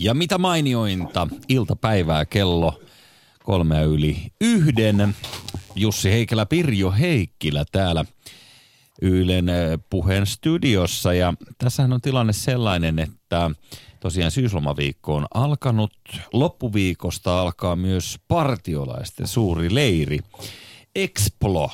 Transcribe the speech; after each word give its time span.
Ja 0.00 0.14
mitä 0.14 0.38
mainiointa, 0.38 1.28
iltapäivää 1.48 2.26
kello 2.26 2.82
kolmea 3.44 3.82
yli 3.82 4.32
yhden. 4.40 5.16
Jussi 5.74 6.10
Heikelä, 6.10 6.46
Pirjo 6.46 6.90
Heikkilä 6.90 7.64
täällä 7.72 8.04
Ylen 9.02 9.48
eh, 9.48 9.78
puheen 9.90 10.26
studiossa. 10.26 11.12
Ja 11.14 11.34
tässähän 11.58 11.92
on 11.92 12.00
tilanne 12.00 12.32
sellainen, 12.32 12.98
että 12.98 13.50
tosiaan 14.00 14.30
syyslomaviikko 14.30 15.14
on 15.14 15.26
alkanut. 15.34 15.92
Loppuviikosta 16.32 17.40
alkaa 17.40 17.76
myös 17.76 18.18
partiolaisten 18.28 19.26
suuri 19.26 19.74
leiri. 19.74 20.18
Explo 20.94 21.70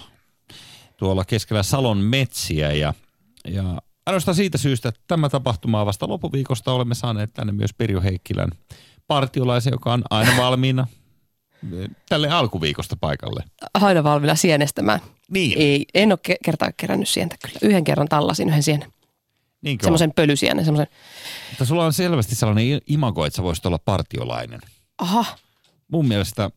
tuolla 0.96 1.24
keskellä 1.24 1.62
Salon 1.62 1.98
metsiä 1.98 2.72
ja, 2.72 2.94
ja 3.48 3.82
ainoastaan 4.06 4.34
siitä 4.34 4.58
syystä, 4.58 4.88
että 4.88 5.00
tämä 5.06 5.28
tapahtuma 5.28 5.80
on 5.80 5.86
vasta 5.86 6.08
loppuviikosta 6.08 6.72
olemme 6.72 6.94
saaneet 6.94 7.32
tänne 7.32 7.52
myös 7.52 7.70
Pirjo 7.78 8.00
Heikkilän 8.00 8.48
partiolaisen, 9.06 9.70
joka 9.70 9.92
on 9.92 10.02
aina 10.10 10.36
valmiina 10.36 10.86
tälle 12.08 12.28
alkuviikosta 12.30 12.96
paikalle. 13.00 13.44
Aina 13.74 14.04
valmiina 14.04 14.34
sienestämään. 14.34 15.00
Niin. 15.30 15.58
Ei, 15.58 15.86
en 15.94 16.12
ole 16.12 16.18
ke- 16.28 16.36
kertaa 16.44 16.72
kerännyt 16.76 17.08
sientä 17.08 17.36
kyllä. 17.42 17.58
Yhden 17.62 17.84
kerran 17.84 18.08
tallasin 18.08 18.48
yhden 18.48 18.62
sienen. 18.62 18.92
Niinkö 19.62 19.84
Semmoisen 19.84 20.12
pölysienen, 20.12 20.64
semmoisen. 20.64 20.86
Mutta 21.50 21.64
sulla 21.64 21.84
on 21.84 21.92
selvästi 21.92 22.34
sellainen 22.34 22.80
imago, 22.86 23.26
että 23.26 23.36
sä 23.36 23.42
voisit 23.42 23.66
olla 23.66 23.78
partiolainen. 23.78 24.60
Aha, 24.98 25.24
Mun 25.88 26.08
mielestä 26.08 26.50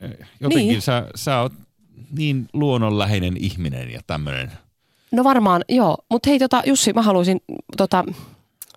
eh, 0.00 0.10
jotenkin 0.40 0.68
Niin. 0.68 0.82
sä, 0.82 1.06
sä 1.14 1.40
oot 1.40 1.52
niin 2.10 2.48
luonnonläheinen 2.52 3.36
ihminen 3.36 3.90
ja 3.90 4.00
tämmöinen. 4.06 4.52
No 5.12 5.24
varmaan, 5.24 5.64
joo. 5.68 5.98
Mutta 6.10 6.30
hei 6.30 6.38
tota, 6.38 6.62
Jussi, 6.66 6.92
mä 6.92 7.02
haluaisin 7.02 7.40
tota, 7.76 8.04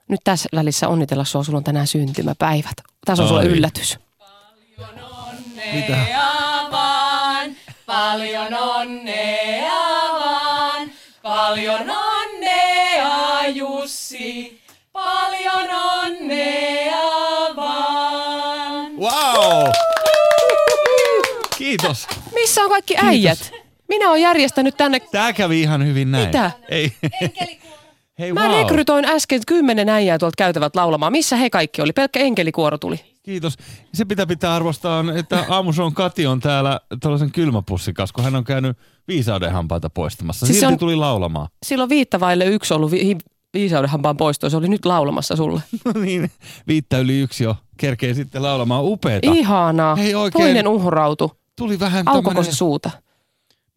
nyt 0.08 0.20
tässä 0.23 0.50
välissä 0.56 0.88
onnitella 0.88 1.26
sua. 1.26 1.44
Sulla 1.44 1.58
on 1.58 1.64
tänään 1.64 1.88
syntymäpäivät. 1.88 2.76
Tässä 3.06 3.23
on 3.23 3.30
sulle 3.30 3.42
Ai. 3.42 3.48
yllätys. 3.48 4.00
Mitä? 5.73 5.98
vaan, 6.72 7.56
paljon 7.86 8.54
onnea 8.54 9.72
vaan, 10.20 10.92
paljon 11.22 11.81
onnea 11.89 13.48
Jussi, 13.48 14.61
paljon 14.94 15.70
onnea 16.04 16.98
vaan. 17.56 18.92
Wow! 18.98 19.72
Kiitos. 21.58 22.08
Missä 22.34 22.61
on 22.61 22.70
kaikki 22.70 22.95
äijät? 22.98 23.62
Minä 23.94 24.09
olen 24.09 24.22
järjestänyt 24.22 24.77
tänne. 24.77 24.99
Tää 24.99 25.33
kävi 25.33 25.61
ihan 25.61 25.86
hyvin 25.86 26.11
näin. 26.11 26.25
Mitä? 26.27 26.52
Ei. 26.69 26.91
Hei, 28.19 28.33
Mä 28.33 28.47
wow. 28.47 28.58
rekrytoin 28.59 29.05
äsken 29.05 29.41
kymmenen 29.47 29.89
äijää 29.89 30.17
tuolta 30.19 30.36
käytävät 30.38 30.75
laulamaan. 30.75 31.11
Missä 31.11 31.36
he 31.36 31.49
kaikki 31.49 31.81
oli? 31.81 31.94
Pelkkä 31.94 32.19
enkelikuoro 32.19 32.77
tuli. 32.77 32.99
Kiitos. 33.23 33.58
Se 33.94 34.05
pitää 34.05 34.25
pitää 34.25 34.55
arvostaa, 34.55 35.03
että 35.16 35.45
aamuson 35.49 35.94
Kati 35.94 36.25
on 36.27 36.39
täällä 36.39 36.80
tällaisen 36.99 37.31
kylmäpussin 37.31 37.94
kanssa, 37.94 38.14
kun 38.14 38.23
hän 38.23 38.36
on 38.36 38.44
käynyt 38.44 38.77
viisaudenhampaita 39.08 39.89
poistamassa. 39.89 40.45
Siis 40.45 40.59
Silti 40.59 40.73
on- 40.73 40.80
tuli 40.80 40.95
laulamaan. 40.95 41.47
Silloin 41.66 41.89
viittä 41.89 42.19
vaille 42.19 42.45
yksi 42.45 42.73
ollut 42.73 42.91
vi- 42.91 43.17
viisaudenhampaan 43.53 44.17
poisto. 44.17 44.49
Se 44.49 44.58
oli 44.58 44.67
nyt 44.67 44.86
laulamassa 44.86 45.36
sulle. 45.36 45.61
No 45.86 46.02
niin, 46.02 46.31
viittä 46.67 46.97
yli 46.99 47.19
yksi 47.19 47.44
jo 47.44 47.55
kerkee 47.77 48.14
sitten 48.14 48.44
laulamaan 48.44 48.83
upeeta. 48.86 49.31
Ihanaa. 49.33 49.95
Hei, 49.95 50.16
oikein- 50.16 50.44
Toinen 50.45 50.67
uhrautu. 50.67 51.31
Tuli 51.58 51.80
vähän 51.80 52.08
Aukoko 52.08 52.30
tämmönen, 52.30 52.52
se 52.52 52.58
suuta? 52.58 52.91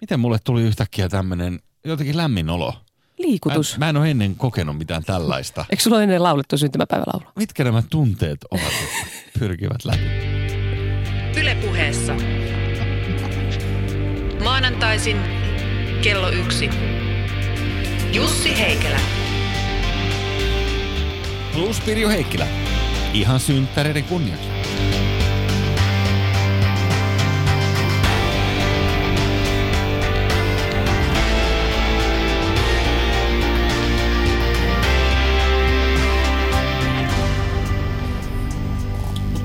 Miten 0.00 0.20
mulle 0.20 0.38
tuli 0.44 0.62
yhtäkkiä 0.62 1.08
tämmönen 1.08 1.60
jotenkin 1.84 2.16
lämmin 2.16 2.50
olo. 2.50 2.72
Mä, 2.72 2.78
Liikutus. 3.18 3.78
mä 3.78 3.88
en 3.88 3.96
ole 3.96 4.10
ennen 4.10 4.34
kokenut 4.36 4.78
mitään 4.78 5.04
tällaista. 5.04 5.64
Eikö 5.70 5.82
sulla 5.82 5.96
ole 5.96 6.04
ennen 6.04 6.22
laulettu 6.22 6.58
syntymäpäivälaulu? 6.58 7.24
Mitkä 7.36 7.64
nämä 7.64 7.82
tunteet 7.90 8.38
ovat, 8.50 8.72
pyrkivät 9.38 9.84
läpi? 9.84 10.00
Ylepuheessa. 11.40 12.14
Maanantaisin 14.44 15.16
kello 16.02 16.30
yksi. 16.30 16.70
Jussi 18.12 18.58
Heikelä. 18.58 19.00
Plus 21.52 21.80
Pirjo 21.80 22.08
Heikkilä. 22.08 22.46
Ihan 23.12 23.40
synttäreiden 23.40 24.04
kunniaksi. 24.04 24.48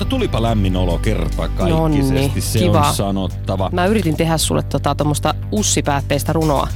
Mutta 0.01 0.09
tulipa 0.09 0.41
lämmin 0.41 0.77
olo 0.77 0.97
kerta 0.97 1.35
kaikkisesti, 1.35 1.69
Nonni, 1.69 2.41
se 2.41 2.59
kiva. 2.59 2.87
on 2.87 2.95
sanottava. 2.95 3.69
Mä 3.73 3.85
yritin 3.85 4.17
tehdä 4.17 4.37
sulle 4.37 4.63
tota, 4.63 4.95
tuommoista 4.95 5.35
ussipäätteistä 5.51 6.33
runoa, 6.33 6.67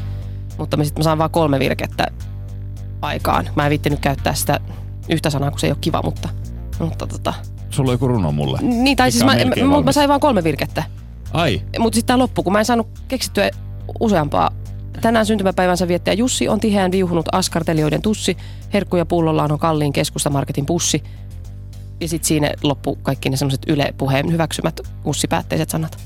mutta 0.57 0.77
mä, 0.77 0.83
sit 0.83 0.97
mä 0.97 1.03
saan 1.03 1.17
vaan 1.17 1.29
kolme 1.29 1.59
virkettä 1.59 2.07
aikaan. 3.01 3.49
Mä 3.55 3.65
en 3.65 3.69
viittinyt 3.69 3.99
käyttää 3.99 4.33
sitä 4.33 4.59
yhtä 5.09 5.29
sanaa, 5.29 5.51
kun 5.51 5.59
se 5.59 5.67
ei 5.67 5.71
ole 5.71 5.77
kiva, 5.81 6.01
mutta... 6.03 6.29
mutta 6.79 7.07
tota. 7.07 7.33
Sulla 7.69 7.89
on 7.89 7.93
joku 7.93 8.07
runo 8.07 8.31
mulle. 8.31 8.59
Niin, 8.61 8.97
tai 8.97 9.11
siis 9.11 9.25
mä, 9.25 9.35
mä, 9.35 9.81
mä, 9.83 9.91
sain 9.91 10.09
vaan 10.09 10.19
kolme 10.19 10.43
virkettä. 10.43 10.83
Ai, 11.33 11.61
Mutta 11.79 11.95
sitten 11.95 12.07
tämä 12.07 12.19
loppu, 12.19 12.43
kun 12.43 12.53
mä 12.53 12.59
en 12.59 12.65
saanut 12.65 12.87
keksittyä 13.07 13.49
useampaa. 13.99 14.51
Tänään 15.01 15.25
syntymäpäivänsä 15.25 15.87
viettäjä 15.87 16.13
Jussi 16.13 16.49
on 16.49 16.59
tiheään 16.59 16.91
viuhunut 16.91 17.25
askartelijoiden 17.31 18.01
tussi. 18.01 18.37
Herkkuja 18.73 19.05
pullollaan 19.05 19.51
on 19.51 19.59
kalliin 19.59 19.93
keskustamarketin 19.93 20.65
pussi. 20.65 21.03
Ja 22.01 22.07
sitten 22.07 22.27
siinä 22.27 22.51
loppu 22.63 22.95
kaikki 22.95 23.29
ne 23.29 23.37
semmoiset 23.37 23.61
Yle 23.67 23.93
puheen 23.97 24.31
hyväksymät 24.31 24.79
ussipäätteiset 25.05 25.69
sanat. 25.69 25.97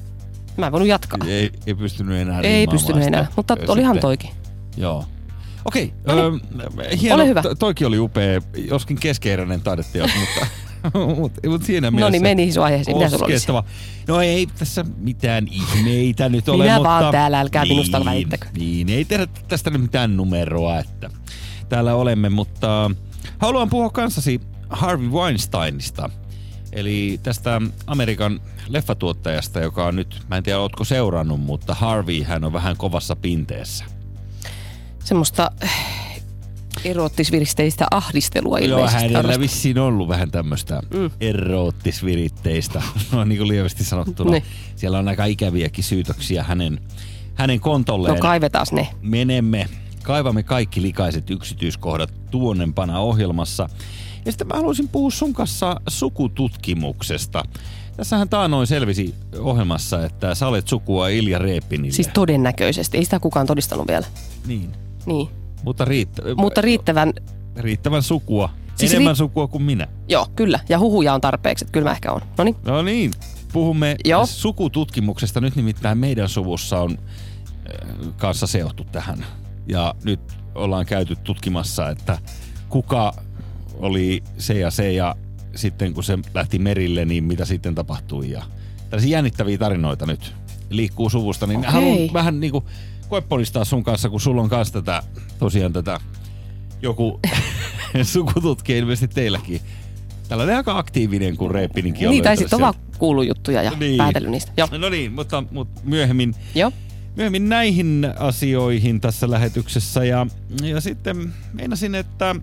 Mä 0.57 0.65
en 0.65 0.71
voinut 0.71 0.87
jatkaa. 0.89 1.19
ei, 1.27 1.51
ei 1.67 1.75
pystynyt 1.75 2.17
enää 2.19 2.41
Ei 2.41 2.67
pystynyt 2.67 3.03
sitä. 3.03 3.17
enää, 3.17 3.27
mutta 3.35 3.53
Sitten- 3.53 3.69
olihan 3.71 3.99
toikin. 3.99 4.29
Joo. 4.77 5.05
Okei, 5.65 5.93
No 6.07 6.13
öö, 6.13 6.31
hieno. 7.01 7.15
Ole 7.15 7.27
hyvä. 7.27 7.41
To- 7.41 7.55
Toikin 7.55 7.87
oli 7.87 7.99
upea, 7.99 8.41
joskin 8.69 8.97
keskeeräinen 8.99 9.61
taideteos, 9.61 10.11
mutta, 10.19 10.47
mutta, 11.21 11.49
mutta 11.49 11.67
siinä 11.67 11.91
mielessä. 11.91 12.05
No 12.07 12.11
niin, 12.11 12.21
meni 12.21 12.51
sun 12.51 12.63
aiheeseen. 12.63 12.97
Mitä 12.97 13.09
sulla 13.09 13.25
olisi? 13.25 13.47
No 14.07 14.21
ei 14.21 14.47
tässä 14.59 14.85
mitään 14.97 15.47
ihmeitä 15.51 16.29
nyt 16.29 16.49
ole, 16.49 16.63
Minä 16.63 16.75
mutta... 16.75 16.89
vaan 16.89 17.11
täällä, 17.11 17.39
älkää 17.39 17.63
niin, 17.63 17.73
minusta 17.73 18.05
välittäkö. 18.05 18.47
Niin, 18.57 18.89
ei 18.89 19.05
tehdä 19.05 19.27
tästä 19.47 19.69
nyt 19.69 19.81
mitään 19.81 20.17
numeroa, 20.17 20.79
että 20.79 21.09
täällä 21.69 21.95
olemme, 21.95 22.29
mutta 22.29 22.91
haluan 23.37 23.69
puhua 23.69 23.89
kanssasi 23.89 24.41
Harvey 24.69 25.09
Weinsteinista. 25.09 26.09
Eli 26.71 27.19
tästä 27.23 27.61
Amerikan 27.87 28.39
leffatuottajasta, 28.67 29.59
joka 29.59 29.85
on 29.85 29.95
nyt, 29.95 30.21
mä 30.29 30.37
en 30.37 30.43
tiedä 30.43 30.59
ootko 30.59 30.83
seurannut, 30.83 31.39
mutta 31.39 31.73
Harvey 31.73 32.23
hän 32.23 32.43
on 32.43 32.53
vähän 32.53 32.77
kovassa 32.77 33.15
pinteessä. 33.15 33.85
Semmoista 35.03 35.51
eroottisviristeistä 36.85 37.85
ahdistelua 37.91 38.59
Joo, 38.59 38.87
hänellä 38.87 39.17
harrastaa. 39.17 39.41
vissiin 39.41 39.79
ollut 39.79 40.07
vähän 40.07 40.31
tämmöistä 40.31 40.81
mm. 40.93 41.11
Eroottisviritteistä, 41.21 42.81
no 43.11 43.23
niin 43.23 43.37
kuin 43.37 43.47
lievästi 43.47 43.83
sanottuna. 43.83 44.31
Niin. 44.31 44.43
Siellä 44.75 44.99
on 44.99 45.07
aika 45.07 45.25
ikäviäkin 45.25 45.83
syytöksiä 45.83 46.43
hänen, 46.43 46.79
hänen 47.35 47.59
kontolleen. 47.59 48.15
No 48.15 48.21
kaivetaan 48.21 48.65
ne. 48.71 48.87
Menemme, 49.01 49.69
kaivamme 50.03 50.43
kaikki 50.43 50.81
likaiset 50.81 51.29
yksityiskohdat 51.29 52.13
tuonnempana 52.31 52.99
ohjelmassa. 52.99 53.69
Ja 54.25 54.31
sitten 54.31 54.47
mä 54.47 54.53
haluaisin 54.55 54.87
puhua 54.87 55.11
sun 55.11 55.33
kanssa 55.33 55.81
sukututkimuksesta. 55.87 57.43
Tässähän 57.97 58.29
taanoin 58.29 58.67
selvisi 58.67 59.15
ohjelmassa, 59.39 60.05
että 60.05 60.35
sä 60.35 60.47
olet 60.47 60.67
sukua 60.67 61.07
Ilja 61.09 61.39
Reepinille. 61.39 61.91
Siis 61.95 62.09
todennäköisesti. 62.13 62.97
Ei 62.97 63.03
sitä 63.03 63.19
kukaan 63.19 63.47
todistanut 63.47 63.87
vielä. 63.87 64.05
niin. 64.47 64.71
Niin. 65.05 65.27
Mutta, 65.63 65.85
riittä, 65.85 66.21
Mutta 66.37 66.61
riittävän, 66.61 67.13
riittävän 67.57 68.03
sukua. 68.03 68.49
Siis 68.75 68.91
Enemmän 68.93 69.13
ri- 69.13 69.17
sukua 69.17 69.47
kuin 69.47 69.63
minä. 69.63 69.87
joo, 70.09 70.27
kyllä. 70.35 70.59
Ja 70.69 70.79
huhuja 70.79 71.13
on 71.13 71.21
tarpeeksi, 71.21 71.65
että 71.65 71.71
kyllä 71.71 71.89
mä 71.89 71.91
ehkä 71.91 72.11
on. 72.11 72.21
No 72.37 72.43
niin. 72.43 72.55
No 72.65 72.81
niin, 72.81 73.11
puhumme 73.53 73.95
Joo. 74.05 74.25
sukututkimuksesta. 74.25 75.41
Nyt 75.41 75.55
nimittäin 75.55 75.97
meidän 75.97 76.29
suvussa 76.29 76.79
on 76.79 76.97
äh, 76.97 78.13
kanssa 78.17 78.47
seottu 78.47 78.83
tähän. 78.83 79.25
Ja 79.67 79.95
nyt 80.03 80.19
ollaan 80.55 80.85
käyty 80.85 81.15
tutkimassa, 81.15 81.89
että 81.89 82.17
kuka 82.69 83.13
oli 83.79 84.23
se 84.37 84.59
ja 84.59 84.71
se 84.71 84.91
ja 84.91 85.15
sitten 85.55 85.93
kun 85.93 86.03
se 86.03 86.17
lähti 86.33 86.59
merille, 86.59 87.05
niin 87.05 87.23
mitä 87.23 87.45
sitten 87.45 87.75
tapahtui. 87.75 88.31
Ja 88.31 88.43
tällaisia 88.89 89.11
jännittäviä 89.17 89.57
tarinoita 89.57 90.05
nyt 90.05 90.33
liikkuu 90.69 91.09
suvusta, 91.09 91.47
niin 91.47 91.59
Okei. 91.59 91.71
haluan 91.71 92.13
vähän 92.13 92.39
niin 92.39 92.51
kuin 92.51 92.65
koepolistaa 93.09 93.65
sun 93.65 93.83
kanssa, 93.83 94.09
kun 94.09 94.21
sulla 94.21 94.41
on 94.41 94.49
kanssa 94.49 94.73
tätä, 94.73 95.03
tosiaan 95.39 95.73
tätä 95.73 95.99
joku 96.81 97.19
sukututkija 98.03 98.77
ilmeisesti 98.77 99.15
teilläkin. 99.15 99.61
Tällainen 100.27 100.55
aika 100.55 100.77
aktiivinen 100.77 101.37
kuin 101.37 101.51
Reeppininkin 101.51 102.07
on 102.07 102.11
Niin, 102.11 102.23
tai 102.23 102.37
sitten 102.37 102.63
on 102.63 102.73
kuullut 102.97 103.27
juttuja 103.27 103.63
ja 103.63 103.71
Niin. 103.79 103.97
päätellyt 103.97 104.31
niistä. 104.31 104.51
Joo. 104.57 104.67
No 104.77 104.89
niin, 104.89 105.11
mutta, 105.11 105.43
mutta 105.51 105.81
myöhemmin, 105.83 106.35
Joo. 106.55 106.71
myöhemmin 107.15 107.49
näihin 107.49 108.07
asioihin 108.19 109.01
tässä 109.01 109.31
lähetyksessä. 109.31 110.03
Ja, 110.03 110.27
ja 110.63 110.81
sitten 110.81 111.33
meinasin, 111.53 111.95
että 111.95 112.35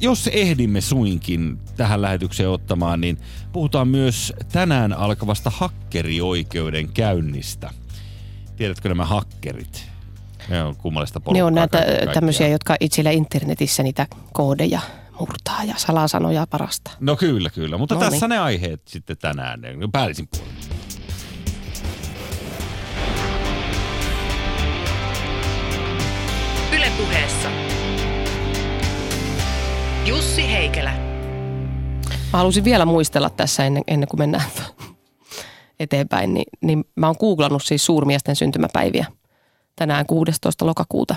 jos 0.00 0.26
ehdimme 0.32 0.80
suinkin 0.80 1.58
tähän 1.76 2.02
lähetykseen 2.02 2.48
ottamaan, 2.48 3.00
niin 3.00 3.18
puhutaan 3.52 3.88
myös 3.88 4.32
tänään 4.52 4.92
alkavasta 4.92 5.50
hakkerioikeuden 5.50 6.88
käynnistä. 6.88 7.70
Tiedätkö 8.56 8.88
nämä 8.88 9.04
hakkerit? 9.04 9.86
Ne 10.48 10.62
on 10.62 10.76
kummallista 10.76 11.20
porukkaa. 11.20 11.38
Ne 11.38 11.44
on 11.44 11.54
näitä 11.54 11.78
tämmöisiä, 12.14 12.48
jotka 12.48 12.76
itsellä 12.80 13.10
internetissä 13.10 13.82
niitä 13.82 14.06
koodeja 14.32 14.80
murtaa 15.20 15.64
ja 15.64 15.74
salasanoja 15.76 16.46
parasta. 16.50 16.90
No 17.00 17.16
kyllä, 17.16 17.50
kyllä. 17.50 17.78
Mutta 17.78 17.94
No 17.94 18.00
tässä 18.00 18.26
niin. 18.26 18.30
ne 18.30 18.38
aiheet 18.38 18.82
sitten 18.88 19.16
tänään. 19.16 19.60
Päällisin 19.92 20.28
puolin. 20.28 20.54
Heikelä. 30.64 30.92
Mä 32.32 32.38
halusin 32.38 32.64
vielä 32.64 32.84
muistella 32.84 33.30
tässä 33.30 33.64
ennen, 33.64 33.82
ennen 33.86 34.08
kuin 34.08 34.20
mennään 34.20 34.44
eteenpäin, 35.80 36.34
niin, 36.34 36.46
niin 36.60 36.84
mä 36.96 37.06
oon 37.06 37.16
googlannut 37.20 37.62
siis 37.62 37.86
suurmiesten 37.86 38.36
syntymäpäiviä 38.36 39.06
tänään 39.76 40.06
16. 40.06 40.66
lokakuuta. 40.66 41.14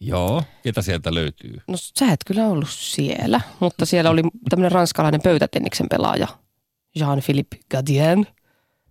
Joo. 0.00 0.42
Ketä 0.62 0.82
sieltä 0.82 1.14
löytyy? 1.14 1.60
No 1.68 1.74
sä 1.76 2.12
et 2.12 2.20
kyllä 2.26 2.46
ollut 2.46 2.68
siellä, 2.70 3.40
mutta 3.60 3.86
siellä 3.86 4.10
oli 4.10 4.22
tämmöinen 4.50 4.72
ranskalainen 4.72 5.22
pöytätenniksen 5.22 5.86
pelaaja, 5.90 6.28
Jean-Philippe 6.98 7.58
Gadien. 7.70 8.26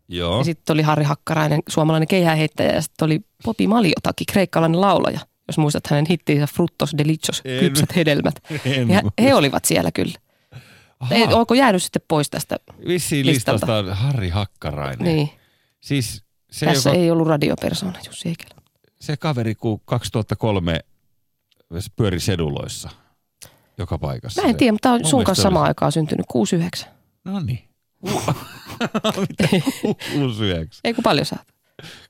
Joo. 0.08 0.38
Ja 0.38 0.44
sitten 0.44 0.74
oli 0.74 0.82
Harri 0.82 1.04
Hakkarainen, 1.04 1.62
suomalainen 1.70 2.08
keihäänheittäjä 2.08 2.74
ja 2.74 2.82
sitten 2.82 3.06
oli 3.06 3.22
Popi 3.44 3.68
Maliotaki, 3.68 4.26
kreikkalainen 4.32 4.82
laulaja. 4.82 5.20
Jos 5.48 5.58
muistat 5.58 5.88
hänen 5.88 6.06
hittiinsä 6.10 6.48
Fruttos 6.48 6.94
Delicios, 6.98 7.42
En. 7.46 7.60
kypsät 7.60 7.96
hedelmät. 7.96 8.36
En 8.66 8.90
Ja 8.90 9.02
he 9.22 9.36
olivat 9.36 9.66
siellä 9.66 9.92
kyllä. 9.92 10.16
Ei, 11.12 11.24
onko 11.24 11.54
jäänyt 11.54 11.84
sitten 11.84 12.02
pois 12.08 12.30
tästä? 12.30 12.56
Vissiin 12.88 13.26
listalta? 13.26 13.66
listasta 13.66 13.92
on 13.92 13.98
Harri 13.98 14.30
Hakkarainen. 14.30 15.16
Niin. 15.16 15.30
Siis 15.82 16.24
se, 16.52 16.66
Tässä 16.66 16.90
joka, 16.90 17.00
ei 17.00 17.12
ollut 17.12 17.28
radiopersona, 17.28 18.00
Jussi 18.06 18.26
Heikelä. 18.26 18.56
se 19.00 19.18
kaveri, 19.18 19.56
kun 19.56 19.82
2003 19.86 20.80
se 21.80 21.90
pyöri 21.96 22.20
seduloissa 22.20 22.90
joka 23.78 23.98
paikassa. 23.98 24.42
Mä 24.42 24.50
en 24.50 24.56
tiedä, 24.56 24.72
mutta 24.72 24.90
tää 24.90 24.94
on 24.94 25.06
sun 25.06 25.24
kanssa 25.24 25.44
samaan 25.44 25.68
aikaan 25.68 25.92
syntynyt, 25.92 26.26
69. 26.30 26.90
No 27.24 27.40
niin. 27.40 27.70
Mitä? 29.30 29.48
Uusi 30.22 30.44
yhdeksän. 30.44 30.82
Ei 30.84 30.94
kun 30.94 31.04
paljon 31.04 31.26
saat. 31.26 31.53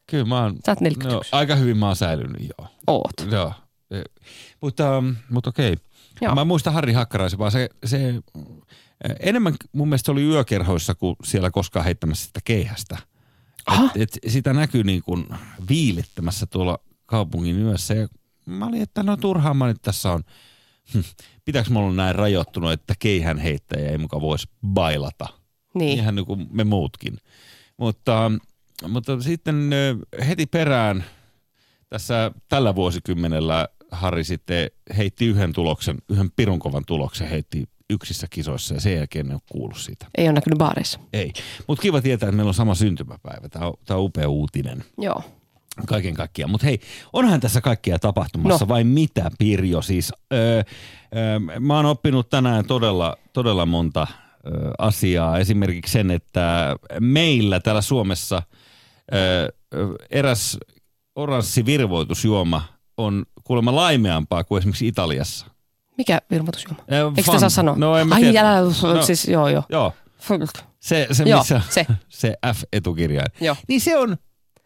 Kyllä 0.07 0.25
mä 0.25 0.43
oon, 0.43 0.55
Sä 0.65 0.71
oot 0.71 0.81
no, 0.81 0.83
41. 0.83 1.29
aika 1.35 1.55
hyvin 1.55 1.77
mä 1.77 1.87
oon 1.87 1.95
säilynyt, 1.95 2.41
joo. 2.41 2.67
Oot. 2.87 3.31
Joo. 3.31 3.53
E, 3.91 4.01
Mutta, 4.61 4.97
um, 4.97 5.15
mutta 5.29 5.49
okei. 5.49 5.75
Joo. 6.21 6.35
Mä 6.35 6.45
muistan 6.45 6.73
Harri 6.73 6.93
Hakkaraisen, 6.93 7.39
vaan 7.39 7.51
se, 7.51 7.69
se 7.85 8.09
eh, 8.09 9.15
enemmän 9.19 9.55
mun 9.71 9.87
mielestä 9.89 10.05
se 10.05 10.11
oli 10.11 10.23
yökerhoissa 10.23 10.95
kuin 10.95 11.15
siellä 11.23 11.51
koskaan 11.51 11.85
heittämässä 11.85 12.25
sitä 12.25 12.39
keihästä. 12.43 12.97
Aha. 13.65 13.89
Et, 13.95 14.01
et 14.01 14.31
sitä 14.31 14.53
näkyy 14.53 14.83
niin 14.83 15.01
kuin 15.03 15.25
viilittämässä 15.69 16.45
tuolla 16.45 16.79
kaupungin 17.05 17.59
yössä. 17.59 17.93
Ja 17.93 18.07
mä 18.45 18.65
olin, 18.65 18.81
että 18.81 19.03
no 19.03 19.17
turhaan 19.17 19.57
mä 19.57 19.67
nyt 19.67 19.81
tässä 19.81 20.11
on. 20.11 20.23
Hm, 20.93 20.99
Pitääkö 21.45 21.69
mulla 21.69 21.85
olla 21.85 21.95
näin 21.95 22.15
rajoittunut, 22.15 22.71
että 22.71 22.93
keihän 22.99 23.37
heittäjä 23.37 23.91
ei 23.91 23.97
muka 23.97 24.21
voisi 24.21 24.47
bailata? 24.67 25.27
Niin. 25.73 25.99
Ihan 25.99 26.15
niin 26.15 26.25
kuin 26.25 26.47
me 26.51 26.63
muutkin. 26.63 27.17
Mutta, 27.77 28.31
mutta 28.87 29.21
sitten 29.21 29.69
heti 30.27 30.45
perään 30.45 31.03
tässä 31.89 32.31
tällä 32.49 32.75
vuosikymmenellä 32.75 33.67
Harri 33.91 34.23
sitten 34.23 34.71
heitti 34.97 35.25
yhden 35.25 35.53
tuloksen, 35.53 35.97
yhden 36.09 36.31
pirunkovan 36.35 36.83
tuloksen 36.87 37.27
heitti 37.29 37.63
yksissä 37.89 38.27
kisoissa 38.29 38.73
ja 38.73 38.81
sen 38.81 38.95
jälkeen 38.95 39.27
ne 39.27 39.33
on 39.33 39.39
kuullut 39.51 39.77
siitä. 39.77 40.05
Ei 40.17 40.25
ole 40.25 40.33
näkynyt 40.33 40.57
baareissa. 40.57 40.99
Ei. 41.13 41.33
Mutta 41.67 41.81
kiva 41.81 42.01
tietää, 42.01 42.27
että 42.29 42.35
meillä 42.35 42.49
on 42.49 42.53
sama 42.53 42.75
syntymäpäivä. 42.75 43.49
Tämä 43.49 43.67
on, 43.67 43.73
tämä 43.85 43.97
on 43.97 44.03
upea 44.05 44.29
uutinen 44.29 44.83
Joo. 44.97 45.23
kaiken 45.87 46.13
kaikkiaan. 46.13 46.51
Mutta 46.51 46.65
hei, 46.67 46.79
onhan 47.13 47.39
tässä 47.39 47.61
kaikkia 47.61 47.99
tapahtumassa 47.99 48.65
No. 48.65 48.69
vai 48.69 48.83
mitä 48.83 49.31
Pirjo? 49.39 49.81
Siis 49.81 50.11
öö, 50.33 50.63
öö, 51.15 51.39
mä 51.59 51.75
oon 51.75 51.85
oppinut 51.85 52.29
tänään 52.29 52.65
todella, 52.65 53.17
todella 53.33 53.65
monta 53.65 54.07
öö, 54.47 54.71
asiaa. 54.77 55.39
Esimerkiksi 55.39 55.91
sen, 55.91 56.11
että 56.11 56.75
meillä 56.99 57.59
täällä 57.59 57.81
Suomessa 57.81 58.41
eräs 60.09 60.57
oranssi 61.15 61.65
virvoitusjuoma 61.65 62.61
on 62.97 63.25
kuulemma 63.43 63.75
laimeampaa 63.75 64.43
kuin 64.43 64.57
esimerkiksi 64.59 64.87
Italiassa. 64.87 65.45
Mikä 65.97 66.21
virmoitusjuoma? 66.31 66.83
Öö, 66.91 67.07
Eikö 67.07 67.21
sitä 67.21 67.39
saa 67.39 67.49
sanoa? 67.49 67.75
No 67.77 67.97
en 67.97 68.07
mä 68.07 68.15
Ai 68.15 68.37
älä, 68.37 68.59
No. 68.93 69.03
siis 69.03 69.27
joo 69.27 69.47
joo. 69.47 69.63
Joo, 69.69 69.93
se, 70.79 71.07
se 71.11 71.23
Joo, 71.23 71.39
missä 71.39 71.61
se. 71.69 71.85
se 72.09 72.33
F-etukirjain. 72.53 73.31
Joo. 73.41 73.55
Niin 73.67 73.81
se 73.81 73.97
on, 73.97 74.17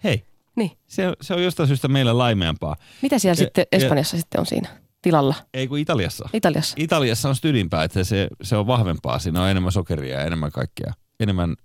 hei, 0.03 0.25
Niin. 0.55 0.71
se, 0.87 1.03
se 1.21 1.33
on 1.33 1.43
jostain 1.43 1.67
syystä 1.67 1.87
meillä 1.87 2.17
laimeampaa. 2.17 2.75
Mitä 3.01 3.19
siellä 3.19 3.31
Ja- 3.31 3.35
sitten 3.35 3.65
ja- 3.71 3.77
Espanjassa 3.77 4.17
sitten 4.17 4.39
on 4.39 4.45
siinä 4.45 4.69
tilalla? 5.01 5.35
Ei 5.53 5.67
kuin 5.67 5.81
Italiassa. 5.81 6.29
Italiassa? 6.33 6.75
Italiassa 6.79 7.29
on 7.29 7.35
stydimpää, 7.35 7.83
että 7.83 8.03
se, 8.03 8.27
se 8.43 8.55
on 8.57 8.67
vahvempaa. 8.67 9.19
Siinä 9.19 9.41
on 9.41 9.49
enemmän 9.49 9.71
sokeria 9.71 10.19
ja 10.19 10.25
enemmän 10.25 10.51
kaikkea. 10.51 10.93
Enemmän, 11.19 11.49
mm, 11.49 11.55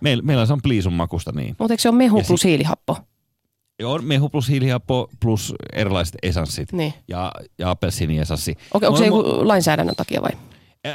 meillä, 0.00 0.22
meillä 0.22 0.46
se 0.46 0.52
on 0.52 0.62
pliisun 0.62 0.92
makusta 0.92 1.32
niin. 1.34 1.56
Mutta 1.58 1.72
eikö 1.74 1.80
se 1.82 1.88
ole 1.88 1.96
mehu 1.96 2.18
Ja 2.18 2.24
plus 2.26 2.44
hiilihappo? 2.44 2.96
On 3.84 4.04
mehu 4.04 4.28
plus 4.28 4.48
hiilihappo 4.48 5.10
plus 5.20 5.54
erilaiset 5.72 6.14
esanssit 6.22 6.72
Niin. 6.72 6.94
ja, 7.08 7.32
ja 7.58 7.70
appelsiiniesanssi. 7.70 8.56
Onko, 8.74 8.86
onko 8.86 8.98
se 8.98 9.04
Mun- 9.04 9.06
joku 9.06 9.48
lainsäädännön 9.48 9.96
takia 9.96 10.22
vai? 10.22 10.30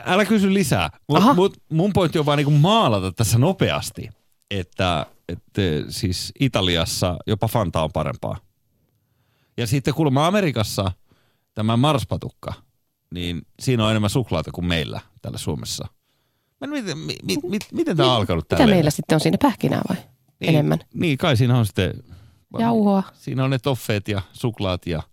Älä 0.06 0.26
kysy 0.26 0.54
lisää. 0.54 0.90
Mut, 1.10 1.18
Aha. 1.18 1.34
mut 1.34 1.58
mun 1.72 1.94
pointti 1.94 2.20
on 2.20 2.26
vaan 2.26 2.38
niinku 2.38 2.52
maalata 2.52 3.12
tässä 3.12 3.38
nopeasti, 3.38 4.10
että, 4.52 5.06
että 5.30 5.62
siis 5.90 6.32
Italiassa 6.40 7.18
jopa 7.28 7.48
Fanta 7.48 7.82
on 7.84 7.90
parempaa. 7.94 8.38
Ja 9.58 9.68
sitten 9.68 9.94
kuulemma 9.94 10.28
Amerikassa 10.28 10.92
tämä 11.54 11.78
marspatukka, 11.78 12.54
niin 13.14 13.42
siinä 13.60 13.84
on 13.86 13.90
enemmän 13.92 14.10
suklaata 14.10 14.52
kuin 14.52 14.66
meillä 14.66 15.02
täällä 15.22 15.38
Suomessa. 15.38 15.88
Mä 16.62 16.66
en, 16.66 16.70
miten, 16.70 16.98
mi, 16.98 17.16
mi, 17.24 17.36
mi, 17.50 17.58
miten 17.74 17.98
tämä 17.98 18.10
on 18.12 18.16
alkanut 18.16 18.46
Mitä 18.46 18.56
tälleen? 18.56 18.78
meillä 18.78 18.90
sitten 18.90 19.16
on 19.16 19.20
siinä 19.20 19.38
pähkinää 19.42 19.82
vai? 19.90 19.98
niin, 20.40 20.50
enemmän? 20.50 20.80
Niin, 20.94 21.18
kai 21.18 21.38
siinä 21.38 21.58
on 21.58 21.66
sitten... 21.66 21.94
Jauhoa. 22.60 23.04
Siinä 23.14 23.44
on 23.44 23.50
ne 23.50 23.60
toffeet 23.60 24.08
ja 24.08 24.22
suklaat 24.34 24.88
ja 24.88 25.04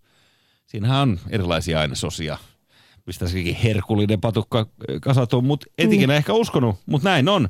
siinähän 0.65 0.99
on 1.01 1.19
erilaisia 1.29 1.79
ainesosia. 1.79 2.37
Mistä 3.05 3.27
sekin 3.27 3.55
herkullinen 3.55 4.21
patukka 4.21 4.65
kasautuu, 5.01 5.41
mutta 5.41 5.65
et 5.77 5.93
ikinä 5.93 6.13
Mm. 6.13 6.17
ehkä 6.17 6.33
uskonut, 6.33 6.75
mutta 6.85 7.09
näin 7.09 7.29
on. 7.29 7.49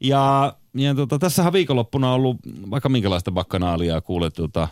Ja, 0.00 0.54
ja 0.74 0.94
tota, 0.94 1.18
tässähän 1.18 1.52
viikonloppuna 1.52 2.08
on 2.08 2.14
ollut 2.14 2.36
vaikka 2.70 2.88
minkälaista 2.88 3.32
bakkanaalia 3.32 4.00
kuule, 4.00 4.30
tota, 4.30 4.68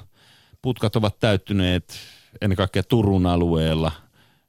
putkat 0.63 0.97
ovat 0.97 1.19
täyttyneet 1.19 1.95
ennen 2.41 2.57
kaikkea 2.57 2.83
Turun 2.83 3.27
alueella. 3.27 3.93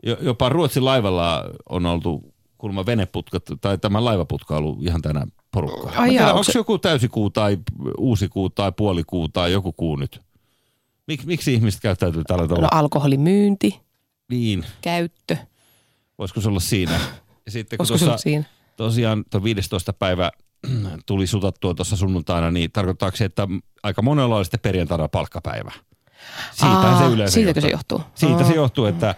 Jo, 0.04 0.18
jopa 0.22 0.50
Ruotsin 0.50 0.86
laivalla 0.86 1.44
on 1.70 1.86
oltu 1.86 2.33
kuulemma 2.64 2.86
veneputkat, 2.86 3.44
tai 3.62 3.78
tämä 3.78 4.06
laivaputka 4.06 4.54
on 4.58 4.64
ollut 4.64 4.84
ihan 4.84 5.02
tänä 5.02 5.26
porukkaa. 5.52 5.92
Ai 5.96 6.10
tiedän, 6.10 6.30
onko 6.32 6.44
se- 6.44 6.60
joku 6.60 6.78
täysikuu 6.80 7.30
tai 7.30 7.58
uusi 7.98 8.28
kuu 8.30 8.50
tai 8.50 8.72
puolikuu 8.72 9.28
tai 9.30 9.52
joku 9.52 9.72
kuu 9.74 9.96
nyt? 9.96 10.22
Mik, 11.08 11.26
miksi 11.26 11.54
ihmiset 11.54 11.82
käyttäytyy 11.82 12.24
tällä 12.24 12.42
No 12.44 12.48
tavalla? 12.48 12.68
alkoholimyynti, 12.72 13.80
Niin, 14.30 14.66
käyttö. 14.82 15.38
voisiko 16.20 16.42
se 16.42 16.50
olla 16.50 16.60
siinä? 16.60 17.00
Ja 17.46 17.52
sitten 17.52 17.78
kun 17.78 17.88
tuossa, 17.88 18.18
siinä? 18.18 18.44
tosiaan 18.78 19.24
tuo 19.30 19.44
15. 19.44 19.94
päivä 19.94 20.32
tuli 21.06 21.28
sutattua 21.28 21.74
tuossa 21.74 21.96
sunnuntaina, 21.98 22.52
niin 22.52 22.72
tarkoittaako 22.72 23.18
se, 23.18 23.26
että 23.26 23.48
aika 23.84 24.02
monella 24.02 24.36
oli 24.36 24.46
sitten 24.46 24.60
perjantaina 24.60 25.08
palkkapäivä? 25.08 25.72
Siitähän 26.52 26.98
se 26.98 27.06
yleensä 27.14 27.34
Siitäkö 27.34 27.62
se 27.62 27.68
johtuu. 27.70 27.98
johtuu? 27.98 28.18
Siitä 28.28 28.44
Aa, 28.44 28.48
se 28.50 28.54
johtuu, 28.56 28.86
että 28.86 29.16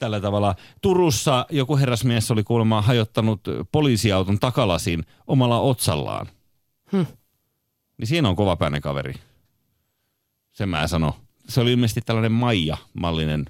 tällä 0.00 0.20
tavalla. 0.20 0.54
Turussa 0.82 1.46
joku 1.50 1.76
herrasmies 1.76 2.30
oli 2.30 2.44
kuulemma 2.44 2.82
hajottanut 2.82 3.40
poliisiauton 3.72 4.38
takalasin 4.38 5.04
omalla 5.26 5.60
otsallaan. 5.60 6.26
Hmm. 6.92 7.06
Niin 7.98 8.08
siinä 8.08 8.28
on 8.28 8.36
kovapäinen 8.36 8.80
kaveri. 8.80 9.14
Sen 10.52 10.68
mä 10.68 10.86
sanon. 10.86 11.12
Se 11.48 11.60
oli 11.60 11.72
ilmeisesti 11.72 12.00
tällainen 12.00 12.32
Maija-mallinen 12.32 13.44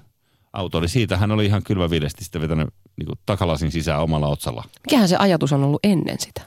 auto, 0.53 0.79
niin 0.79 0.89
siitä 0.89 1.17
hän 1.17 1.31
oli 1.31 1.45
ihan 1.45 1.63
kylmävidesti 1.63 2.23
sitten 2.23 2.41
vetänyt 2.41 2.67
niin 2.97 3.17
takalasin 3.25 3.71
sisään 3.71 4.01
omalla 4.01 4.27
otsalla. 4.27 4.63
Mikähän 4.85 5.09
se 5.09 5.15
ajatus 5.15 5.53
on 5.53 5.63
ollut 5.63 5.79
ennen 5.83 6.19
sitä? 6.19 6.41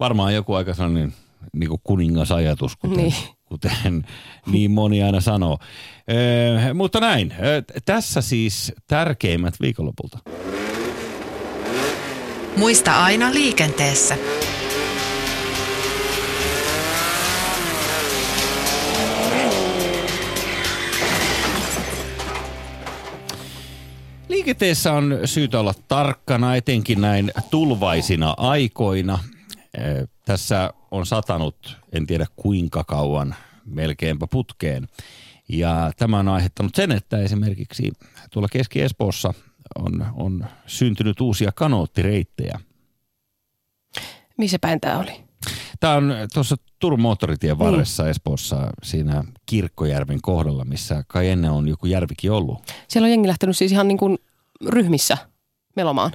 Varmaan 0.00 0.34
joku 0.34 0.54
aika 0.54 0.74
sellainen 0.74 1.14
niin 1.52 1.68
kuin 1.68 1.80
kuningasajatus, 1.84 2.76
kuten, 2.76 2.96
Niin. 2.96 3.14
Kuten 3.52 4.04
niin 4.46 4.70
moni 4.70 5.02
aina 5.02 5.20
sanoo. 5.20 5.58
Ö, 6.70 6.74
mutta 6.74 7.00
näin, 7.00 7.34
tässä 7.84 8.20
siis 8.20 8.72
tärkeimmät 8.86 9.54
viikonlopulta. 9.60 10.18
Muista 12.56 13.02
aina 13.04 13.34
liikenteessä. 13.34 14.16
Liikenteessä 24.28 24.92
on 24.92 25.18
syytä 25.24 25.60
olla 25.60 25.74
tarkkana, 25.88 26.56
etenkin 26.56 27.00
näin 27.00 27.32
tulvaisina 27.50 28.34
aikoina. 28.36 29.18
Eh, 29.78 30.08
Tässä 30.24 30.72
on 30.92 31.06
satanut, 31.06 31.76
en 31.92 32.06
tiedä 32.06 32.26
kuinka 32.36 32.84
kauan, 32.84 33.34
melkeinpä 33.64 34.26
putkeen. 34.26 34.88
Ja 35.48 35.92
tämä 35.96 36.18
on 36.18 36.28
aiheuttanut 36.28 36.74
sen, 36.74 36.92
että 36.92 37.18
esimerkiksi 37.18 37.92
tuolla 38.30 38.48
Keski-Espoossa 38.48 39.34
on, 39.78 40.06
on 40.14 40.46
syntynyt 40.66 41.20
uusia 41.20 41.52
kanoottireittejä. 41.52 42.60
Missä 44.38 44.58
päin 44.58 44.80
tämä 44.80 44.98
oli? 44.98 45.24
Tämä 45.80 45.94
on 45.94 46.14
tuossa 46.34 46.56
Turun 46.78 47.00
moottoritien 47.00 47.58
varressa 47.58 48.08
Espoossa 48.08 48.70
siinä 48.82 49.24
Kirkkojärven 49.46 50.22
kohdalla, 50.22 50.64
missä 50.64 51.04
kai 51.08 51.28
ennen 51.28 51.50
on 51.50 51.68
joku 51.68 51.86
järvikin 51.86 52.32
ollut. 52.32 52.72
Siellä 52.88 53.06
on 53.06 53.10
jengi 53.10 53.28
lähtenyt 53.28 53.56
siis 53.56 53.72
ihan 53.72 53.88
niin 53.88 53.98
kuin 53.98 54.18
ryhmissä 54.68 55.18
melomaan. 55.76 56.12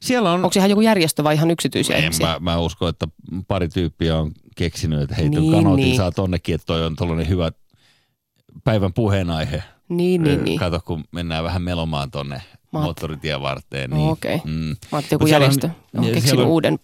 Siellä 0.00 0.32
on... 0.32 0.34
Onko 0.44 0.52
se 0.52 0.60
ihan 0.60 0.70
joku 0.70 0.80
järjestö 0.82 1.24
vai 1.24 1.34
ihan 1.34 1.50
yksityisiä 1.50 1.96
En, 1.96 2.02
ihmisiä? 2.02 2.26
mä, 2.26 2.36
mä 2.40 2.58
uskon, 2.58 2.88
että 2.88 3.08
pari 3.48 3.68
tyyppiä 3.68 4.16
on 4.16 4.32
keksinyt, 4.56 5.00
että 5.00 5.14
hei, 5.14 5.28
Niin, 5.28 5.52
kanootin 5.52 5.76
niin. 5.76 5.86
niin. 5.86 5.96
saa 5.96 6.10
tonnekin, 6.12 6.54
että 6.54 6.66
toi 6.66 6.86
on 6.86 6.96
tuollainen 6.96 7.28
hyvä 7.28 7.50
päivän 8.64 8.92
puheenaihe. 8.92 9.62
Niin, 9.88 10.22
niin, 10.22 10.44
niin. 10.44 10.58
Kato, 10.58 10.80
kun 10.84 11.04
mennään 11.12 11.44
vähän 11.44 11.62
melomaan 11.62 12.10
tonne 12.10 12.36
oot- 12.36 12.58
moottoritien 12.70 13.42
varteen. 13.42 13.90
No, 13.90 13.96
Niin, 13.96 14.08
okei. 14.08 14.40
mm. 14.44 14.52
Mä 14.52 14.74
ajattelin, 14.92 15.06
joku 15.10 15.22
Mut 15.24 15.30
järjestö 15.30 15.68
on, 15.96 16.04
on 16.04 16.10
keksinyt 16.12 16.40
on- 16.40 16.46
uuden 16.50 16.78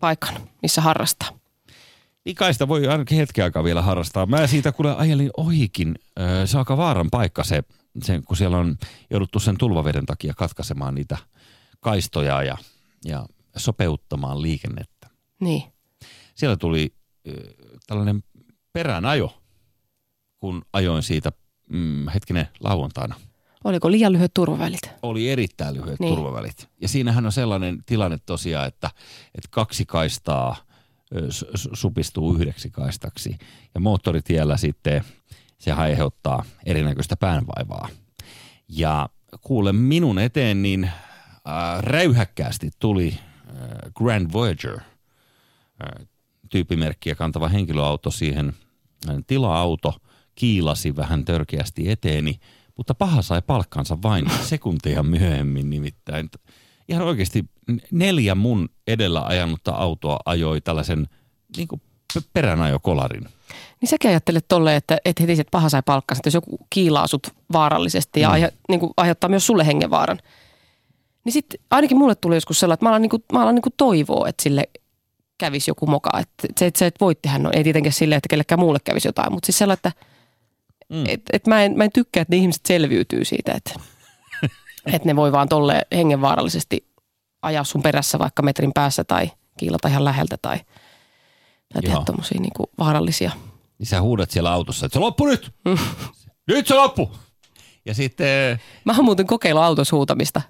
paikan, 0.00 0.34
missä 0.62 0.80
harrastaa. 0.80 1.28
Niin 2.24 2.36
kai 2.36 2.52
sitä 2.52 2.68
voi 2.68 2.86
ainakin 2.86 3.18
hetken 3.18 3.44
aikaa 3.44 3.64
vielä 3.64 3.82
harrastaa. 3.82 4.26
Mä 4.26 4.46
siitä 4.46 4.72
kuule 4.72 4.94
ajelin 4.96 5.30
ohikin. 5.36 5.94
Se 6.44 6.56
on 6.56 6.60
aika 6.60 6.76
vaaran 6.76 7.10
paikka 7.10 7.44
se, 7.44 7.62
se, 8.02 8.20
kun 8.24 8.36
siellä 8.36 8.56
on 8.58 8.76
jouduttu 9.10 9.40
sen 9.40 9.58
tulvaveden 9.58 10.06
takia 10.06 10.34
katkaisemaan 10.36 10.94
niitä 10.94 11.16
kaistoja 11.82 12.42
ja, 12.42 12.56
ja 13.04 13.26
sopeuttamaan 13.56 14.42
liikennettä. 14.42 15.08
Niin. 15.40 15.62
Siellä 16.34 16.56
tuli 16.56 16.94
ö, 17.28 17.54
tällainen 17.86 18.24
peräänajo, 18.72 19.38
kun 20.40 20.62
ajoin 20.72 21.02
siitä 21.02 21.32
mm, 21.70 22.08
hetkinen 22.08 22.48
lauantaina. 22.60 23.14
Oliko 23.64 23.90
liian 23.90 24.12
lyhyet 24.12 24.34
turvavälit? 24.34 24.80
Oli 25.02 25.30
erittäin 25.30 25.74
lyhyet 25.74 26.00
Niin. 26.00 26.14
turvavälit. 26.14 26.68
Ja 26.80 26.88
siinähän 26.88 27.26
on 27.26 27.32
sellainen 27.32 27.82
tilanne 27.86 28.18
tosiaan, 28.26 28.68
että, 28.68 28.90
että 29.34 29.48
kaksi 29.50 29.84
kaistaa 29.86 30.56
supistuu 31.74 32.34
yhdeksi 32.34 32.70
kaistaksi. 32.70 33.38
Ja 33.74 33.80
moottoritiellä 33.80 34.56
sitten 34.56 35.04
se 35.58 35.72
aiheuttaa 35.72 36.44
erinäköistä 36.66 37.16
päänvaivaa. 37.16 37.88
Ja 38.68 39.08
kuule 39.40 39.72
minun 39.72 40.18
eteen 40.18 40.62
niin 40.62 40.90
äh, 41.48 41.82
räyhäkkäästi 41.82 42.70
tuli 42.78 43.18
äh, 43.48 43.92
Grand 43.94 44.32
Voyager 44.32 44.78
äh, 44.78 46.06
tyyppimerkkiä 46.50 47.14
kantava 47.14 47.48
henkilöauto 47.48 48.10
siihen 48.10 48.52
äh, 49.08 49.16
tila-auto 49.26 49.94
kiilasi 50.34 50.96
vähän 50.96 51.24
törkeästi 51.24 51.90
eteeni, 51.90 52.40
mutta 52.76 52.94
paha 52.94 53.22
sai 53.22 53.42
palkkansa 53.46 53.98
vain 54.02 54.24
sekunteja 54.50 55.02
myöhemmin 55.02 55.70
nimittäin. 55.70 56.30
Ihan 56.88 57.02
oikeasti 57.02 57.44
neljä 57.90 58.34
mun 58.34 58.68
edellä 58.86 59.22
ajanutta 59.22 59.70
autoa 59.72 60.18
ajoi 60.26 60.60
tällaisen 60.60 61.08
niin 61.56 61.68
kuin 61.68 61.82
peränajokolarin. 62.32 63.24
Niin 63.80 63.88
säkin 63.88 64.10
ajattelet 64.10 64.44
tolleen, 64.48 64.76
että 64.76 64.98
et 65.04 65.20
heti 65.20 65.36
se 65.36 65.44
paha 65.50 65.68
sai 65.68 65.82
palkkansa, 65.86 66.18
että 66.18 66.26
jos 66.26 66.34
joku 66.34 66.66
kiilaa 66.70 67.06
sut 67.06 67.26
vaarallisesti 67.52 68.20
ja 68.20 68.28
Mm. 68.28 68.32
aihe, 68.32 68.52
niin 68.68 68.80
kuin 68.80 68.92
aiheuttaa 68.96 69.30
myös 69.30 69.46
sulle 69.46 69.66
hengenvaaran. 69.66 70.18
Niin 71.24 71.32
sitten 71.32 71.60
ainakin 71.70 71.96
mulle 71.98 72.14
tuli 72.14 72.34
joskus 72.34 72.60
sellainen, 72.60 72.74
että 72.76 72.84
mä 72.86 72.90
alan, 72.90 73.02
niin 73.02 73.10
kuin, 73.10 73.24
mä 73.32 73.42
alan 73.42 73.54
niin 73.54 73.62
kuin 73.62 73.74
toivoa, 73.76 74.28
että 74.28 74.42
sille 74.42 74.64
kävisi 75.38 75.70
joku 75.70 75.86
moka. 75.86 76.18
Että 76.18 76.48
se, 76.58 76.66
että 76.66 76.78
sä 76.78 76.86
et 76.86 77.00
voi 77.00 77.14
tehdä, 77.14 77.38
no 77.38 77.50
ei 77.52 77.64
tietenkään 77.64 77.92
silleen, 77.92 78.16
että 78.16 78.28
kellekään 78.28 78.58
muulle 78.58 78.78
kävisi 78.84 79.08
jotain, 79.08 79.32
mutta 79.32 79.46
siis 79.46 79.58
sellainen, 79.58 79.78
että 79.86 79.92
Mm. 80.88 81.04
et, 81.08 81.22
et 81.32 81.46
mä, 81.46 81.62
en, 81.62 81.76
mä 81.76 81.84
en 81.84 81.92
tykkää, 81.92 82.20
että 82.20 82.34
ne 82.34 82.36
ihmiset 82.36 82.66
selviytyy 82.66 83.24
siitä, 83.24 83.52
että, 83.52 83.74
että 84.94 85.08
ne 85.08 85.16
voi 85.16 85.32
vaan 85.32 85.48
tolle 85.48 85.86
hengenvaarallisesti 85.94 86.86
ajaa 87.42 87.64
sun 87.64 87.82
perässä 87.82 88.18
vaikka 88.18 88.42
metrin 88.42 88.72
päässä 88.72 89.04
tai 89.04 89.30
kiilata 89.58 89.88
ihan 89.88 90.04
läheltä 90.04 90.36
tai, 90.42 90.60
tai 91.72 91.82
tehdä 91.82 92.00
tommosia 92.06 92.40
niin 92.40 92.52
kuin 92.56 92.66
vaarallisia. 92.78 93.30
Niin 93.78 93.86
sä 93.86 94.00
huudat 94.00 94.30
siellä 94.30 94.52
autossa, 94.52 94.86
että 94.86 94.94
se 94.96 95.00
loppu 95.00 95.26
nyt! 95.26 95.50
nyt 96.48 96.66
se 96.66 96.74
loppu! 96.74 97.10
Ja 97.84 97.94
sitten, 97.94 98.60
Mä 98.84 98.92
oon 98.96 99.04
muuten 99.04 99.26
kokeillut 99.26 99.64
autossa 99.64 99.96
huutamista. 99.96 100.42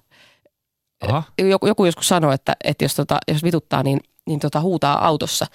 Aha, 1.09 1.23
Joku, 1.39 1.67
joku 1.67 1.85
joskus 1.85 2.09
sanoi, 2.09 2.35
että, 2.35 2.57
että 2.65 2.85
jos, 2.85 2.95
tota, 2.95 3.19
jos 3.29 3.43
vituttaa, 3.45 3.83
niin, 3.83 4.01
niin 4.27 4.41
tota, 4.41 4.61
huutaa 4.61 5.07
autossa. 5.07 5.47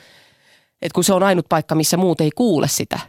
Et 0.82 0.94
kun 0.94 1.04
se 1.04 1.14
on 1.14 1.24
ainut 1.24 1.46
paikka, 1.50 1.76
missä 1.76 1.98
muut 1.98 2.22
ei 2.22 2.32
kuule 2.36 2.68
sitä. 2.68 3.00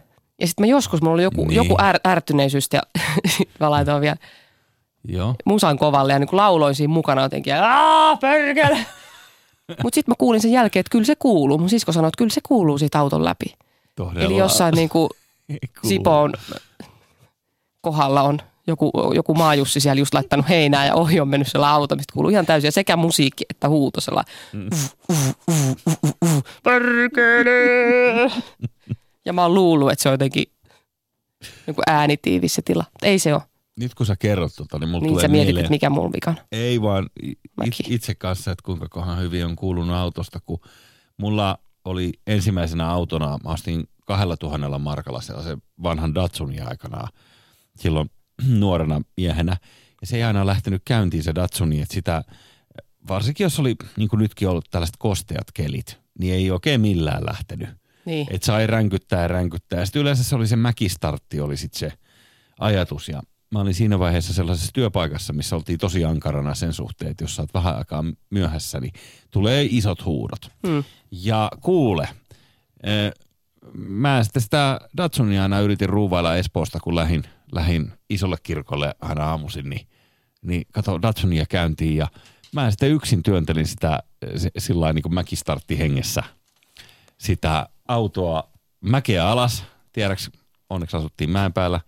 Ja 0.41 0.47
sitten 0.47 0.67
mä 0.67 0.71
joskus, 0.71 1.03
mulla 1.03 1.15
oli 1.15 1.23
joku, 1.23 1.45
Niin. 1.45 1.57
joku 1.57 1.77
är, 1.83 2.01
ärtyneisyys 2.07 2.69
ja 2.73 2.83
mä 3.61 3.71
laitoin 3.71 4.01
vielä 4.01 4.17
joo. 5.05 5.35
musan 5.45 5.79
kovalle 5.79 6.13
ja 6.13 6.19
niin 6.19 6.29
lauloin 6.33 6.75
siinä 6.75 6.93
mukana 6.93 7.23
jotenkin. 7.23 7.55
Aah, 7.55 8.19
perkele! 8.19 8.79
Mutta 9.83 9.95
sitten 9.95 10.13
mä 10.13 10.17
kuulin 10.19 10.41
sen 10.41 10.53
jälkeen, 10.53 10.81
että 10.81 10.91
kyllä 10.91 11.05
se 11.05 11.17
kuuluu. 11.17 11.59
Mun 11.59 11.69
sisko 11.69 11.93
sanoi, 11.93 12.09
että 12.09 12.19
kyllä 12.19 12.31
se 12.33 12.41
kuuluu 12.49 12.79
siitä 12.79 13.01
auton 13.01 13.25
läpi. 13.25 13.55
Todella. 13.97 14.21
Eli 14.21 14.37
jossain 14.37 14.75
niin 14.81 14.89
kuin. 14.89 15.11
Sipoon 15.85 16.33
kohdalla 17.81 18.23
on 18.23 18.39
joku, 18.69 18.93
joku 19.15 19.35
maajussi 19.35 19.81
siellä 19.81 19.99
just 19.99 20.15
laittanut 20.15 20.49
heinää 20.49 20.87
ja 20.87 20.95
ohi 20.95 21.21
on 21.21 21.29
mennyt 21.29 21.49
siellä 21.49 21.71
auto, 21.71 21.97
mistä 21.97 22.13
kuuluu 22.13 22.31
ihan 22.31 22.47
täysin 22.47 22.69
ja 22.69 22.73
sekä 22.73 22.97
musiikki 22.97 23.45
että 23.51 23.69
huuto 23.69 24.01
sellainen. 24.01 24.35
Mm. 24.53 24.69
Perkele! 26.63 28.33
ja 29.27 29.33
mä 29.33 29.43
oon 29.43 29.55
luullut, 29.55 29.93
että 29.93 30.03
se 30.03 30.09
on 30.09 30.13
jotenkin 30.13 30.45
joku 31.67 31.83
äänitiivis 31.87 32.55
se 32.55 32.63
tila. 32.63 32.85
Ei 33.03 33.19
se 33.19 33.35
ole. 33.35 33.43
Nyt 33.81 33.95
kun 33.95 34.07
sä 34.07 34.17
kerrot 34.19 34.53
tota, 34.57 34.79
niin 34.79 34.89
mulla 34.89 35.03
Niin 35.03 35.09
tulee 35.11 35.23
sä 35.23 35.29
mietit, 35.29 35.47
mieleen. 35.47 35.65
että 35.65 35.71
mikä 35.71 35.91
mulla 35.91 36.13
vikana. 36.13 36.37
Ei 36.53 36.83
vaan 36.83 37.11
it, 37.65 37.75
itse 37.89 38.15
kanssa, 38.15 38.51
että 38.51 38.63
kuinka 38.65 38.89
kohan 38.89 39.19
hyvin 39.21 39.45
on 39.45 39.57
kuulunut 39.57 39.97
autosta, 39.97 40.41
kun 40.47 40.61
mulla 41.17 41.59
oli 41.85 42.13
ensimmäisenä 42.27 42.89
autona, 42.91 43.39
mä 43.45 43.51
ostin 43.51 43.89
kahdella 44.07 44.37
tuhannella 44.37 44.79
markalla 44.79 45.21
sellaisen 45.21 45.63
vanhan 45.83 46.15
Datsunin 46.15 46.69
aikanaan 46.69 47.09
silloin 47.77 48.11
nuorena 48.49 49.03
miehenä. 49.17 49.57
Ja 50.01 50.07
se 50.07 50.17
ei 50.17 50.23
aina 50.23 50.47
lähtenyt 50.47 50.83
käyntiin 50.85 51.23
se 51.23 51.35
Datsuni, 51.35 51.81
että 51.81 51.95
sitä, 51.95 52.23
varsinkin 53.09 53.45
jos 53.45 53.61
oli 53.61 53.77
niin 53.97 54.09
kuin 54.09 54.21
nytkin 54.21 54.49
ollut 54.49 54.71
tällaiset 54.71 54.97
kosteat 54.99 55.53
kelit, 55.55 55.99
niin 56.19 56.35
ei 56.35 56.51
oikein 56.51 56.81
millään 56.81 57.27
lähtenyt. 57.27 57.69
Niin. 58.05 58.27
Että 58.31 58.47
sai 58.47 58.67
ränkyttää 58.67 59.23
ja 59.23 59.29
ränkyttää. 59.29 59.79
Ja 59.79 59.87
sitten 59.87 60.03
yleensä 60.03 60.25
se 60.25 60.37
oli 60.37 60.47
se 60.47 60.57
mäkistartti 60.57 61.41
oli 61.41 61.57
sit 61.57 61.75
se 61.75 61.93
ajatus. 62.61 63.09
Ja 63.09 63.23
mä 63.51 63.61
olin 63.61 63.75
siinä 63.75 63.99
vaiheessa 63.99 64.35
sellaisessa 64.35 64.73
työpaikassa, 64.73 65.33
missä 65.33 65.57
oltiin 65.57 65.79
tosi 65.79 66.05
ankarana 66.05 66.55
sen 66.55 66.73
suhteen, 66.73 67.11
että 67.11 67.25
jos 67.25 67.37
sä 67.37 67.43
oot 67.43 67.55
vähän 67.55 67.77
aikaa 67.77 68.05
myöhässä, 68.31 68.81
niin 68.81 68.93
tulee 69.31 69.67
isot 69.71 70.05
huudot. 70.05 70.51
Mm. 70.63 70.85
Ja 71.11 71.51
kuule, 71.61 72.09
eh, 72.83 73.13
mä 73.75 74.25
sitten 74.25 74.43
sitä 74.43 74.81
Datsunia 74.97 75.43
aina 75.43 75.61
yritin 75.61 75.89
ruuvailla 75.89 76.37
Espoosta, 76.37 76.81
kun 76.81 76.95
lähin, 76.95 77.25
lähin 77.53 77.93
isolle 78.11 78.37
kirkolle 78.43 78.95
aina 79.01 79.25
aamuisin, 79.25 79.71
niin, 79.71 79.87
niin 80.43 80.63
kato 80.73 81.03
Datsunia 81.03 81.47
käyntiin 81.49 81.97
ja 81.97 82.09
mä 82.53 82.71
sitten 82.71 82.91
yksin 82.93 83.23
työntelin 83.23 83.67
sitä 83.67 84.03
eh, 84.23 84.41
se- 84.41 84.51
sillä 84.59 84.93
niin 84.93 85.03
kuin 85.03 85.15
mäkistartti 85.15 85.79
hengessä 85.79 86.23
sitä 87.19 87.69
autoa 87.89 88.49
mäkeä 88.81 89.29
alas, 89.29 89.65
tiedäks, 89.93 90.31
onneksi 90.71 90.97
asuttiin 90.97 91.31
mäen 91.31 91.53
päällä, 91.53 91.81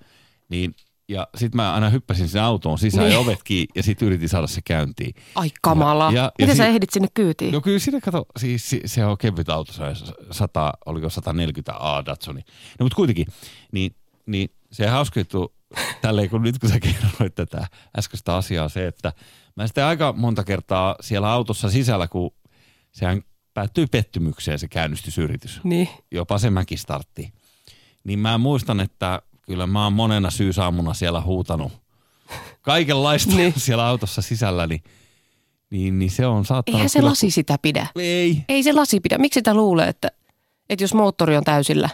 niin 0.49 0.75
ja 1.09 1.29
sitten 1.37 1.57
mä 1.57 1.75
aina 1.75 1.89
hyppäsin 1.91 2.29
sinne 2.29 2.41
autoon 2.41 2.79
sisään 2.79 3.05
Niin. 3.05 3.13
ja 3.15 3.19
ovet 3.19 3.43
kiinni 3.45 3.69
ja 3.75 3.83
sitten 3.83 4.07
yritin 4.07 4.29
saada 4.29 4.47
se 4.47 4.61
käyntiin. 4.65 5.15
Ai 5.35 5.51
kamala. 5.63 6.05
Ja- 6.15 6.23
ja- 6.23 6.33
Miten 6.39 6.53
ja 6.53 6.57
sä 6.57 6.63
si- 6.65 6.69
ehdit 6.69 6.91
sinne 6.91 7.09
kyytiin? 7.15 7.53
No 7.53 7.61
kyllä 7.61 7.79
siinä 7.79 8.01
kato, 8.01 8.27
siis 8.39 8.71
si- 8.71 8.83
se 8.87 9.05
on 9.07 9.19
kevyt 9.19 9.49
auto, 9.49 9.73
se 9.73 9.83
on 9.83 9.97
100, 10.31 10.73
oliko 10.87 11.11
140 11.11 11.75
A 11.97 12.05
Datsuni. 12.07 12.41
No 12.79 12.85
mutta 12.85 12.97
kuitenkin, 12.97 13.27
niin, 13.73 13.95
niin 14.27 14.49
se 14.73 14.87
hauska 14.87 15.21
juttu 15.21 15.55
tälleen, 16.01 16.31
kun 16.31 16.43
nyt 16.43 16.59
kun 16.59 16.71
sä 16.71 16.81
kerroit 16.81 17.35
tätä 17.35 17.67
äskeistä 17.99 18.37
asiaa, 18.37 18.69
se, 18.69 18.87
että 18.87 19.13
mä 19.57 19.67
sitten 19.67 19.85
aika 19.85 20.13
monta 20.17 20.45
kertaa 20.45 20.97
siellä 21.01 21.31
autossa 21.33 21.71
sisällä, 21.71 22.09
kun 22.09 22.31
sehän 22.93 23.23
päättyi 23.55 23.87
pettymykseen 23.87 24.59
se 24.59 24.69
käynnistysyritys, 24.69 25.61
Niin. 25.65 25.89
jopa 26.11 26.39
se 26.39 26.51
mäkistartti, 26.51 27.33
niin 28.05 28.19
mä 28.19 28.39
muistan, 28.39 28.81
että 28.81 29.23
kyllä 29.43 29.67
mä 29.67 29.85
oon 29.85 29.93
monena 29.93 30.31
syysaamuna 30.31 30.95
siellä 30.95 31.21
huutanut 31.21 31.73
kaikenlaista 32.61 33.35
Niin. 33.37 33.55
siellä 33.61 33.87
autossa 33.87 34.23
sisällä, 34.23 34.67
niin, 34.67 34.83
niin, 35.71 35.99
niin 35.99 36.11
se 36.11 36.27
on 36.27 36.45
saattanut 36.45 36.77
Eihän 36.79 36.89
se 36.91 36.99
kyllä- 36.99 37.11
lasi 37.11 37.31
sitä 37.31 37.57
pidä. 37.63 37.87
Ei, 37.97 38.45
Ei 38.49 38.63
se 38.63 38.73
lasi 38.73 39.01
pidä. 39.01 39.19
Miksi 39.19 39.41
sitä 39.41 39.55
luulee, 39.55 39.89
että, 39.89 40.09
että 40.69 40.85
jos 40.85 40.95
moottori 40.95 41.37
on 41.37 41.45
täysillä, 41.45 41.89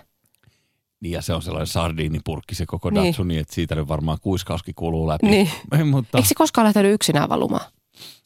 Niin 1.00 1.12
ja 1.12 1.22
se 1.22 1.32
on 1.34 1.42
sellainen 1.42 1.66
sardiinipurkki 1.66 2.54
se 2.54 2.66
koko 2.66 2.90
Niin. 2.90 3.04
Datsuni, 3.06 3.38
että 3.38 3.54
siitä 3.54 3.74
nyt 3.74 3.88
varmaan 3.88 4.18
kuiskauskin 4.20 4.74
kuluu 4.74 5.08
läpi. 5.08 5.26
Niin. 5.26 5.50
Mutta, 5.84 6.18
Eikö 6.18 6.28
se 6.28 6.34
koskaan 6.34 6.64
lähtenyt 6.64 6.92
yksinään 6.94 7.28
valumaan? 7.28 7.70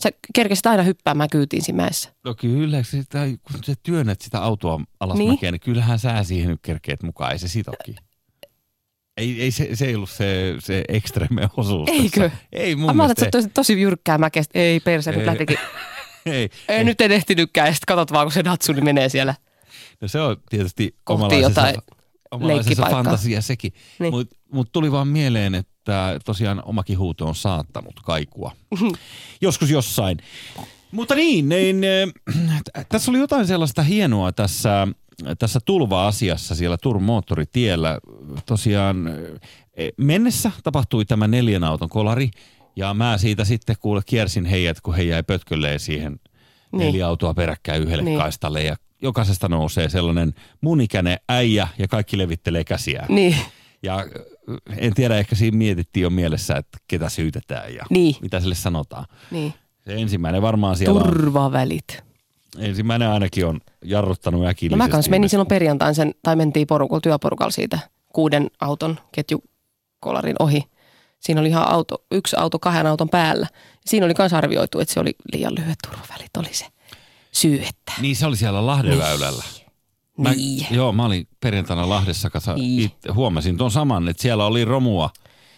Sä 0.03 0.11
kerkesit 0.35 0.67
aina 0.67 0.83
hyppäämään 0.83 1.31
kyytiin 1.31 1.63
mäessä. 1.73 2.11
no 2.25 2.35
kyllä, 2.35 2.83
sitä, 2.83 3.19
kun 3.43 3.65
sä 3.65 3.75
työnnät 3.83 4.21
sitä 4.21 4.43
autoa 4.43 4.81
alasmäkeä, 5.01 5.29
Niin. 5.31 5.39
niin. 5.43 5.53
niin 5.53 5.61
kyllähän 5.61 5.99
sä 5.99 6.25
siihen 6.25 6.49
nyt 6.51 6.61
kerkeet 6.63 7.03
mukaan, 7.03 7.33
ei 7.33 7.39
se 7.39 7.49
sitoki. 7.49 7.97
Ei, 9.17 9.43
ei 9.43 9.51
se, 9.51 9.77
se 9.77 9.87
ei 9.87 9.95
ollut 9.95 10.11
se, 10.11 10.55
se 10.59 10.85
ekstreme 10.89 11.49
osuus 11.57 11.89
Eikö? 11.89 12.21
Tässä. 12.21 12.39
Ei 12.53 12.77
mun 12.77 12.97
Mä 12.97 13.03
ajattelin, 13.03 13.27
että 13.29 13.39
mielestä. 13.39 13.55
tosi, 13.55 13.73
tosi 13.75 13.81
jyrkkää 13.81 14.19
mäkestä. 14.19 14.59
Ei 14.59 14.81
perse, 14.81 15.11
nyt 15.11 15.21
Ei. 15.21 15.27
lähtikin. 15.27 15.59
Ei, 16.27 16.51
Ei, 16.69 16.85
nyt 16.85 17.01
en 17.01 17.13
ehtinytkään. 17.13 17.67
Ja 17.69 17.73
sitten 17.75 17.97
katsot 17.97 18.13
vaan, 18.13 18.27
kun 18.27 18.33
se 18.33 18.45
Datsuni 18.45 18.81
menee 18.81 19.09
siellä. 19.09 19.35
No 20.01 20.09
se 20.09 20.21
on 20.21 20.37
tietysti 20.51 20.97
Kohti 21.05 21.41
jotain 21.41 21.75
leikkipaikkaa. 22.41 22.91
fantasia 23.03 23.43
sekin. 23.43 23.73
Niin. 23.99 24.13
Mutta 24.15 24.37
mut 24.53 24.73
tuli 24.73 24.93
vaan 24.93 25.09
mieleen, 25.09 25.55
että 25.55 26.21
tosiaan 26.25 26.63
omakin 26.65 26.99
huuto 26.99 27.27
on 27.27 27.35
saattanut 27.35 28.01
kaikua. 28.05 28.53
Joskus 29.41 29.71
jossain. 29.71 30.19
Mutta 30.93 31.15
niin, 31.15 31.49
niin 31.49 31.81
äh, 32.77 32.87
tässä 32.89 33.11
oli 33.11 33.19
jotain 33.19 33.47
sellaista 33.47 33.83
hienoa 33.83 34.33
tässä, 34.33 34.89
tässä 35.39 35.61
tulva-asiassa 35.65 36.55
siellä 36.55 36.77
Turun 36.83 37.03
moottoritiellä. 37.03 37.99
Tosiaan 38.47 39.07
äh, 39.07 39.15
mennessä 39.97 40.51
tapahtui 40.65 41.05
tämä 41.05 41.29
neljän 41.29 41.65
auton 41.65 41.89
kolari 41.89 42.31
ja 42.77 42.95
mä 42.95 43.19
siitä 43.19 43.45
sitten 43.45 43.77
kuule 43.81 44.01
kiersin 44.07 44.45
heidät, 44.45 44.81
kun 44.81 44.95
he 44.95 45.03
jäi 45.03 45.23
pötkölleen 45.23 45.81
siihen 45.81 46.21
Niin. 46.73 46.87
neljä 46.87 47.07
autoa 47.07 47.35
peräkkäin 47.35 47.83
yhdelle 47.83 48.03
niin. 48.05 48.19
kaistalle 48.19 48.63
ja 48.63 48.77
jokaisesta 49.03 49.49
nousee 49.49 49.89
sellainen 49.89 50.35
munikäinen 50.61 51.19
äijä 51.29 51.69
ja 51.79 51.89
kaikki 51.89 52.19
levittelee 52.19 52.65
käsiään. 52.65 53.07
Niin. 53.09 53.37
Ja 53.83 53.99
äh, 53.99 54.05
en 54.77 54.95
tiedä, 54.95 55.17
ehkä 55.17 55.35
siinä 55.37 55.57
mietittiin 55.59 56.03
jo 56.03 56.11
mielessä, 56.11 56.57
että 56.57 56.79
ketä 56.89 57.09
syytetään 57.09 57.75
ja 57.75 57.85
Niin. 57.91 58.15
mitä 58.23 58.41
sille 58.41 58.55
sanotaan. 58.55 59.05
niin. 59.31 59.55
Se 59.87 59.95
ensimmäinen 59.95 60.43
varmaan 60.43 60.77
siellä 60.77 61.01
on, 61.01 61.07
Turvavälit. 61.07 62.03
ensimmäinen 62.59 63.09
ainakin 63.09 63.47
on 63.47 63.61
jarruttanut 63.85 64.41
No 64.41 64.49
äkillisesti. 64.49 64.77
mä 64.77 64.89
kans 64.89 65.09
menin 65.09 65.29
silloin 65.29 65.49
perjantain 65.49 65.95
sen, 65.95 66.15
tai 66.23 66.37
mentiin 66.37 66.67
porukalla, 66.67 67.01
työporukalla 67.01 67.51
siitä 67.51 67.79
kuuden 68.09 68.51
auton 68.61 68.99
ketjukolarin 69.13 70.37
ohi. 70.39 70.63
Siinä 71.21 71.41
oli 71.41 71.49
ihan 71.49 71.69
auto, 71.69 72.05
yksi 72.11 72.37
auto 72.37 72.59
kahden 72.59 72.87
auton 72.87 73.09
päällä. 73.09 73.47
Siinä 73.87 74.07
oli 74.07 74.15
myös 74.19 74.33
arvioitu, 74.33 74.81
että 74.81 74.95
se 74.95 75.01
oli 75.01 75.15
liian 75.33 75.55
lyhyet 75.59 75.79
turvavälit, 75.89 76.37
oli 76.39 76.55
se 76.55 76.67
syy, 77.33 77.63
että. 77.63 77.93
Niin 78.01 78.17
se 78.17 78.27
oli 78.27 78.37
siellä 78.37 78.67
Lahdenväylällä. 78.67 79.43
Mä, 80.19 80.31
Niin. 80.33 80.67
Joo, 80.71 80.93
mä 80.93 81.05
olin 81.05 81.29
perjantaina 81.41 81.89
Lahdessa, 81.89 82.31
kasa, 82.31 82.55
Niin. 82.55 82.81
it, 82.81 82.95
huomasin 83.15 83.57
tuon 83.57 83.71
saman, 83.71 84.09
että 84.09 84.23
siellä 84.23 84.47
oli 84.47 84.65
romua. 84.65 85.11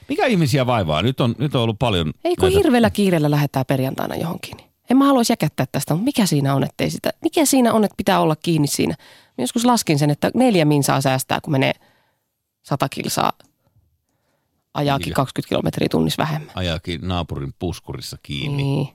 Mikä 0.09 0.27
ihmisiä 0.27 0.67
vaivaa? 0.67 1.03
Nyt 1.03 1.21
on, 1.21 1.35
nyt 1.39 1.55
on 1.55 1.63
ollut 1.63 1.79
paljon 1.79 2.13
Ei 2.25 2.37
kun 2.37 2.49
hirveällä 2.51 2.91
kiireellä 2.91 3.31
lähdetään 3.31 3.67
perjantaina 3.69 4.17
johonkin. 4.17 4.57
En 4.91 4.97
mä 4.97 5.05
haluaisi 5.07 5.33
jäkättää 5.33 5.67
tästä, 5.73 5.95
mutta 5.95 6.05
mikä 6.05 6.27
siinä 6.27 6.55
on, 6.55 6.65
ettei 6.65 6.91
sitä, 6.91 7.11
mikä 7.23 7.45
siinä 7.45 7.73
on, 7.73 7.85
että 7.85 7.95
pitää 7.97 8.21
olla 8.21 8.37
kiinni 8.37 8.69
siinä. 8.69 8.95
Mä 9.39 9.43
joskus 9.43 9.65
laskin 9.65 9.99
sen, 9.99 10.11
että 10.11 10.31
neljä 10.35 10.65
minsaa 10.65 11.01
säästää, 11.01 11.41
kun 11.41 11.53
menee 11.53 11.73
sata 12.63 12.89
kilsaa 12.89 13.33
ajaakin 14.75 15.05
Niin. 15.05 15.15
20 15.15 15.49
kilometriä 15.49 15.89
tunnissa 15.91 16.23
vähemmän. 16.23 16.51
ajakin 16.55 17.01
naapurin 17.09 17.55
puskurissa 17.59 18.17
kiinni. 18.23 18.63
Niin. 18.63 18.89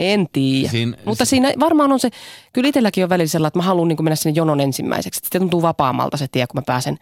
En 0.00 0.26
tiedä. 0.32 0.68
Siinä- 0.70 0.96
Mutta 1.04 1.24
si- 1.24 1.28
siinä 1.30 1.52
varmaan 1.60 1.92
on 1.92 2.00
se, 2.00 2.10
kyllä 2.52 2.68
itselläkin 2.68 3.04
on 3.04 3.10
välillä 3.10 3.28
sellainen, 3.28 3.48
että 3.48 3.58
mä 3.58 3.62
haluan 3.62 3.88
niin 3.88 4.04
mennä 4.04 4.16
sinne 4.16 4.36
jonon 4.36 4.60
ensimmäiseksi. 4.60 5.20
Sitten 5.24 5.40
tuntuu 5.40 5.62
vapaammalta 5.62 6.16
se 6.16 6.28
tie, 6.28 6.46
kun 6.46 6.58
mä 6.58 6.62
pääsen. 6.66 6.98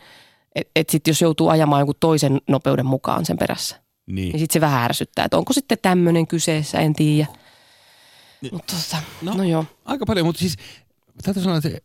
Että 0.55 0.71
et 0.76 0.90
sitten 0.90 1.11
jos 1.12 1.23
joutuu 1.23 1.49
ajamaan 1.49 1.81
jonkun 1.81 1.95
toisen 2.00 2.40
nopeuden 2.49 2.87
mukaan 2.87 3.25
sen 3.26 3.38
perässä, 3.38 3.76
Niin. 4.07 4.14
niin 4.33 4.38
sitten 4.38 4.52
se 4.52 4.61
vähän 4.61 4.85
ärsyttää. 4.85 5.25
Että 5.25 5.38
onko 5.38 5.52
sitten 5.52 5.78
tämmöinen 5.83 6.26
kyseessä, 6.26 6.78
en 6.81 6.93
tiedä. 6.95 7.26
Mutta 8.52 8.75
tota, 8.76 9.02
no, 9.23 9.33
No. 9.33 9.37
no 9.38 9.45
joo. 9.45 9.64
Aika 9.85 10.07
paljon, 10.07 10.26
mutta 10.26 10.40
siis 10.40 10.57
täytyy 11.23 11.43
sanoa, 11.43 11.59
että 11.59 11.69
se 11.69 11.81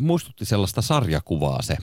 muistutti 0.00 0.44
sellaista 0.44 0.82
sarjakuvaa 0.82 1.62
se, 1.62 1.76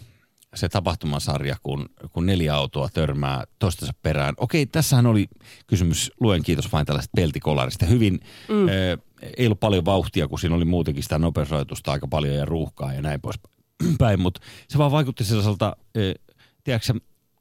se 0.55 0.69
tapahtumasarja, 0.69 1.55
kun, 1.63 1.89
kun 2.11 2.25
neljä 2.25 2.55
autoa 2.55 2.89
törmää 2.93 3.43
toistensa 3.59 3.93
perään. 4.01 4.33
Okei, 4.37 4.65
tässähän 4.65 5.05
oli 5.05 5.27
kysymys, 5.67 6.11
luen 6.19 6.43
kiitos 6.43 6.71
vain 6.71 6.85
tällaista 6.85 7.11
peltikolarista. 7.15 7.85
Hyvin, 7.85 8.19
mm. 8.49 8.69
eh, 8.69 8.97
ei 9.37 9.45
ollut 9.45 9.59
paljon 9.59 9.85
vauhtia, 9.85 10.27
kun 10.27 10.39
siinä 10.39 10.55
oli 10.55 10.65
muutenkin 10.65 11.03
sitä 11.03 11.19
nopeusrajoitusta 11.19 11.91
aika 11.91 12.07
paljon 12.07 12.35
ja 12.35 12.45
ruuhkaa 12.45 12.93
ja 12.93 13.01
näin 13.01 13.21
poispäin, 13.21 14.19
mutta 14.23 14.41
se 14.67 14.77
vaan 14.77 14.91
vaikutti 14.91 15.23
sellaiselta, 15.23 15.75
eh, 15.95 16.15
tiedätkö 16.63 16.93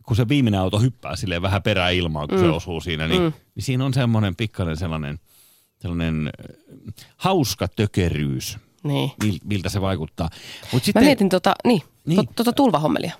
kun 0.03 0.17
se 0.17 0.29
viimeinen 0.29 0.61
auto 0.61 0.79
hyppää 0.79 1.17
silleen 1.17 1.43
vähän 1.43 1.63
perään 1.63 1.95
ilmaan, 1.95 2.29
kun 2.29 2.39
mm. 2.39 2.45
se 2.45 2.51
osuu 2.51 2.81
siinä, 2.81 3.09
niin, 3.09 3.23
mm. 3.23 3.33
niin 3.55 3.63
siinä 3.63 3.85
on 3.85 3.95
semmoinen 3.95 4.37
pikkainen 4.37 4.77
sellainen, 4.77 5.19
sellainen 5.81 6.31
eh, 6.39 6.95
hauska 7.17 7.69
tökeryys, 7.69 8.59
Niin. 8.85 9.11
mil- 9.25 9.39
miltä 9.45 9.69
se 9.69 9.81
vaikuttaa. 9.81 10.29
Mut 10.73 10.83
Mä 10.83 10.85
sitten 10.85 11.05
mietin 11.05 11.29
tota, 11.29 11.55
niin, 11.65 11.83
Niin. 12.07 12.29
tota 12.37 12.53
tulvahommelia. 12.53 13.13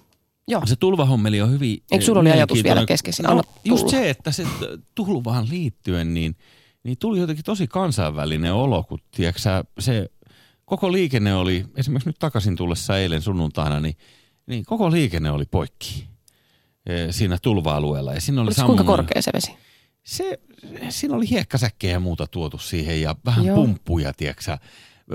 Joo. 0.49 0.67
se 0.67 0.77
tulvahommeli 0.77 1.41
on 1.43 1.51
hyvin 1.51 1.83
Eikö 1.91 2.05
sulla 2.05 2.21
oli 2.21 2.31
ajatus 2.31 2.65
vielä 2.65 2.87
kesken 2.87 3.13
siinä? 3.13 3.35
No, 3.35 3.43
just 3.65 3.89
se, 3.89 4.11
että 4.11 4.33
se 4.33 4.47
tulvaan 4.95 5.49
liittyen, 5.49 6.15
niin, 6.15 6.37
niin 6.85 6.99
tuli 6.99 7.19
jotenkin 7.19 7.45
tosi 7.45 7.67
kansainvälinen 7.67 8.55
olo, 8.55 8.83
kun 8.83 8.99
tiedätkö, 9.17 9.41
sä, 9.41 9.65
se 9.79 10.11
koko 10.65 10.93
liikenne 10.93 11.35
oli, 11.35 11.65
esimerkiksi 11.77 12.09
nyt 12.09 12.19
takaisin 12.19 12.57
tullessa 12.57 12.99
eilen 12.99 13.23
sunnuntaina, 13.23 13.81
niin, 13.81 13.97
niin 14.47 14.65
koko 14.65 14.91
liikenne 14.91 15.31
oli 15.31 15.45
poikki 15.51 16.07
eh, 16.87 17.07
siinä 17.11 17.39
tulva-alueella. 17.43 18.15
Ja 18.15 18.21
siinä 18.21 18.43
oli 18.43 18.55
se 18.55 18.63
kuinka 18.63 18.83
sammunut- 18.83 18.87
korkea 18.87 19.23
se 19.23 19.31
vesi? 19.35 19.53
se, 20.05 20.39
siinä 20.89 21.15
oli 21.17 21.31
hiekkasäkkejä 21.31 21.93
ja 21.93 22.01
muuta 22.01 22.27
tuotu 22.27 22.59
siihen 22.59 23.01
ja 23.01 23.15
vähän 23.25 23.45
Joo. 23.45 23.57
Joo. 23.57 23.65
pumppuja, 23.67 24.13
tiedätkö 24.13 24.59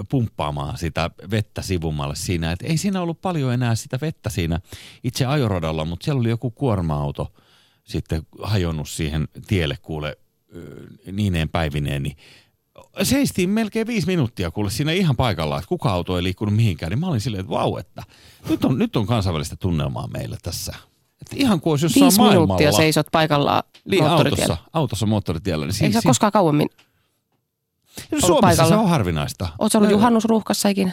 pumppaamaan 0.09 0.77
sitä 0.77 1.11
vettä 1.31 1.61
sivumalle 1.61 2.15
siinä. 2.15 2.51
Et 2.51 2.61
ei 2.61 2.77
siinä 2.77 3.01
ollut 3.01 3.21
paljon 3.21 3.53
enää 3.53 3.75
sitä 3.75 3.97
vettä 4.01 4.29
siinä 4.29 4.59
itse 5.03 5.25
ajoradalla, 5.25 5.85
mutta 5.85 6.03
siellä 6.03 6.19
oli 6.19 6.29
joku 6.29 6.51
kuorma-auto 6.51 7.33
sitten 7.83 8.21
hajonnut 8.43 8.89
siihen 8.89 9.27
tielle 9.47 9.77
kuule 9.81 10.17
niineen 11.11 11.49
päivineen, 11.49 12.03
niin 12.03 12.17
seistiin 13.03 13.49
melkein 13.49 13.87
viisi 13.87 14.07
minuuttia 14.07 14.51
kuule 14.51 14.69
siinä 14.69 14.91
ihan 14.91 15.15
paikallaan, 15.15 15.59
että 15.59 15.69
kuka 15.69 15.91
auto 15.91 16.17
ei 16.17 16.23
liikkunut 16.23 16.55
mihinkään, 16.55 16.89
niin 16.89 16.99
mä 16.99 17.07
olin 17.07 17.21
silleen, 17.21 17.41
että 17.41 17.49
vau, 17.49 17.77
että 17.77 18.03
nyt 18.49 18.65
on, 18.65 18.77
nyt 18.79 18.95
on 18.95 19.07
kansainvälistä 19.07 19.55
tunnelmaa 19.55 20.07
meillä 20.07 20.37
tässä. 20.43 20.73
Että 21.21 21.35
ihan 21.35 21.61
kuin 21.61 21.71
olisi 21.71 21.85
jossain 21.85 22.03
Viisi 22.03 22.17
maailmalla. 22.17 22.45
minuuttia 22.45 22.71
seisot 22.71 23.07
paikallaan 23.11 23.63
Niin, 23.85 24.03
autossa, 24.07 24.57
autossa 24.73 25.05
moottoritiellä. 25.05 25.65
Niin 25.65 25.83
Eikö 25.83 25.99
koskaan 26.03 26.31
kauemmin? 26.31 26.69
Suomessa 28.09 28.41
paikalla? 28.41 28.69
se 28.69 28.75
on 28.75 28.89
harvinaista. 28.89 29.49
Oletko 29.59 29.77
ollut 29.77 29.89
Ö, 29.89 29.93
juhannusruuhkassa 29.93 30.69
ikinä? 30.69 30.91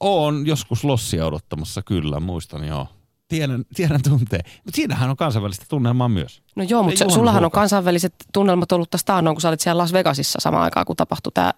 Oon 0.00 0.46
joskus 0.46 0.84
lossia 0.84 1.26
odottamassa, 1.26 1.82
kyllä, 1.82 2.20
muistan 2.20 2.64
joo. 2.64 2.86
Tiedän, 3.28 3.64
tiedän 3.74 4.00
tunteen. 4.02 4.44
Mutta 4.64 4.76
siinähän 4.76 5.10
on 5.10 5.16
kansainvälistä 5.16 5.64
tunnelmaa 5.68 6.08
myös. 6.08 6.42
No 6.56 6.62
joo, 6.62 6.82
mutta 6.82 7.10
sullahan 7.10 7.44
on 7.44 7.50
kansainväliset 7.50 8.14
tunnelmat 8.32 8.72
ollut 8.72 8.90
tästä 8.90 9.06
taannoin, 9.06 9.34
kun 9.34 9.40
sä 9.40 9.48
olit 9.48 9.60
siellä 9.60 9.82
Las 9.82 9.92
Vegasissa 9.92 10.38
samaan 10.42 10.64
aikaan, 10.64 10.86
kun 10.86 10.96
tapahtui 10.96 11.32
tämä 11.32 11.52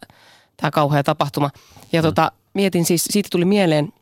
tää 0.57 0.71
kauhea 0.71 1.03
tapahtuma. 1.03 1.51
Ja 1.93 2.03
mm. 2.03 2.07
tota, 2.07 2.33
mietin 2.55 2.85
siis, 2.85 3.05
siitä 3.05 3.29
tuli 3.33 3.45
mieleen, 3.45 3.93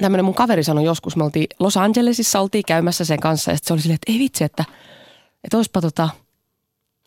tämmöinen 0.00 0.24
mun 0.24 0.34
kaveri 0.34 0.64
sanoi 0.64 0.84
joskus, 0.84 1.16
me 1.16 1.24
oltiin 1.24 1.46
Los 1.60 1.76
Angelesissa, 1.76 2.40
oltiin 2.40 2.64
käymässä 2.66 3.04
sen 3.04 3.20
kanssa, 3.20 3.50
ja 3.50 3.56
sitten 3.56 3.68
se 3.68 3.72
oli 3.74 3.80
silleen, 3.80 3.98
että 4.02 4.12
ei 4.12 4.18
vitsi, 4.18 4.44
että, 4.44 4.64
että 5.44 5.56
olisipa 5.56 5.80
tota, 5.80 6.08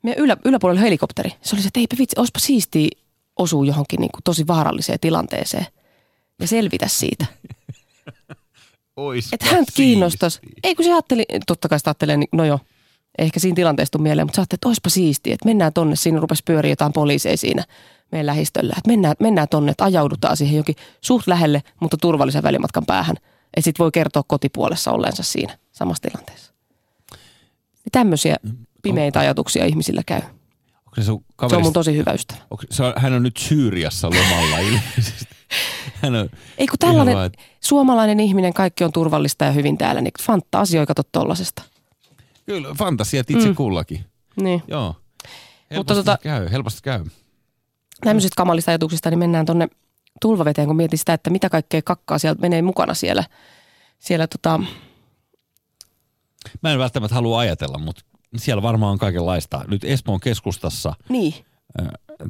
meidän 0.04 0.24
ylä, 0.24 0.38
yläpuolella 0.46 0.82
helikopteri. 0.82 1.30
Se 1.42 1.56
oli 1.56 1.62
se, 1.62 1.68
että 1.68 1.80
eipä 1.80 1.96
vitsi, 2.00 2.16
olisipa 2.20 2.40
siistiä 2.40 2.90
osua 3.40 3.66
johonkin 3.66 4.00
niin 4.00 4.12
kuin 4.12 4.24
tosi 4.24 4.48
vaaralliseen 4.48 5.00
tilanteeseen 5.00 5.66
ja 6.40 6.48
selvitä 6.48 6.88
siitä. 6.88 7.26
Ois 8.96 9.34
Että 9.34 9.46
hän 9.46 9.66
kiinnostaisi. 9.74 10.40
Ei 10.64 10.76
kun 10.76 10.86
se 10.86 10.94
ajatteli, 10.94 11.26
totta 11.48 11.70
kai 11.70 11.80
sitä 11.80 11.90
ajattelee, 11.90 12.18
niin 12.18 12.30
no 12.32 12.46
joo, 12.46 12.60
ehkä 13.18 13.40
siinä 13.40 13.56
tilanteessa 13.56 13.92
tuu 13.92 14.02
mieleen, 14.02 14.28
mutta 14.28 14.36
sä 14.36 14.42
ajattelet, 14.42 14.58
että 14.58 14.68
olisipa 14.68 14.90
siistiä, 14.90 15.34
että 15.34 15.46
mennään 15.46 15.74
tonne, 15.74 15.96
siinä 15.96 16.20
rupesi 16.20 16.44
pyöriä 16.46 16.72
jotain 16.72 16.94
poliiseja 16.94 17.38
siinä 17.38 17.64
meidän 18.12 18.26
lähistöllä. 18.26 18.74
Että 18.78 18.90
mennään, 18.90 19.16
mennään 19.20 19.48
tonne, 19.48 19.72
että 19.72 19.84
ajaudutaan 19.84 20.38
siihen 20.38 20.58
jokin 20.58 20.76
suht 21.02 21.28
lähelle, 21.28 21.64
mutta 21.80 21.98
turvallisen 21.98 22.44
välimatkan 22.44 22.86
päähän. 22.86 23.16
Että 23.18 23.62
sit 23.62 23.80
voi 23.80 23.92
kertoa 23.92 24.24
kotipuolessa 24.28 24.92
olleensa 24.92 25.24
siinä 25.24 25.58
samassa 25.72 26.10
tilanteessa. 26.10 26.54
Niin 27.12 27.92
tämmöisiä 27.92 28.36
pimeitä 28.82 29.20
ajatuksia 29.20 29.66
ihmisillä 29.66 30.02
käy. 30.06 30.22
Onko 30.22 30.96
se 30.96 31.04
sun 31.04 31.24
Se 31.50 31.56
on 31.56 31.62
mun 31.62 31.74
tosi 31.74 31.98
hyvä 31.98 32.12
ystävä. 32.12 32.40
onko, 32.52 32.64
se 32.72 32.84
on, 32.84 32.94
hän 32.98 33.14
on 33.14 33.24
nyt 33.24 33.38
Syyriassa 33.38 34.10
lomalla 34.10 34.58
ilmeisesti. 34.68 35.26
Hän 36.02 36.16
on, 36.16 36.30
Ei 36.58 36.68
kun 36.68 36.80
tällainen 36.80 37.16
vaan, 37.16 37.32
suomalainen 37.62 38.20
ihminen, 38.20 38.54
kaikki 38.54 38.84
on 38.84 38.92
turvallista 38.92 39.46
ja 39.46 39.52
hyvin 39.52 39.78
täällä, 39.78 40.02
niin 40.02 40.12
fantasioi 40.22 40.86
kato 40.86 41.02
tollasesta. 41.12 41.62
kyllä, 42.46 42.74
fantasiat 42.74 43.30
itse 43.30 43.48
Mm. 43.48 43.56
kullakin. 43.56 44.06
Niin. 44.42 44.64
Joo. 44.68 44.96
Helposti 45.72 45.94
Mutta 45.96 46.14
tota- 46.14 46.18
käy, 46.24 46.52
helposti 46.52 46.82
käy. 46.84 47.06
tämmöisistä 48.02 48.36
kamalista 48.38 48.72
ajatuksista, 48.72 49.10
niin 49.10 49.20
mennään 49.20 49.46
tonne 49.46 49.68
tulvaveteen, 50.22 50.68
kun 50.68 50.76
mietin 50.76 51.00
sitä, 51.00 51.14
että 51.14 51.30
mitä 51.30 51.50
kaikkea 51.50 51.82
kakkaa 51.82 52.20
sieltä 52.20 52.42
menee 52.42 52.62
mukana 52.62 52.94
siellä, 52.94 53.24
siellä 54.00 54.28
tota, 54.28 54.60
Mä 56.62 56.72
en 56.74 56.80
välttämättä 56.80 57.16
halua 57.16 57.40
ajatella, 57.40 57.78
mutta 57.78 58.02
siellä 58.38 58.62
varmaan 58.62 58.92
on 58.92 58.98
kaikenlaista. 59.00 59.62
Nyt 59.68 59.84
Espoon 59.84 60.20
keskustassa 60.20 60.94
Niin. 61.10 61.34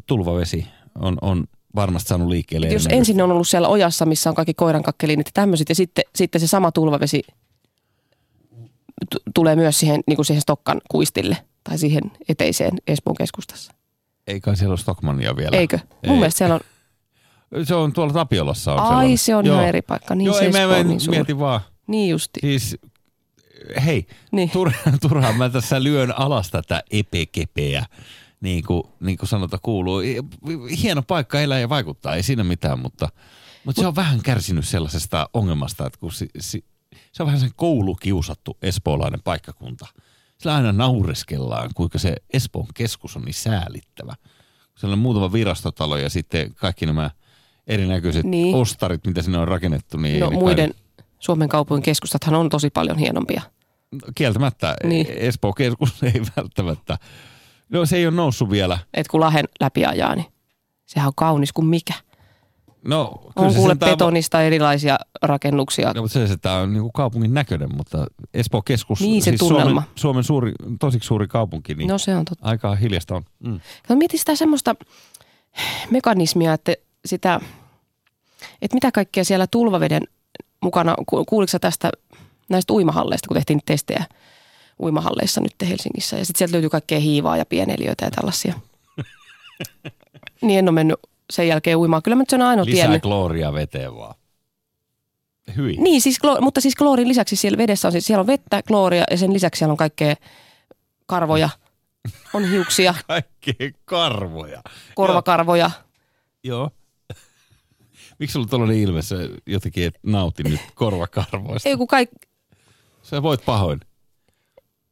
tulvavesi 0.07 0.67
on, 0.99 1.17
on 1.21 1.43
varmasti 1.75 2.07
saanut 2.09 2.27
liikkeelle. 2.27 2.67
Jos 2.67 2.87
ensin 2.91 3.21
on 3.21 3.31
ollut 3.31 3.47
siellä 3.47 3.67
ojassa, 3.67 4.05
missä 4.05 4.29
on 4.29 4.35
kaikki 4.35 4.53
koirankakkelinit 4.53 5.27
ja 5.27 5.31
tämmöiset, 5.33 5.69
ja 5.69 5.75
sitten, 5.75 6.03
sitten 6.15 6.41
se 6.41 6.47
sama 6.47 6.71
tulvavesi 6.71 7.21
t- 9.09 9.21
tulee 9.35 9.55
myös 9.55 9.79
siihen, 9.79 10.01
niin 10.07 10.15
kuin 10.15 10.25
siihen 10.25 10.41
Stokkan 10.41 10.81
kuistille 10.91 11.37
tai 11.63 11.77
siihen 11.77 12.01
eteiseen 12.29 12.71
Espoon 12.87 13.15
keskustassa. 13.15 13.71
Ei 14.27 14.41
kai 14.41 14.55
siellä 14.57 14.71
ole 14.71 14.77
Stockmania 14.77 15.35
vielä. 15.35 15.57
Eikö? 15.57 15.77
Mun 15.77 15.97
Ei. 16.03 16.19
mielestä 16.19 16.37
siellä 16.37 16.55
on, 16.55 16.61
Se 17.65 17.75
on 17.75 17.93
tuolla 17.93 18.13
Tapiolassa 18.13 18.73
on 18.73 18.79
ai 18.79 18.87
sellainen. 18.87 19.17
se 19.17 19.35
on 19.35 19.45
ihan 19.45 19.65
eri 19.67 19.81
paikka. 19.81 20.15
Niin 20.15 20.25
Joo, 20.25 20.35
se 20.35 20.45
ei 20.45 20.51
mä, 20.51 20.67
mä 20.67 20.83
niin 20.83 20.99
mietin 21.09 21.39
vaan. 21.39 21.61
Niin 21.87 22.09
justi. 22.09 22.39
Siis, 22.41 22.77
hei, 23.85 24.07
Niin. 24.31 24.49
turhaan, 24.49 24.99
turhaan 25.07 25.35
mä 25.37 25.49
tässä 25.49 25.83
lyön 25.83 26.19
alas 26.19 26.49
tätä 26.51 26.83
epekepeä, 26.91 27.85
niin 28.41 28.63
kuin, 28.63 28.83
niin 28.99 29.17
kuin 29.17 29.29
sanota 29.29 29.57
kuuluu. 29.61 30.01
Hieno 30.81 31.01
paikka 31.01 31.39
elää 31.41 31.59
ja 31.59 31.69
vaikuttaa, 31.69 32.15
ei 32.15 32.23
siinä 32.23 32.43
mitään, 32.43 32.79
mutta, 32.79 33.09
mutta 33.65 33.81
se 33.81 33.87
on 33.87 33.95
vähän 33.95 34.21
kärsinyt 34.23 34.67
sellaisesta 34.67 35.29
ongelmasta, 35.33 35.85
että 35.87 35.99
kun 35.99 36.11
si, 36.11 36.27
si, 36.39 36.65
se 37.11 37.23
on 37.23 37.27
vähän 37.27 37.39
sen 37.39 37.51
koulukiusattu 37.55 38.57
espoolainen 38.61 39.21
paikkakunta. 39.23 39.85
Sillä 40.37 40.55
aina 40.55 40.71
naureskellaan, 40.71 41.69
kuinka 41.75 41.99
se 41.99 42.15
Espoon 42.33 42.67
keskus 42.73 43.15
on 43.15 43.21
niin 43.21 43.33
säälittävä. 43.33 44.15
Siellä 44.77 44.93
on 44.93 44.99
muutama 44.99 45.33
virastotalo 45.33 45.97
ja 45.97 46.09
sitten 46.09 46.53
kaikki 46.55 46.85
nämä 46.85 47.11
erinäköiset 47.67 48.25
Niin. 48.25 48.55
ostarit, 48.55 49.05
mitä 49.07 49.21
sinne 49.21 49.37
on 49.37 49.47
rakennettu. 49.47 49.97
Niin 49.97 50.19
No 50.19 50.25
ei 50.25 50.29
ne 50.29 50.35
kai- 50.35 50.43
muiden 50.43 50.73
Suomen 51.21 51.49
kaupungin 51.49 51.83
keskustathan 51.83 52.35
on 52.35 52.49
tosi 52.49 52.69
paljon 52.69 52.97
hienompia. 52.97 53.41
kieltämättä 54.15 54.75
Niin. 54.83 55.07
niin. 55.07 55.17
Espoo 55.17 55.53
keskus 55.53 56.03
ei 56.03 56.21
välttämättä. 56.37 56.97
No 57.69 57.85
se 57.85 57.97
ei 57.97 58.07
ole 58.07 58.15
noussut 58.15 58.49
vielä. 58.51 58.79
Et 58.93 59.07
kun 59.07 59.19
Lahen 59.19 59.45
läpi 59.59 59.85
ajaa, 59.85 60.15
niin 60.15 60.25
sehän 60.85 61.07
on 61.07 61.13
kaunis 61.15 61.53
kuin 61.53 61.65
mikä. 61.67 61.93
No, 62.87 63.21
On 63.35 63.51
se 63.51 63.57
kuule 63.57 63.71
sentään- 63.71 63.91
betonista 63.91 64.41
erilaisia 64.41 64.97
rakennuksia. 65.21 65.93
No, 65.93 66.01
mutta 66.01 66.13
se, 66.13 66.27
se 66.27 66.37
tämä 66.37 66.55
on 66.57 66.73
niinku 66.73 66.91
kaupungin 66.91 67.33
näköinen, 67.33 67.75
mutta 67.77 68.05
Espoo 68.33 68.61
keskus, 68.61 68.99
siis 68.99 69.09
Niin, 69.11 69.23
se 69.23 69.31
tunnelma. 69.37 69.63
Suomen, 69.81 69.83
Suomen 69.95 70.23
suuri, 70.23 70.51
tosi 70.79 70.99
suuri 71.01 71.27
kaupunki, 71.27 71.75
niin 71.75 71.87
no. 71.87 71.93
No 71.93 71.97
se 71.97 72.15
on 72.15 72.25
totta. 72.25 72.45
aika 72.47 72.75
hiljasta 72.75 73.15
on. 73.15 73.23
Mm. 73.39 73.59
Kato, 73.81 73.95
mieti 73.95 74.17
sitä 74.17 74.35
semmoista 74.35 74.75
mekanismia, 75.91 76.53
että 76.53 76.73
sitä, 77.05 77.39
että 78.61 78.75
mitä 78.75 78.91
kaikkea 78.91 79.23
siellä 79.23 79.47
tulvaveden 79.47 80.01
mukana, 80.61 80.95
ku- 81.05 81.25
kuuliko 81.25 81.49
sä 81.51 81.59
tästä 81.59 81.89
näistä 82.49 82.73
uimahalleista, 82.73 83.27
kun 83.27 83.35
tehtiin 83.35 83.59
testejä 83.65 84.05
uimahalleissa 84.79 85.41
nyt 85.41 85.55
Helsingissä. 85.69 86.17
Ja 86.17 86.25
sitten 86.25 86.37
sieltä 86.37 86.51
löytyy 86.53 86.69
kaikkea 86.69 86.99
hiivaa 86.99 87.37
ja 87.37 87.45
pieneliöitä 87.45 88.05
ja 88.05 88.11
tällaisia. 88.11 88.53
niin 90.41 90.59
en 90.59 90.65
ole 90.69 90.71
mennyt 90.75 90.99
sen 91.29 91.47
jälkeen 91.47 91.77
uimaan. 91.77 92.01
Kyllä 92.03 92.15
mä 92.15 92.21
nyt 92.21 92.29
sen 92.29 92.41
ainoa 92.41 92.65
Lisää 92.65 92.75
tiennyt. 92.75 93.01
klooria 93.01 93.53
veteen 93.53 93.95
vaan. 93.95 94.15
Hyi. 95.55 95.77
Niin, 95.77 96.01
siis, 96.01 96.17
mutta 96.41 96.61
siis 96.61 96.75
kloorin 96.75 97.07
lisäksi 97.07 97.35
siellä 97.35 97.57
vedessä 97.57 97.87
on, 97.87 97.91
siis 97.91 98.05
siellä 98.05 98.21
on 98.21 98.27
vettä, 98.27 98.61
klooria 98.67 99.03
ja 99.11 99.17
sen 99.17 99.33
lisäksi 99.33 99.59
siellä 99.59 99.71
on 99.71 99.77
kaikkea 99.77 100.15
karvoja, 101.05 101.49
on 102.33 102.49
hiuksia, 102.49 102.95
Kaikkea 103.07 103.69
karvoja. 103.85 104.61
korvakarvoja. 104.95 105.71
Joo. 106.43 106.71
Miksi 108.21 108.33
sulla 108.33 108.47
tuollainen 108.47 108.77
ilme, 108.77 109.01
se 109.01 109.15
jotenkin 109.45 109.83
et 109.87 109.99
nauti 110.03 110.43
nyt 110.43 110.59
korvakarvoista? 110.75 111.69
Ei 111.69 111.77
kun 111.77 111.87
kaikki, 111.87 112.15
Sä 113.03 113.23
voit 113.23 113.45
pahoin. 113.45 113.79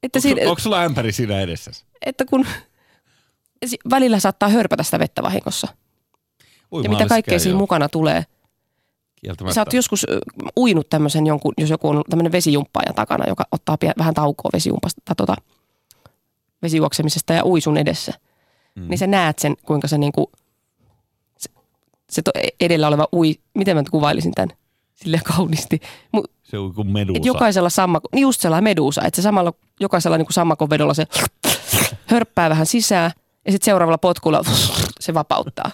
että, 0.03 0.17
Onko, 0.17 0.21
siinä, 0.21 0.49
onko 0.49 0.59
sulla 0.59 0.81
ämpäri 0.83 1.11
siinä 1.11 1.39
edessä? 1.39 1.71
että 2.05 2.25
kun 2.25 2.45
välillä 3.89 4.19
saattaa 4.19 4.49
hörpätä 4.49 4.83
sitä 4.83 4.99
vettä 4.99 5.23
vahingossa. 5.23 5.67
Ja 6.83 6.89
mitä 6.89 7.05
kaikkea 7.05 7.39
siinä 7.39 7.57
mukana 7.57 7.89
tulee. 7.89 8.25
Kieltämättä. 9.21 9.53
Sä 9.55 9.61
oot 9.61 9.73
joskus 9.73 10.05
uinut 10.57 10.89
tämmöisen 10.89 11.27
jonkun, 11.27 11.53
jos 11.57 11.69
joku 11.69 11.89
on 11.89 12.03
tämmöinen 12.09 12.31
vesijumppaajan 12.31 12.95
takana, 12.95 13.25
joka 13.27 13.45
ottaa 13.51 13.77
pie- 13.85 13.93
vähän 13.97 14.13
taukoa 14.13 14.49
vesijumpasta 14.53 15.01
tai 15.05 15.15
tota, 15.15 15.35
vesijuoksemisesta 16.61 17.33
ja 17.33 17.45
ui 17.45 17.61
sun 17.61 17.77
edessä. 17.77 18.13
Mm. 18.75 18.87
Niin 18.89 18.97
sä 18.97 19.07
näet 19.07 19.39
sen, 19.39 19.55
kuinka 19.65 19.87
se 19.87 19.97
niinku, 19.97 20.31
se 22.09 22.21
to, 22.21 22.31
edellä 22.59 22.87
oleva 22.87 23.07
ui, 23.13 23.35
miten 23.53 23.77
mä 23.77 23.83
kuvailisin 23.91 24.31
tämän 24.31 24.49
silleen 24.95 25.23
kauniisti. 25.23 25.79
Mut, 26.11 26.31
Se 26.43 26.57
on 26.57 26.73
kuin 26.73 26.87
medusa. 26.91 27.17
et 27.17 27.25
jokaisella 27.25 27.69
sammakon, 27.69 28.09
niin 28.13 28.21
just 28.21 28.41
sellainen 28.41 28.63
medusa, 28.63 29.01
että 29.05 29.15
se 29.15 29.21
samalla, 29.21 29.53
jokaisella 29.79 30.17
niinku 30.17 30.33
sammakon 30.33 30.69
vedolla 30.69 30.93
se 30.93 31.05
hörppää 32.11 32.49
vähän 32.49 32.65
sisään 32.65 33.11
ja 33.45 33.51
sitten 33.51 33.65
seuraavalla 33.65 33.97
potkulla 33.97 34.41
se 34.99 35.13
vapauttaa. 35.13 35.71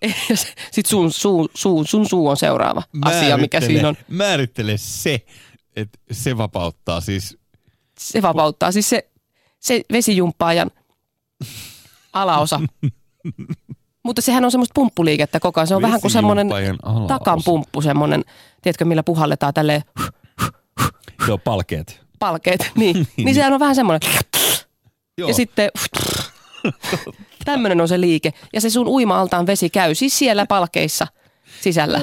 Sitten 0.72 0.90
sun, 0.90 1.12
suu, 1.12 1.48
suu, 1.54 1.84
sun 1.84 2.08
suu 2.08 2.28
on 2.28 2.36
seuraava 2.36 2.82
asia, 3.02 3.36
mikä 3.36 3.58
Määrittele- 3.60 3.66
siinä 3.66 3.88
on. 3.88 3.96
Määrittele 4.08 4.72
se, 4.76 5.24
että 5.76 5.98
se 6.12 6.36
vapauttaa 6.38 7.00
siis. 7.00 7.38
Se 7.98 8.22
vapauttaa. 8.22 8.72
Siis 8.72 8.88
se, 8.90 9.10
se 9.60 9.82
vesijumppaajan 9.92 10.70
alaosa. 12.12 12.60
Mutta 14.10 14.22
sehän 14.22 14.44
on 14.44 14.50
semmoista 14.50 14.72
pumppuliikettä 14.74 15.40
koko 15.40 15.60
ajan. 15.60 15.66
Se 15.68 15.74
on 15.74 15.82
vähän 15.82 16.00
kuin 16.00 16.10
semmoinen 16.10 16.48
takan 17.08 17.42
pumppu, 17.44 17.82
semmoinen, 17.82 18.24
tiedätkö, 18.62 18.84
millä 18.84 19.02
puhalletaan 19.02 19.54
tälleen 19.54 19.82
Joo, 21.28 21.38
palkeet. 21.38 22.00
palkeet. 22.18 22.70
Niin, 22.76 23.08
niin 23.16 23.34
sehän 23.34 23.52
on 23.52 23.60
vähän 23.60 23.74
semmoinen. 23.74 24.10
Joo. 25.18 25.28
Ja 25.28 25.34
sitten 25.34 25.70
tämmöinen 27.44 27.80
on 27.80 27.88
se 27.88 28.00
liike. 28.00 28.32
Ja 28.52 28.60
se 28.60 28.70
sun 28.70 28.88
uima-altaan 28.88 29.46
vesi 29.46 29.70
käy 29.70 29.94
siis 29.94 30.18
siellä 30.18 30.46
palkeissa 30.46 31.06
sisällä. 31.60 32.00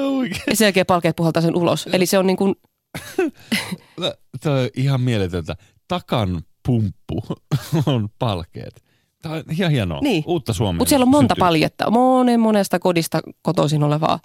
Ja 0.49 0.55
sen 0.55 0.65
jälkeen 0.65 0.85
palkeet 0.85 1.15
puhaltaa 1.15 1.41
sen 1.41 1.55
ulos. 1.57 1.87
Eli 1.93 2.05
se 2.05 2.17
on 2.17 2.27
niin 2.27 2.37
kuin, 2.37 2.55
Tämä 4.39 4.55
on 4.55 4.69
ihan 4.75 5.01
mieletöntä. 5.01 5.55
Takan 5.87 6.41
pumppu 6.65 7.23
on 7.85 8.09
palkeet. 8.19 8.86
Tämä 9.27 9.37
on 9.39 9.43
ihan 9.51 9.71
hienoa. 9.71 9.99
Niin. 10.01 10.23
Uutta 10.27 10.53
Suomea. 10.53 10.77
mutta 10.77 10.89
siellä 10.89 11.03
on 11.03 11.09
monta 11.09 11.33
syntyy. 11.33 11.39
paljetta. 11.39 11.91
Monen 11.91 12.39
monesta 12.39 12.79
kodista 12.79 13.19
kotoisin 13.41 13.83
olevaa 13.83 14.19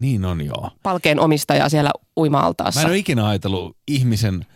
Niin 0.00 0.24
on 0.24 0.44
joo. 0.46 0.70
palkeen 0.82 1.20
omistajaa 1.20 1.68
siellä 1.68 1.88
Mä 1.88 2.06
uima-altaassa. 2.16 2.80
en 2.80 2.86
ole 2.86 2.96
ikinä 2.96 3.28
ajatellut 3.28 3.76
ihmisen 3.88 4.46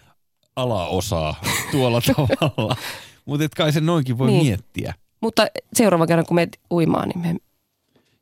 alaosaa 0.57 1.35
tuolla 1.70 2.01
tavalla. 2.16 2.77
Mutta 3.25 3.44
et 3.44 3.55
kai 3.55 3.73
se 3.73 3.81
noinkin 3.81 4.18
voi 4.18 4.27
Niin. 4.31 4.46
miettiä. 4.46 4.94
Mutta 5.20 5.46
seuraavan 5.75 6.09
kerran, 6.09 6.27
kun 6.27 6.35
menet 6.35 6.61
uimaan, 6.73 7.09
niin 7.09 7.18
me... 7.20 7.37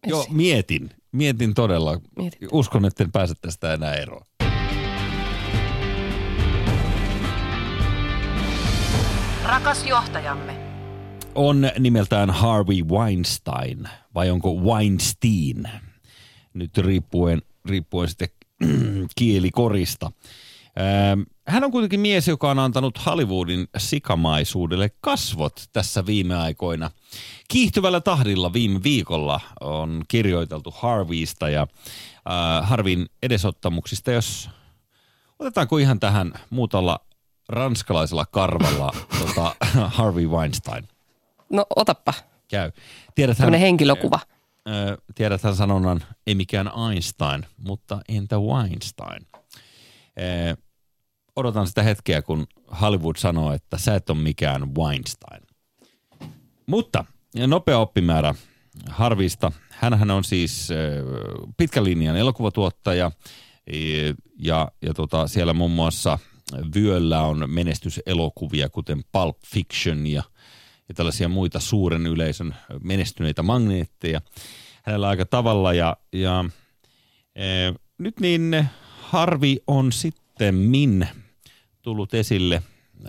Joo, 0.06 0.26
mietin. 0.30 0.90
Mietin 1.12 1.54
todella. 1.54 2.00
Mietit. 2.16 2.48
Uskon, 2.52 2.84
että 2.84 3.04
en 3.04 3.12
pääse 3.12 3.34
tästä 3.40 3.74
enää 3.74 3.94
eroon. 3.94 4.22
Rakas 9.44 9.84
johtajamme. 9.86 10.67
On 11.38 11.70
nimeltään 11.78 12.30
Harvey 12.30 12.82
Weinstein, 12.82 13.88
vai 14.14 14.30
onko 14.30 14.54
Weinstein? 14.54 15.68
Nyt 16.54 16.78
riippuen, 16.78 17.42
riippuen 17.64 18.08
sitten 18.08 18.28
kielikorista. 19.18 20.12
Hän 21.48 21.64
on 21.64 21.70
kuitenkin 21.70 22.00
mies, 22.00 22.28
joka 22.28 22.50
on 22.50 22.58
antanut 22.58 23.06
Hollywoodin 23.06 23.68
sikamaisuudelle 23.76 24.90
kasvot 25.00 25.64
tässä 25.72 26.06
viime 26.06 26.36
aikoina. 26.36 26.90
Kiihtyvällä 27.48 28.00
tahdilla 28.00 28.52
viime 28.52 28.82
viikolla 28.82 29.40
on 29.60 30.02
kirjoiteltu 30.08 30.74
Harveysta 30.76 31.48
ja 31.48 31.62
äh, 31.62 32.68
Harvin 32.68 33.06
edesottamuksista, 33.22 34.10
jos 34.10 34.50
otetaanko 35.38 35.78
ihan 35.78 36.00
tähän 36.00 36.32
muutalla 36.50 37.00
ranskalaisella 37.48 38.26
karvalla 38.26 38.92
tota, 39.18 39.54
Harvey 39.96 40.26
Weinstein. 40.26 40.88
No 41.52 41.66
otappa, 41.76 42.14
Käy. 42.48 42.72
Tiedäthän, 43.14 43.44
tämmöinen 43.44 43.60
henkilökuva. 43.60 44.20
tiedäthän 45.14 45.56
sanonnan, 45.56 46.04
ei 46.26 46.34
mikään 46.34 46.70
Einstein, 46.90 47.46
mutta 47.56 48.00
entä 48.08 48.38
Weinstein? 48.38 49.26
Odotan 51.36 51.66
sitä 51.66 51.82
hetkeä, 51.82 52.22
kun 52.22 52.46
Hollywood 52.80 53.16
sanoo, 53.16 53.52
että 53.52 53.78
sä 53.78 53.94
et 53.94 54.10
ole 54.10 54.18
mikään 54.18 54.74
Weinstein. 54.74 55.42
Mutta 56.66 57.04
nopea 57.46 57.78
oppimäärä 57.78 58.34
Harvista. 58.88 59.52
Hänhän 59.70 60.10
on 60.10 60.24
siis 60.24 60.70
ö, 60.70 61.04
pitkän 61.56 61.84
linjan 61.84 62.16
elokuvatuottaja 62.16 63.10
e, 63.66 63.76
ja, 64.38 64.72
ja 64.82 64.94
tota, 64.94 65.28
siellä 65.28 65.52
muun 65.52 65.70
muassa 65.70 66.18
vyöllä 66.74 67.22
on 67.22 67.44
menestyselokuvia, 67.46 68.68
kuten 68.68 69.02
Pulp 69.12 69.36
Fiction 69.46 70.06
ja, 70.06 70.22
ja 70.88 70.94
tällaisia 70.94 71.28
muita 71.28 71.60
suuren 71.60 72.06
yleisön 72.06 72.54
menestyneitä 72.82 73.42
magneetteja. 73.42 74.20
Hänellä 74.82 75.08
aika 75.08 75.26
tavalla 75.26 75.72
ja, 75.72 75.96
ja 76.12 76.44
e, 77.34 77.44
nyt 77.98 78.20
niin 78.20 78.66
Harvi 79.00 79.58
on 79.66 79.92
sitten 79.92 80.54
min 80.54 81.08
tullut 81.82 82.14
esille 82.14 82.62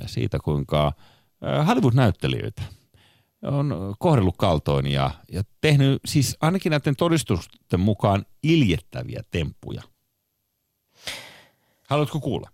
siitä, 0.06 0.40
kuinka 0.44 0.88
äh, 0.88 1.68
Hollywood-näyttelijöitä 1.68 2.62
on 3.42 3.96
kohdellut 4.00 4.38
kaltoin 4.38 4.88
ja, 4.88 5.12
ja 5.32 5.44
tehnyt 5.62 6.02
siis 6.06 6.38
ainakin 6.42 6.70
näiden 6.70 6.96
todistusten 6.96 7.80
mukaan 7.80 8.26
iljettäviä 8.44 9.24
temppuja. 9.32 9.82
Haluatko 11.88 12.20
kuulla? 12.20 12.50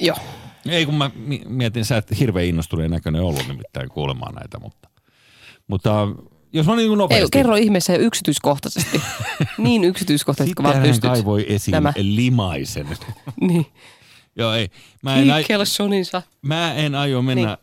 Joo. 0.00 0.18
Ei 0.68 0.86
kun 0.86 0.94
mä 0.94 1.10
mi- 1.14 1.42
mietin, 1.46 1.84
sä 1.84 1.96
et 1.96 2.18
hirveän 2.18 2.46
innostuneen 2.46 2.90
näköinen 2.90 3.22
ollut 3.22 3.48
nimittäin 3.48 3.88
kuulemaan 3.88 4.34
näitä, 4.34 4.58
mutta, 4.58 4.88
mutta 5.66 6.08
jos 6.52 6.66
mä 6.66 6.76
niin 6.76 6.90
Ei, 6.90 6.96
nopeasti. 6.96 7.28
kerro 7.32 7.54
ihmeessä 7.56 7.96
yksityiskohtaisesti. 7.96 9.02
niin 9.58 9.84
yksityiskohtaisesti, 9.84 10.54
kun 10.54 10.62
vaan 10.62 10.74
Sitten 10.74 10.88
hän 10.88 10.92
pystyt. 10.94 11.10
kaivoi 11.10 11.46
esiin 11.48 11.72
Tämä. 11.72 11.92
limaisen. 11.96 12.86
Niin. 13.40 13.66
Joo, 14.36 14.52
ei. 14.54 14.68
Mä 15.02 15.16
en, 15.16 15.30
ai, 15.30 15.44
mä 16.42 16.74
en 16.74 16.94
aio 16.94 17.22
mennä 17.22 17.58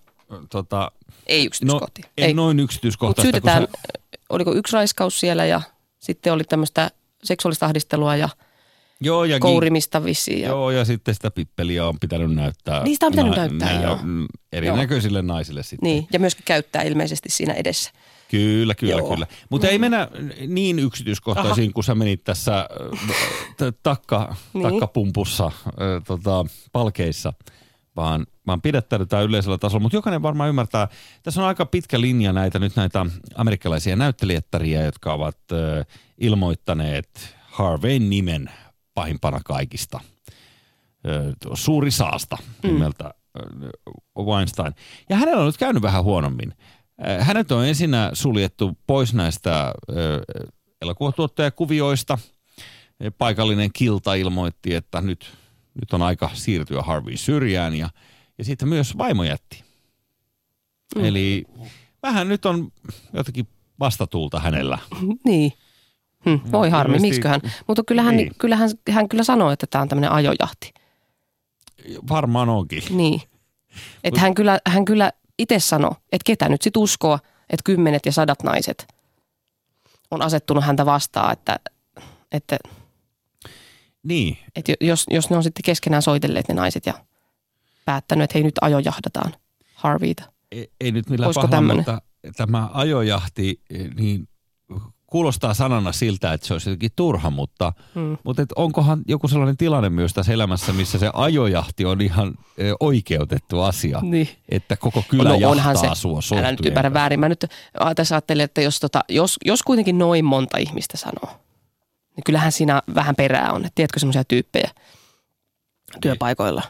tota, 0.49 0.91
Ei 1.27 1.39
no, 1.41 1.45
yksityiskohtiin. 1.45 2.05
en 2.17 2.23
Ei. 2.25 2.33
noin 2.33 2.55
Mutta 2.57 2.63
yksityiskohtaista. 2.63 3.21
syytetään, 3.21 3.67
kun 3.67 3.79
oliko 4.29 4.53
yksi 4.53 4.73
raiskaus 4.73 5.19
siellä 5.19 5.45
ja 5.45 5.62
sitten 5.99 6.33
oli 6.33 6.43
tämmöistä 6.43 6.91
seksuaalista 7.23 7.65
ahdistelua 7.65 8.15
ja 8.15 8.29
joo, 9.01 9.25
ja 9.25 9.39
kourimista 9.39 10.03
vissiin. 10.03 10.41
Ja, 10.41 10.47
Joo, 10.49 10.71
ja 10.71 10.86
sitten 10.86 11.13
sitä 11.15 11.31
pippeliä 11.31 11.86
on 11.88 11.99
pitänyt 11.99 12.31
näyttää. 12.36 12.83
Niistä 12.83 13.05
on 13.05 13.12
pitänyt 13.12 13.36
näyttää, 13.36 13.81
joo. 13.83 13.99
mm, 14.03 14.25
Erinäköisille 14.53 15.21
naisille 15.21 15.63
sitten. 15.63 15.88
niin, 15.89 16.07
ja 16.13 16.19
myöskin 16.19 16.43
käyttää 16.45 16.81
ilmeisesti 16.81 17.29
siinä 17.29 17.53
edessä. 17.53 17.91
Kyllä, 18.31 18.75
kyllä, 18.75 18.91
Joo. 18.97 19.10
kyllä. 19.13 19.27
Mutta 19.49 19.67
ei 19.67 19.79
mennä 19.79 20.07
niin 20.47 20.79
yksityiskohtaisiin, 20.79 21.73
kun 21.73 21.83
sä 21.83 21.95
menit 21.95 22.23
tässä 22.23 22.57
äh, 22.60 22.99
t- 23.57 23.83
takka, 23.83 24.36
Niin. 24.53 24.63
takkapumpussa, 24.69 25.45
äh, 25.45 26.03
tota, 26.07 26.45
palkeissa, 26.71 27.33
vaan, 27.95 28.25
vaan 28.47 28.62
pidättäydytään 28.62 29.25
yleisellä 29.25 29.57
tasolla. 29.57 29.81
Mutta 29.81 29.97
jokainen 29.97 30.21
varmaan 30.21 30.49
ymmärtää, 30.49 30.88
tässä 31.23 31.41
on 31.41 31.47
aika 31.47 31.65
pitkä 31.65 32.01
linja 32.01 32.33
näitä 32.33 32.60
nyt 32.60 32.75
näitä 32.75 33.05
amerikkalaisia 33.36 33.95
näyttelijättäriä, 33.95 34.83
jotka 34.86 35.13
ovat 35.13 35.38
äh, 35.51 35.86
ilmoittaneet 36.17 37.36
Harveyn 37.45 38.10
nimen 38.10 38.49
pahimpana 38.97 39.39
kaikista. 39.45 39.99
Suuri 41.53 41.91
saasta 41.91 42.38
nimeltä 42.63 43.13
mm. 44.15 44.25
Weinstein. 44.25 44.73
Ja 45.10 45.15
hänellä 45.15 45.39
on 45.39 45.45
nyt 45.45 45.57
käynyt 45.57 45.83
vähän 45.83 46.03
huonommin. 46.03 46.53
Hänet 47.19 47.51
on 47.51 47.65
ensinnä 47.65 48.12
suljettu 48.13 48.77
pois 48.88 49.13
näistä 49.13 49.73
elokuvatuottajakuvioista. 50.81 52.17
Paikallinen 53.17 53.69
kilta 53.73 54.13
ilmoitti, 54.13 54.73
että 54.73 55.01
nyt, 55.01 55.38
nyt 55.81 55.93
on 55.93 56.01
aika 56.01 56.29
siirtyä 56.33 56.81
Harvey 56.81 57.17
syrjään 57.17 57.75
ja, 57.75 57.89
ja 58.38 58.43
sitten 58.43 58.67
myös 58.67 58.97
vaimo 58.97 59.23
jätti. 59.23 59.63
Mm. 60.95 61.05
Eli 61.05 61.45
vähän 62.03 62.29
nyt 62.29 62.45
on 62.45 62.71
jotenkin 63.13 63.47
vastatuulta 63.79 64.39
hänellä. 64.39 64.77
Niin. 65.25 65.53
Hm, 66.28 66.52
voi 66.52 66.70
harmi, 66.70 66.92
ilmeisesti- 66.92 67.08
miksiköhän. 67.08 67.42
Mutta 67.68 67.84
kyllähän, 67.88 68.16
Niin. 68.18 68.26
niin. 68.28 68.36
kyllähän 68.38 68.70
hän 68.92 69.10
kyllä 69.10 69.24
sanoo, 69.24 69.52
että 69.52 69.68
tämä 69.70 69.82
on 69.82 69.88
tämmöinen 69.90 70.12
ajojahti. 70.12 70.74
Varmaan 72.10 72.50
onkin. 72.50 72.84
Niin. 72.90 73.22
Että 74.04 74.20
hän 74.20 74.34
kyllä, 74.36 74.60
hän 74.68 74.86
kyllä 74.86 75.12
itse 75.40 75.60
sanoo, 75.60 75.92
että 76.12 76.24
ketä 76.26 76.50
nyt 76.50 76.62
sit 76.62 76.78
uskoo, 76.78 77.20
että 77.50 77.62
kymmenet 77.63 78.06
ja 78.06 78.12
sadat 78.12 78.44
naiset 78.44 78.88
on 80.12 80.22
asettunut 80.22 80.63
häntä 80.63 80.86
vastaan, 80.86 81.34
että, 81.34 81.60
että, 82.32 82.58
Niin, 84.04 84.38
että 84.56 84.74
jos, 84.82 85.06
jos 85.10 85.30
ne 85.30 85.38
on 85.38 85.44
sitten 85.44 85.63
keskenään 85.63 86.02
soitelleet 86.02 86.48
ne 86.48 86.56
naiset 86.56 86.86
ja 86.86 86.94
päättänyt, 87.86 88.24
että 88.24 88.34
hei 88.38 88.44
nyt 88.44 88.56
ajojahdataan 88.62 89.34
Harveyta. 89.76 90.24
ei, 90.52 90.72
ei 90.82 90.92
nyt 90.92 91.10
millään 91.10 91.28
Olisiko 91.28 91.48
pahalla, 91.48 91.74
mutta 91.74 92.02
tämä 92.38 92.70
ajojahti, 92.74 93.62
niin 93.98 94.28
kuulostaa 95.08 95.54
sanana 95.54 95.91
siltä, 95.91 96.34
että 96.34 96.48
se 96.48 96.54
olisi 96.54 96.70
jotenkin 96.70 96.91
turha, 96.96 97.30
mutta, 97.30 97.74
Hmm. 97.96 98.17
mutta 98.24 98.41
et 98.41 98.50
onkohan 98.56 99.02
joku 99.08 99.28
sellainen 99.28 99.58
tilanne 99.58 99.89
myös 99.89 100.13
tässä 100.13 100.34
elämässä, 100.34 100.74
missä 100.74 101.00
se 101.00 101.10
ajojahti 101.13 101.86
on 101.86 102.02
ihan 102.02 102.34
oikeutettu 102.80 103.62
asia, 103.62 104.00
Niin. 104.02 104.30
että 104.50 104.78
koko 104.78 105.04
kylä 105.10 105.30
No 105.30 105.50
onhan 105.50 105.74
jahtaa 105.76 105.96
se. 105.96 106.02
sua 106.02 106.39
Älä 106.39 106.52
nyt 106.52 106.65
ymmärrä 106.65 106.93
väärin. 106.93 107.20
Mä 107.20 107.30
nyt 107.30 107.46
tässä 107.96 108.15
ajattelin, 108.15 108.43
että 108.43 108.62
jos, 108.62 108.80
tota, 108.80 109.04
jos, 109.10 109.38
jos 109.46 109.63
kuitenkin 109.63 109.98
noin 109.98 110.26
monta 110.26 110.58
ihmistä 110.58 110.98
sanoo, 110.98 111.39
niin 112.15 112.24
kyllähän 112.26 112.52
siinä 112.52 112.82
vähän 112.96 113.15
perää 113.15 113.52
on. 113.52 113.65
Et 113.65 113.76
tiedätkö 113.76 114.00
semmoisia 114.00 114.24
tyyppejä 114.24 114.72
työpaikoilla, 116.02 116.62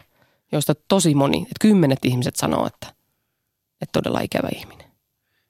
joista 0.51 0.73
tosi 0.87 1.15
moni, 1.15 1.37
että 1.41 1.55
kymmenet 1.61 2.05
ihmiset 2.05 2.35
sanoo, 2.35 2.67
että, 2.67 2.87
että 3.81 3.91
todella 3.93 4.19
ikävä 4.21 4.49
ihminen. 4.55 4.76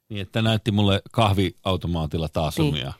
Niin, 0.09 0.21
että 0.21 0.41
näytti 0.41 0.71
mulle 0.71 1.01
kahviautomaatilla 1.11 2.29
taas 2.29 2.57
Niin. 2.57 2.69
omia, 2.73 2.93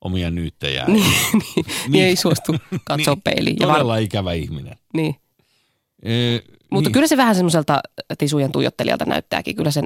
omia 0.00 0.30
nyyttejä. 0.30 0.84
Niin, 0.88 1.04
niin, 1.32 1.66
niin 1.88 2.04
ei 2.04 2.16
suostu 2.16 2.52
katsoa 2.84 3.14
Niin, 3.14 3.22
peiliin. 3.22 3.56
Ja 3.60 3.66
var, 3.66 3.74
Todella 3.76 3.96
ikävä 3.96 4.32
ihminen. 4.32 4.76
niin. 4.94 5.16
E, 6.02 6.10
Mutta 6.70 6.88
niin. 6.88 6.92
kyllä 6.92 7.06
se 7.06 7.16
vähän 7.16 7.34
semmoiselta 7.34 7.80
tisujen 8.18 8.52
tuijottelijalta 8.52 9.04
näyttääkin. 9.04 9.56
Kyllä 9.56 9.70
sen 9.70 9.84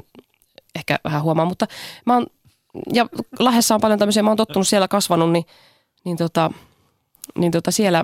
ehkä 0.75 0.99
vähän 1.03 1.23
huomaa. 1.23 1.45
Mutta 1.45 1.67
mä 2.05 2.13
oon, 2.13 2.27
ja 2.93 3.07
Lahdessa 3.39 3.75
on 3.75 3.81
paljon 3.81 3.99
tämmöisiä, 3.99 4.23
mä 4.23 4.29
oon 4.29 4.37
tottunut 4.37 4.67
siellä 4.67 4.87
kasvanut, 4.87 5.31
niin, 5.31 5.45
niin, 6.05 6.17
tota, 6.17 6.51
niin 7.37 7.51
tota 7.51 7.71
siellä, 7.71 8.03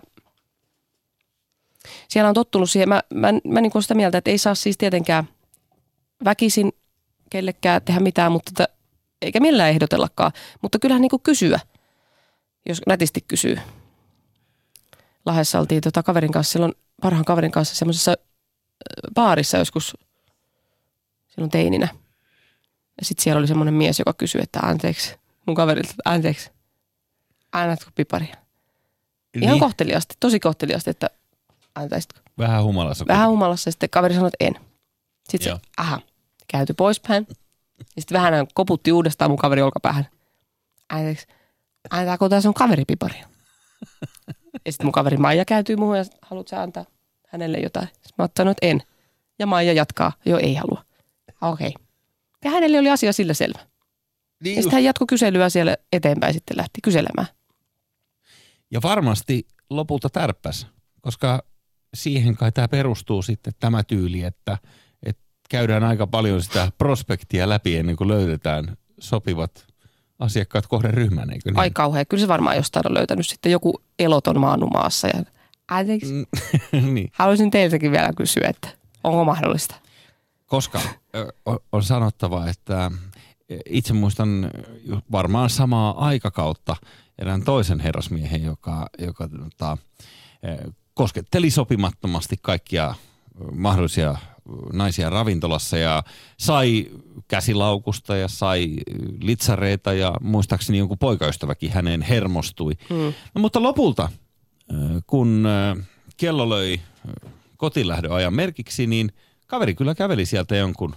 siellä 2.08 2.30
on 2.30 2.34
tottunut 2.36 2.70
siihen. 2.70 2.90
Mä, 2.90 3.04
mä, 3.14 3.28
mä 3.48 3.62
niin 3.62 3.82
sitä 3.82 3.94
mieltä, 3.94 4.18
että 4.18 4.32
ei 4.32 4.38
saa 4.38 4.56
siis 4.56 4.78
tietenkään 4.78 5.30
väkisin 6.26 6.72
kellekään 7.30 7.82
tehdä 7.82 8.00
mitään, 8.00 8.32
mutta 8.32 8.52
että, 8.52 8.68
eikä 9.22 9.40
millään 9.40 9.70
ehdotellakaan. 9.70 10.32
Mutta 10.62 10.80
kyllähän 10.80 11.02
niin 11.02 11.22
kysyä, 11.24 11.60
jos 12.66 12.82
nätisti 12.88 13.22
kysyy. 13.28 13.60
Lahdessa 15.26 15.60
oltiin 15.60 15.82
tota 15.82 16.04
kaverin 16.04 16.32
kanssa, 16.32 16.52
silloin 16.52 16.74
parhaan 17.02 17.26
kaverin 17.26 17.52
kanssa 17.52 17.76
semmoisessa 17.76 18.16
baarissa 19.14 19.58
joskus 19.58 19.98
silloin 21.28 21.52
teininä. 21.52 21.88
Ja 23.00 23.06
sitten 23.06 23.24
siellä 23.24 23.40
oli 23.40 23.48
semmoinen 23.48 23.74
mies, 23.74 24.00
joka 24.00 24.14
kysyi, 24.14 24.42
että 24.42 24.60
anteeksi, 24.60 25.16
mun 25.46 25.56
kaverilta, 25.56 25.90
että 25.90 26.10
anteeksi, 26.10 26.52
annatko 27.52 27.92
piparia? 27.96 28.36
Ihan 29.42 29.54
Niin, 29.54 29.60
kohteliasti, 29.60 30.16
tosi 30.20 30.40
kohteliasti, 30.40 30.90
että 30.90 31.10
antaisitko? 31.76 32.20
Vähän 32.38 32.64
humalassa. 32.64 33.06
Vähän 33.08 33.30
humalassa 33.30 33.68
ja 33.68 33.72
sitten 33.72 33.90
kaveri 33.90 34.14
sanoi, 34.14 34.30
että 34.34 34.46
en. 34.46 34.66
Sitten 35.30 35.54
se, 35.54 35.62
aha, 35.78 36.02
käyty 36.52 36.74
poispäin. 36.74 37.28
Ja 37.80 38.02
sitten 38.02 38.16
vähän 38.16 38.34
hän 38.34 38.48
koputti 38.54 38.92
uudestaan 38.92 39.32
mun 39.32 39.38
kaveri 39.38 39.62
olkapäähän. 39.62 40.08
Anteeksi, 40.90 41.28
antaako 41.90 42.30
tämä 42.30 42.42
sun 42.42 42.54
kaveri 42.54 42.84
piparia? 42.88 43.28
ja 44.66 44.72
sitten 44.72 44.86
mun 44.86 44.92
kaveri 44.92 45.18
Maija 45.18 45.46
käytyy 45.46 45.76
muuhun 45.76 45.98
ja 45.98 46.04
haluatko 46.22 46.56
antaa 46.56 46.86
hänelle 47.28 47.58
jotain? 47.58 47.88
Sitten 47.88 48.14
mä 48.18 48.24
oon 48.24 48.30
sanonut, 48.38 48.58
että 48.58 48.68
en. 48.68 48.82
Ja 49.40 49.48
Maija 49.48 49.74
jatkaa, 49.74 50.12
joo 50.26 50.40
ei 50.40 50.56
halua. 50.56 50.84
Okei. 51.42 51.68
Okay. 51.68 51.86
Ja 52.46 52.52
hänelle 52.52 52.80
oli 52.80 52.90
asia 52.90 53.14
sillä 53.14 53.34
selvä. 53.34 53.60
Niin 54.44 54.56
Ja 54.56 54.62
sitten 54.62 54.76
hän 54.76 54.84
jatkoi 54.84 55.08
kyselyä 55.08 55.50
siellä 55.50 55.78
eteenpäin 55.94 56.34
sitten 56.34 56.58
lähti 56.58 56.82
kyselemään. 56.84 57.28
Ja 58.72 58.82
varmasti 58.82 59.48
lopulta 59.70 60.10
tärppäs, 60.10 60.68
koska 61.02 61.44
siihen 61.94 62.36
kai 62.36 62.52
tämä 62.52 62.68
perustuu 62.68 63.22
sitten 63.22 63.54
tämä 63.60 63.84
tyyli, 63.84 64.24
että 64.24 64.58
käydään 65.50 65.84
aika 65.84 66.08
paljon 66.08 66.44
sitä 66.44 66.72
prospektia 66.78 67.50
läpi 67.50 67.78
ennen 67.78 67.96
kuin 67.96 68.08
löydetään 68.08 68.78
sopivat 69.00 69.66
asiakkaat 70.20 70.68
kohderyhmään, 70.68 71.30
eikö 71.30 71.50
niin? 71.52 71.60
Ai 71.60 71.72
kauhea. 71.72 72.06
Kyllä 72.06 72.22
se 72.22 72.28
varmaan 72.28 72.56
jostain 72.56 72.88
on 72.88 72.94
löytänyt 72.94 73.28
sitten 73.28 73.52
joku 73.52 73.82
eloton 74.00 74.40
maannumaassa. 74.40 75.08
Ja, 75.08 75.24
anteeksi, 75.68 76.14
niin. 76.94 77.10
haluaisin 77.14 77.52
teiltäkin 77.52 77.92
vielä 77.92 78.10
kysyä, 78.18 78.48
että 78.50 78.70
onko 79.04 79.26
mahdollista? 79.26 79.76
Koska 80.46 80.82
on- 81.72 81.84
sanottava, 81.84 82.48
että 82.48 82.92
itse 83.70 83.94
muistan 83.94 84.52
varmaan 85.12 85.50
samaa 85.50 86.06
aikakautta 86.06 86.76
erään 87.20 87.44
toisen 87.44 87.80
herrasmiehen, 87.80 88.44
joka, 88.44 88.88
joka 88.98 89.28
tota, 89.28 89.78
ö, 90.48 90.72
kosketteli 90.94 91.50
sopimattomasti 91.50 92.36
kaikkia 92.42 92.96
mahdollisia 93.52 94.16
naisia 94.74 95.10
ravintolassa 95.10 95.78
ja 95.78 96.04
sai 96.38 96.88
käsilaukusta 97.28 98.16
ja 98.16 98.28
sai 98.28 98.76
litsareita 99.22 99.94
ja 99.94 100.16
muistaakseni 100.22 100.78
jonkun 100.78 100.98
poikaystäväkin 100.98 101.72
häneen 101.72 102.02
hermostui. 102.02 102.74
Hmm. 102.90 103.14
No, 103.36 103.42
mutta 103.42 103.64
lopulta, 103.64 104.10
kun 105.08 105.48
kello 106.18 106.50
löi 106.50 106.80
ö, 107.08 107.30
kotilähdön 107.58 108.12
ajan 108.12 108.34
merkiksi, 108.34 108.88
niin 108.88 109.12
kaveri 109.48 109.76
kyllä 109.76 109.96
käveli 109.96 110.26
sieltä 110.26 110.56
jonkun, 110.56 110.96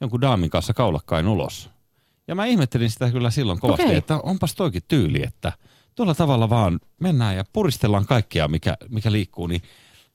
jonkun 0.00 0.20
daamin 0.20 0.50
kanssa 0.50 0.74
kaulakkain 0.74 1.28
ulos. 1.28 1.70
Ja 2.28 2.34
mä 2.34 2.44
ihmettelin 2.44 2.90
sitä 2.90 3.10
kyllä 3.10 3.30
silloin 3.30 3.60
kovasti, 3.60 3.84
Okei. 3.84 3.96
että 3.96 4.18
onpas 4.18 4.54
toikin 4.54 4.82
tyyli, 4.88 5.22
että 5.22 5.52
tuolla 5.94 6.14
tavalla 6.14 6.50
vaan 6.50 6.80
mennään 7.00 7.36
ja 7.36 7.44
puristellaan 7.52 8.06
kaikkea, 8.06 8.48
mikä, 8.48 8.76
mikä 8.88 9.12
liikkuu. 9.12 9.46
Niin 9.46 9.62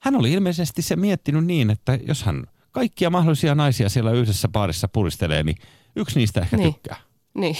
hän 0.00 0.16
oli 0.16 0.32
ilmeisesti 0.32 0.82
se 0.82 0.96
miettinyt 0.96 1.44
niin, 1.44 1.70
että 1.70 1.98
jos 2.06 2.22
hän 2.22 2.46
kaikkia 2.76 3.10
mahdollisia 3.10 3.54
naisia 3.54 3.88
siellä 3.88 4.10
yhdessä 4.12 4.48
paarissa 4.48 4.88
puristelee, 4.88 5.42
niin 5.42 5.56
yksi 5.96 6.18
niistä 6.18 6.40
ehkä 6.40 6.56
Niin. 6.56 6.74
tykkää. 6.74 6.96
Niin, 7.34 7.56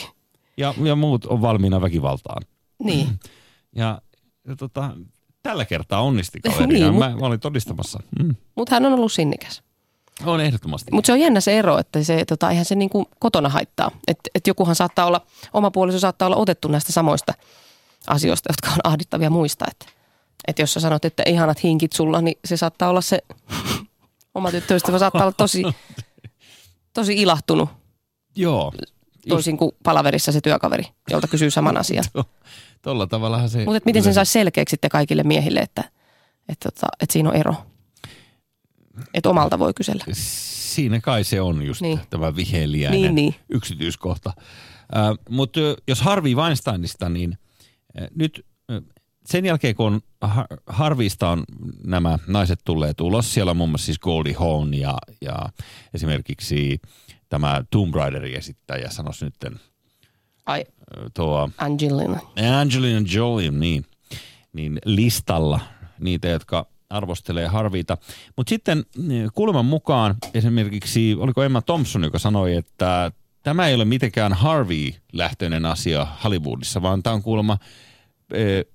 Ja, 0.57 0.74
ja 0.83 0.96
muut 0.96 1.24
on 1.26 1.42
valmiina 1.42 1.81
väkivaltaan. 1.81 2.42
niin. 2.83 3.09
Ja, 3.76 4.02
ja 4.48 4.57
tota, 4.57 4.90
tällä 5.42 5.64
kertaa 5.64 6.00
onnisti 6.02 6.40
kaveri. 6.40 6.66
Niin, 6.66 6.87
mut- 6.87 6.98
mä, 6.98 7.09
mä 7.20 7.26
olin 7.26 7.40
todistamassa. 7.40 7.98
Mm. 8.22 8.35
Mutta 8.55 8.74
hän 8.74 8.87
on 8.87 8.92
ollut 8.92 9.12
sinnikäs. 9.12 9.62
On 10.24 10.40
ehdottomasti. 10.40 10.90
Mutta 10.92 11.07
se 11.07 11.12
on 11.12 11.20
jännä 11.20 11.40
se 11.40 11.59
ero, 11.59 11.79
että 11.79 12.02
se, 12.02 12.24
tota, 12.24 12.50
eihän 12.50 12.64
se 12.64 12.74
niinku 12.74 13.09
kotona 13.18 13.48
haittaa. 13.48 13.90
Että 14.07 14.31
et 14.35 14.46
jokuhan 14.46 14.74
saattaa 14.74 15.07
olla, 15.07 15.20
oma 15.52 15.70
puoliso 15.70 15.98
saattaa 15.98 16.26
olla 16.26 16.37
otettu 16.37 16.68
näistä 16.68 16.92
samoista 16.92 17.33
asioista, 18.07 18.50
jotka 18.52 18.70
on 18.70 18.79
ahdittavia 18.85 19.31
muista. 19.31 19.64
Että 19.70 19.87
et 20.48 20.59
jos 20.59 20.72
sä 20.74 20.81
sanot, 20.81 21.05
että 21.05 21.22
ihanat 21.26 21.62
hinkit 21.62 21.92
sulla, 21.92 22.20
niin 22.20 22.38
se 22.44 22.57
saattaa 22.57 22.88
olla 22.88 23.00
se 23.00 23.18
oma 24.37 24.51
tyttöystävä 24.51 24.99
saattaa 24.99 25.22
olla 25.22 25.33
tosi, 25.33 25.62
tosi 26.94 27.14
ilahtunut, 27.14 27.68
Joo. 28.37 28.72
toisin 29.29 29.57
kuin 29.57 29.72
palaverissa 29.83 30.33
se 30.33 30.40
työkaveri, 30.40 30.85
jolta 31.11 31.29
kysyy 31.29 31.51
saman 31.51 31.77
asian. 31.77 32.05
Tuolla 32.83 33.07
tavallahan 33.07 33.49
se... 33.51 33.64
Mutta 33.64 33.81
miten 33.85 34.03
sen 34.03 34.14
saisi 34.14 34.33
selkeäksi 34.33 34.70
sitten 34.70 34.90
kaikille 34.90 35.22
miehille, 35.22 35.61
että, 35.61 35.85
että, 36.49 36.68
että, 36.68 36.87
että 37.01 37.12
siinä 37.12 37.29
on 37.31 37.37
ero? 37.37 37.55
Että 39.14 39.31
omalta 39.31 39.59
voi 39.59 39.75
kysellä. 39.75 40.05
Siinä 40.12 41.01
kai 41.01 41.25
se 41.25 41.40
on 41.40 41.62
just 41.62 41.81
Niin. 41.81 42.01
tämä 42.11 42.37
viheliäinen 42.37 43.01
Niin, 43.01 43.14
niin. 43.14 43.35
yksityiskohta. 43.49 44.33
Äh, 44.96 45.18
Mutta 45.31 45.61
jos 45.88 46.01
Harvey 46.01 46.35
Weinsteinista, 46.35 47.09
niin 47.09 47.38
äh, 48.01 48.09
nyt 48.14 48.46
äh, 48.70 48.83
sen 49.26 49.44
jälkeen 49.46 49.74
kun 49.74 49.86
on 49.86 50.00
Har- 50.20 50.46
Harveysta 50.66 51.30
on 51.30 51.44
nämä 51.84 52.18
naiset 52.26 52.60
tulleet 52.64 53.00
ulos, 53.00 53.34
siellä 53.34 53.50
on 53.50 53.56
muun 53.56 53.70
muassa 53.70 53.86
siis 53.86 53.98
Goldie 53.98 54.34
Hawn 54.38 54.74
ja, 54.74 54.98
ja 55.20 55.36
esimerkiksi 55.94 56.80
tämä 57.28 57.62
Tomb 57.70 57.94
Raiderin 57.94 58.36
esittäjä 58.36 58.90
sanoisi 58.90 59.24
nyt 59.24 59.34
Ai, 60.46 60.64
tuo 61.14 61.50
Angelina. 61.58 62.20
Angelina 62.60 63.06
Jolie, 63.12 63.50
niin, 63.50 63.86
niin 64.52 64.78
listalla 64.84 65.60
niitä, 66.00 66.28
jotka 66.28 66.66
arvostelee 66.90 67.46
Harvita. 67.46 67.98
Mutta 68.36 68.50
sitten 68.50 68.84
kuuleman 69.34 69.64
mukaan 69.64 70.14
esimerkiksi, 70.34 71.14
oliko 71.18 71.42
Emma 71.42 71.62
Thompson, 71.62 72.04
joka 72.04 72.18
sanoi, 72.18 72.54
että 72.54 73.12
tämä 73.42 73.68
ei 73.68 73.74
ole 73.74 73.84
mitenkään 73.84 74.32
Harvey-lähtöinen 74.32 75.66
asia 75.66 76.06
Hollywoodissa, 76.24 76.82
vaan 76.82 77.02
tämä 77.02 77.14
on 77.14 77.22
kuulemma 77.22 77.58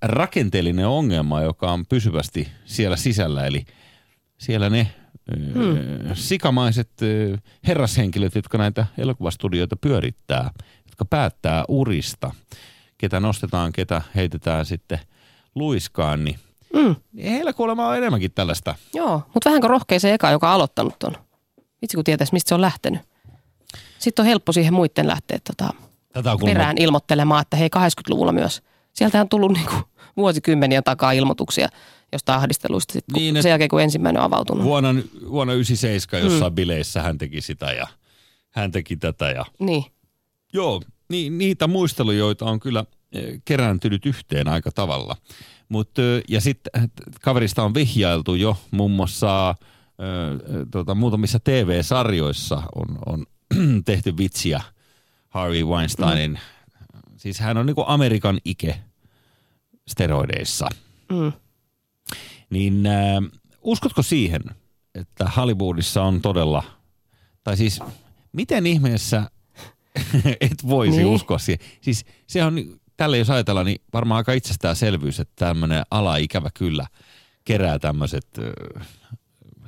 rakenteellinen 0.02 0.88
ongelma, 0.88 1.42
joka 1.42 1.72
on 1.72 1.86
pysyvästi 1.86 2.48
siellä 2.64 2.96
sisällä. 2.96 3.46
Eli 3.46 3.64
siellä 4.38 4.70
ne 4.70 4.86
hmm. 5.36 6.14
sikamaiset 6.14 6.90
herrashenkilöt, 7.66 8.34
jotka 8.34 8.58
näitä 8.58 8.86
elokuvastudioita 8.98 9.76
pyörittää, 9.76 10.50
jotka 10.86 11.04
päättää 11.04 11.64
urista, 11.68 12.34
ketä 12.98 13.20
nostetaan, 13.20 13.72
ketä 13.72 14.02
heitetään 14.14 14.66
sitten 14.66 14.98
luiskaan, 15.54 16.24
niin 16.24 16.38
Mm. 16.72 16.96
heillä 17.22 17.52
kuulemma 17.52 17.88
on 17.88 17.96
enemmänkin 17.96 18.32
tällaista. 18.32 18.74
Joo, 18.94 19.22
mutta 19.34 19.50
vähänkö 19.50 19.68
rohkea 19.68 20.00
se 20.00 20.14
eka, 20.14 20.30
joka 20.30 20.48
on 20.48 20.54
aloittanut 20.54 20.98
ton. 20.98 21.16
Vitsi 21.82 21.96
kun 21.96 22.04
tietäisi, 22.04 22.32
mistä 22.32 22.48
se 22.48 22.54
on 22.54 22.60
lähtenyt. 22.60 23.00
Sitten 23.98 24.22
on 24.22 24.26
helppo 24.26 24.52
siihen 24.52 24.74
muiden 24.74 25.06
lähteä 25.06 25.38
tota, 25.44 25.74
Tätä 26.12 26.32
on 26.32 26.38
perään 26.44 26.78
ilmoittelemaan, 26.78 27.42
että 27.42 27.56
hei 27.56 27.68
80-luvulla 27.76 28.32
myös. 28.32 28.62
Sieltä 28.92 29.20
on 29.20 29.28
tullut 29.28 29.52
niinku 29.52 29.74
vuosikymmeniä 30.16 30.82
takaa 30.82 31.12
ilmoituksia 31.12 31.68
jostain 32.12 32.38
ahdisteluista, 32.38 32.92
sit, 32.92 33.04
kun, 33.12 33.22
Niin, 33.22 33.34
niin, 33.34 33.42
sen 33.42 33.50
jälkeen 33.50 33.70
kun 33.70 33.82
ensimmäinen 33.82 34.20
on 34.20 34.26
avautunut. 34.26 34.64
vuonna, 34.64 34.94
vuonna 35.30 35.52
97 35.52 36.24
jossain 36.24 36.52
mm. 36.52 36.56
bileissä 36.56 37.02
hän 37.02 37.18
teki 37.18 37.40
sitä 37.40 37.72
ja 37.72 37.86
hän 38.50 38.70
teki 38.70 38.96
tätä 38.96 39.30
ja 39.30 39.44
niin, 39.58 39.84
Joo, 40.52 40.82
ni, 41.08 41.30
niitä 41.30 41.66
muisteluja, 41.66 42.18
joita 42.18 42.44
on 42.44 42.60
kyllä 42.60 42.84
eh, 43.12 43.40
kerääntynyt 43.44 44.06
yhteen 44.06 44.48
aika 44.48 44.70
tavalla. 44.72 45.16
Mut, 45.68 45.90
ja 46.28 46.40
sitten 46.40 46.90
kaverista 47.20 47.62
on 47.62 47.74
vihjailtu 47.74 48.34
jo 48.34 48.56
muun 48.70 48.90
muassa 48.90 49.50
äh, 49.50 49.56
tota, 50.70 50.94
muutamissa 50.94 51.40
TV-sarjoissa 51.40 52.62
on, 52.74 52.98
on 53.06 53.26
tehty 53.84 54.16
vitsiä 54.16 54.60
Harvey 55.28 55.64
Weinsteinin. 55.64 56.30
Mm. 56.30 56.38
Siis 57.22 57.40
hän 57.40 57.56
on 57.56 57.66
niinku 57.66 57.84
Amerikan 57.86 58.40
ike 58.44 58.78
steroideissa. 59.88 60.68
mm. 61.12 61.32
Niin 62.50 62.86
äh, 62.86 63.40
uskotko 63.62 64.02
siihen, 64.02 64.42
että 64.94 65.30
Hollywoodissa 65.36 66.02
on 66.02 66.20
todella, 66.22 66.62
tai 67.44 67.56
siis 67.56 67.80
miten 68.32 68.66
ihmeessä 68.66 69.30
et 70.40 70.68
voisi 70.68 70.96
Niin. 70.96 71.06
uskoa 71.06 71.38
siihen? 71.38 71.66
Siis 71.80 72.04
se 72.26 72.44
on, 72.44 72.54
tälle 72.96 73.18
jos 73.18 73.30
ajatellaan, 73.30 73.66
niin 73.66 73.80
varmaan 73.92 74.16
aika 74.18 74.32
itsestäänselvyys, 74.32 75.20
että 75.20 75.32
tämmöinen 75.46 75.82
ala 75.90 76.16
ikävä 76.16 76.50
kyllä 76.54 76.86
kerää 77.44 77.78
tämmöiset 77.78 78.26
äh, 78.38 78.86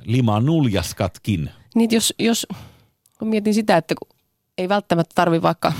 limanuljaskatkin. 0.03 1.49
Niin 1.75 1.89
jos, 1.91 2.13
jos 2.19 2.47
kun 3.19 3.27
mietin 3.27 3.53
sitä, 3.53 3.77
että 3.77 3.95
kun 3.99 4.17
ei 4.57 4.69
välttämättä 4.69 5.11
tarvi 5.15 5.41
vaikka, 5.41 5.73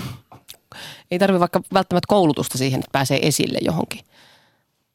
ei 1.11 1.19
tarvi 1.19 1.39
vaikka 1.39 1.61
välttämättä 1.73 2.07
koulutusta 2.07 2.57
siihen, 2.57 2.79
että 2.79 2.91
pääsee 2.91 3.27
esille 3.27 3.57
johonkin. 3.61 3.99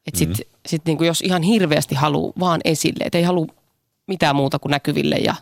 Että 0.07 0.17
sit, 0.17 0.29
mm. 0.29 0.35
sit 0.65 0.85
niinku 0.85 1.03
jos 1.03 1.21
ihan 1.21 1.41
hirveästi 1.41 1.95
haluaa 1.95 2.33
vaan 2.39 2.61
esille, 2.65 3.03
että 3.03 3.17
ei 3.17 3.23
halua 3.23 3.47
mitään 4.07 4.35
muuta 4.35 4.59
kuin 4.59 4.71
näkyville 4.71 5.15
ja, 5.15 5.35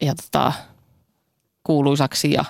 ja 0.00 0.14
tota, 0.14 0.52
kuuluisaksi 1.64 2.32
ja, 2.32 2.44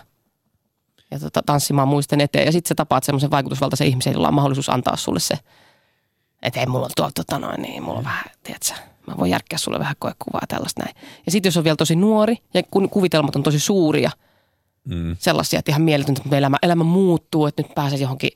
ja 1.11 1.19
tota, 1.19 1.43
tanssimaan 1.47 1.89
muisten 1.89 2.21
eteen. 2.21 2.47
Ja 2.47 2.53
sitten 2.53 2.69
sä 2.69 2.75
tapaat 2.75 3.05
semmoisen 3.05 3.31
vaikutusvaltaisen 3.31 3.87
ihmisen, 3.87 4.13
jolla 4.13 4.29
on 4.29 4.35
mahdollisuus 4.35 4.69
antaa 4.69 4.97
sulle 4.97 5.21
se, 5.21 5.39
että 6.43 6.61
ei 6.61 6.67
mulla 6.67 6.85
on 6.85 6.91
tuolla 6.97 7.13
tota 7.15 7.39
noin, 7.39 7.63
niin 7.63 7.83
mulla 7.83 7.99
on 7.99 8.05
vähän, 8.05 8.25
tiedätkö, 8.43 8.75
mä 9.07 9.15
voin 9.17 9.31
järkkää 9.31 9.59
sulle 9.59 9.79
vähän 9.79 9.97
koekuvaa 9.99 10.43
tällaista 10.49 10.83
näin. 10.85 10.97
Ja 11.27 11.33
sitten 11.33 11.49
jos 11.49 11.57
on 11.57 11.65
vielä 11.65 11.77
tosi 11.77 11.97
nuori 11.97 12.37
ja 12.55 12.63
kun 12.71 12.91
kuvitelmat 12.91 13.37
on 13.37 13.43
tosi 13.43 13.61
suuria, 13.61 14.11
Mm. 14.87 15.17
sellaisia, 15.19 15.59
että 15.59 15.73
ihan 15.73 15.83
mieletöntä, 15.83 16.23
että 16.25 16.37
elämä, 16.37 16.57
elämä 16.63 16.85
muuttuu, 16.85 17.47
että 17.47 17.63
nyt 17.63 17.75
pääsee 17.75 17.99
johonkin, 17.99 18.31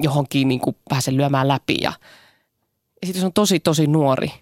johonkin 0.00 0.48
niin 0.48 0.60
kuin 0.60 0.76
pääsen 0.88 1.16
lyömään 1.16 1.48
läpi. 1.48 1.76
Ja, 1.80 1.92
ja 3.02 3.06
sitten 3.06 3.20
jos 3.20 3.24
on 3.24 3.32
tosi, 3.32 3.60
tosi 3.60 3.86
nuori 3.86 4.32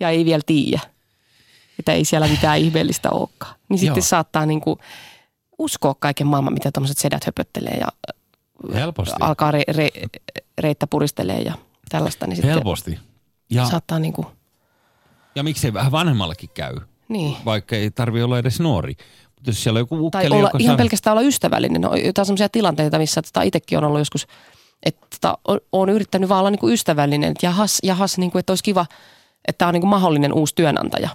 ja 0.00 0.10
ei 0.10 0.24
vielä 0.24 0.42
tiedä, 0.46 0.80
että 1.78 1.92
ei 1.92 2.04
siellä 2.04 2.28
mitään 2.28 2.58
ihmeellistä 2.58 3.10
olekaan, 3.10 3.54
niin 3.68 3.78
sitten 3.78 4.00
Joo. 4.00 4.06
saattaa 4.06 4.46
niin 4.46 4.60
kuin 4.60 4.78
uskoa 5.58 5.94
kaiken 5.98 6.26
maailman, 6.26 6.54
mitä 6.54 6.70
tuommoiset 6.72 6.98
sedät 6.98 7.24
höpöttelee 7.26 7.76
ja 7.80 7.86
Helposti. 8.74 9.14
alkaa 9.20 9.50
re, 9.50 9.62
re, 9.68 9.88
reittä 10.58 10.86
puristelee 10.86 11.40
ja 11.40 11.54
tällaista, 11.88 12.26
niin 12.26 12.36
sitten 12.36 12.50
Helposti. 12.50 12.98
Ja, 13.50 13.66
saattaa 13.66 13.98
niin 13.98 14.12
kuin, 14.12 14.26
ja 15.34 15.42
miksei 15.42 15.72
vähän 15.72 15.92
vanhemmallakin 15.92 16.50
käy, 16.54 16.76
niin. 17.08 17.36
vaikka 17.44 17.76
ei 17.76 17.90
tarvi 17.90 18.22
olla 18.22 18.38
edes 18.38 18.60
nuori. 18.60 18.94
Mutta 19.34 19.50
jos 19.50 19.62
siellä 19.62 19.78
on 19.78 19.80
joku 19.80 19.96
Tai 20.10 20.20
ukkeli, 20.20 20.34
olla, 20.38 20.48
joka 20.48 20.58
ihan 20.60 20.72
saa- 20.72 20.76
pelkästään 20.76 21.16
olla 21.16 21.26
ystävällinen. 21.26 21.80
No, 21.80 21.94
jotain 21.94 22.26
sellaisia 22.26 22.48
tilanteita, 22.48 22.98
missä 22.98 23.22
tota, 23.22 23.42
itsekin 23.42 23.78
on 23.78 23.84
ollut 23.84 23.98
joskus, 24.00 24.26
että 24.82 25.06
tota, 25.10 25.38
on, 25.48 25.60
on 25.72 25.88
yrittänyt 25.88 26.28
vaan 26.28 26.40
olla 26.40 26.50
niinku 26.50 26.68
ystävällinen. 26.68 27.30
Että 27.30 27.46
jahas, 27.46 27.78
jahas 27.82 28.18
niinku, 28.18 28.38
että 28.38 28.50
olisi 28.50 28.64
kiva, 28.64 28.86
että 29.48 29.58
tämä 29.58 29.68
on 29.68 29.72
niinku 29.72 29.86
mahdollinen 29.86 30.32
uusi 30.32 30.54
työnantaja. 30.54 31.08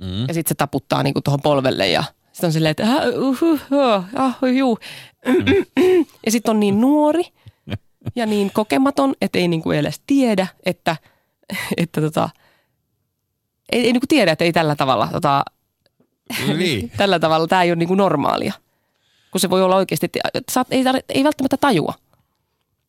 Mm. 0.00 0.20
Ja 0.28 0.34
sitten 0.34 0.48
se 0.48 0.54
taputtaa 0.54 1.02
niinku 1.02 1.20
tuohon 1.20 1.40
polvelle 1.42 1.88
ja 1.88 2.04
sitten 2.32 2.48
on 2.48 2.52
silleen, 2.52 2.70
että 2.70 2.84
uhuh, 3.18 3.60
oh, 3.70 4.04
ah, 4.14 4.38
juu. 4.56 4.78
Ja 6.26 6.32
sitten 6.32 6.50
on 6.50 6.60
niin 6.60 6.80
nuori 6.80 7.22
ja 8.16 8.26
niin 8.26 8.50
kokematon, 8.54 9.14
että 9.20 9.38
ei 9.38 9.48
niinku 9.48 9.70
edes 9.70 10.00
tiedä, 10.06 10.46
että, 10.66 10.96
että 11.76 12.00
tota, 12.00 12.28
ei, 13.72 13.86
ei 13.86 13.92
niinku 13.92 14.06
tiedä, 14.06 14.32
että 14.32 14.44
ei 14.44 14.52
tällä 14.52 14.76
tavalla 14.76 15.08
tota, 15.12 15.44
niin. 16.56 16.90
tällä 16.96 17.18
tavalla 17.18 17.46
tämä 17.46 17.62
ei 17.62 17.70
ole 17.70 17.76
niinku 17.76 17.94
normaalia. 17.94 18.52
Kun 19.30 19.40
se 19.40 19.50
voi 19.50 19.62
olla 19.62 19.76
oikeasti, 19.76 20.06
että 20.34 20.52
saat, 20.52 20.66
ei, 20.70 20.84
ei 21.08 21.24
välttämättä 21.24 21.56
tajua, 21.56 21.94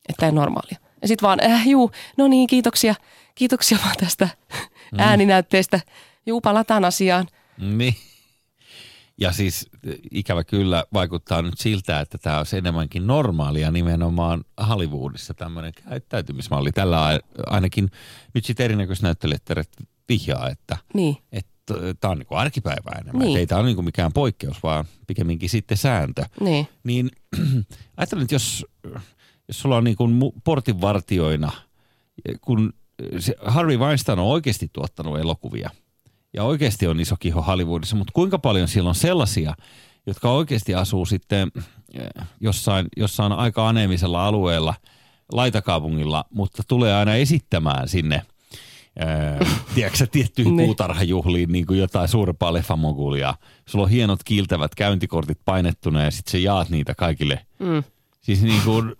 että 0.09 0.19
tämä 0.19 0.27
ei 0.27 0.31
ole 0.31 0.39
normaalia. 0.39 0.77
Ja 1.01 1.07
sitten 1.07 1.27
vaan, 1.27 1.39
äh, 1.43 1.67
juu, 1.67 1.91
no 2.17 2.27
niin, 2.27 2.47
kiitoksia, 2.47 2.95
kiitoksia 3.35 3.77
vaan 3.83 3.95
tästä 3.99 4.29
mm. 4.91 4.99
ääninäytteestä. 4.99 5.79
Juu, 6.25 6.41
palataan 6.41 6.85
asiaan. 6.85 7.27
Niin. 7.57 7.95
Ja 9.17 9.31
siis 9.31 9.69
ikävä 10.11 10.43
kyllä 10.43 10.83
vaikuttaa 10.93 11.41
nyt 11.41 11.57
siltä, 11.57 11.99
että 11.99 12.17
tämä 12.17 12.37
olisi 12.37 12.57
enemmänkin 12.57 13.07
normaalia 13.07 13.71
nimenomaan 13.71 14.43
Hollywoodissa 14.69 15.33
tämmöinen 15.33 15.73
käyttäytymismalli. 15.89 16.71
Tällä 16.71 17.19
ainakin 17.47 17.91
nyt 18.33 18.45
sitten 18.45 18.63
erinäköiset 18.63 19.03
näyttelijät 19.03 19.69
vihjaa, 20.09 20.49
että 20.49 20.77
Niin, 20.93 21.17
tämä 21.99 22.11
on 22.11 22.17
niin 22.17 22.27
kuin 22.27 22.37
arkipäivää 22.37 22.97
enemmän. 23.01 23.27
Niin. 23.27 23.37
Ei 23.37 23.47
tämä 23.47 23.59
ole 23.59 23.67
niin 23.67 23.75
kuin 23.75 23.85
mikään 23.85 24.13
poikkeus, 24.13 24.63
vaan 24.63 24.85
pikemminkin 25.07 25.49
sitten 25.49 25.77
sääntö. 25.77 26.25
niin, 26.41 26.67
Niin 26.83 27.11
ajattelen, 27.97 28.23
että 28.23 28.35
jos, 28.35 28.65
jos 29.47 29.59
sulla 29.59 29.77
on 29.77 29.83
niin 29.83 29.97
kuin 29.97 30.19
portinvartioina, 30.43 31.51
kun 32.41 32.73
se 33.19 33.35
Harvey 33.45 33.77
Weinstein 33.77 34.19
on 34.19 34.25
oikeasti 34.25 34.69
tuottanut 34.73 35.19
elokuvia, 35.19 35.69
ja 36.33 36.43
oikeasti 36.43 36.87
on 36.87 36.99
iso 36.99 37.15
kiho 37.19 37.41
Hollywoodissa, 37.41 37.95
mutta 37.95 38.13
kuinka 38.13 38.39
paljon 38.39 38.67
siellä 38.67 38.89
on 38.89 38.95
sellaisia, 38.95 39.53
jotka 40.05 40.31
oikeasti 40.31 40.75
asuu 40.75 41.05
sitten 41.05 41.51
jossain, 42.41 42.87
jossain 42.97 43.31
aika 43.31 43.69
aneemisella 43.69 44.27
alueella, 44.27 44.73
laitakaupungilla, 45.31 46.25
mutta 46.29 46.63
tulee 46.67 46.95
aina 46.95 47.15
esittämään 47.15 47.87
sinne– 47.87 48.21
Öö, 49.01 49.45
tiedätkö 49.75 50.07
tiettyihin 50.11 50.55
Niin. 50.55 50.65
puutarhajuhliin 50.67 51.51
niin 51.51 51.65
kuin 51.65 51.79
jotain 51.79 52.07
suurempaa 52.07 52.53
leffamogulia. 52.53 53.33
Sulla 53.65 53.83
on 53.83 53.89
hienot 53.91 54.23
kiiltävät 54.23 54.75
käyntikortit 54.75 55.39
painettuna 55.45 56.03
ja 56.03 56.11
sitten 56.11 56.31
sä 56.31 56.37
jaat 56.37 56.69
niitä 56.69 56.95
kaikille. 56.95 57.39
Mm. 57.59 57.83
Siis 58.21 58.41
niin 58.43 58.61
kuin, 58.65 58.93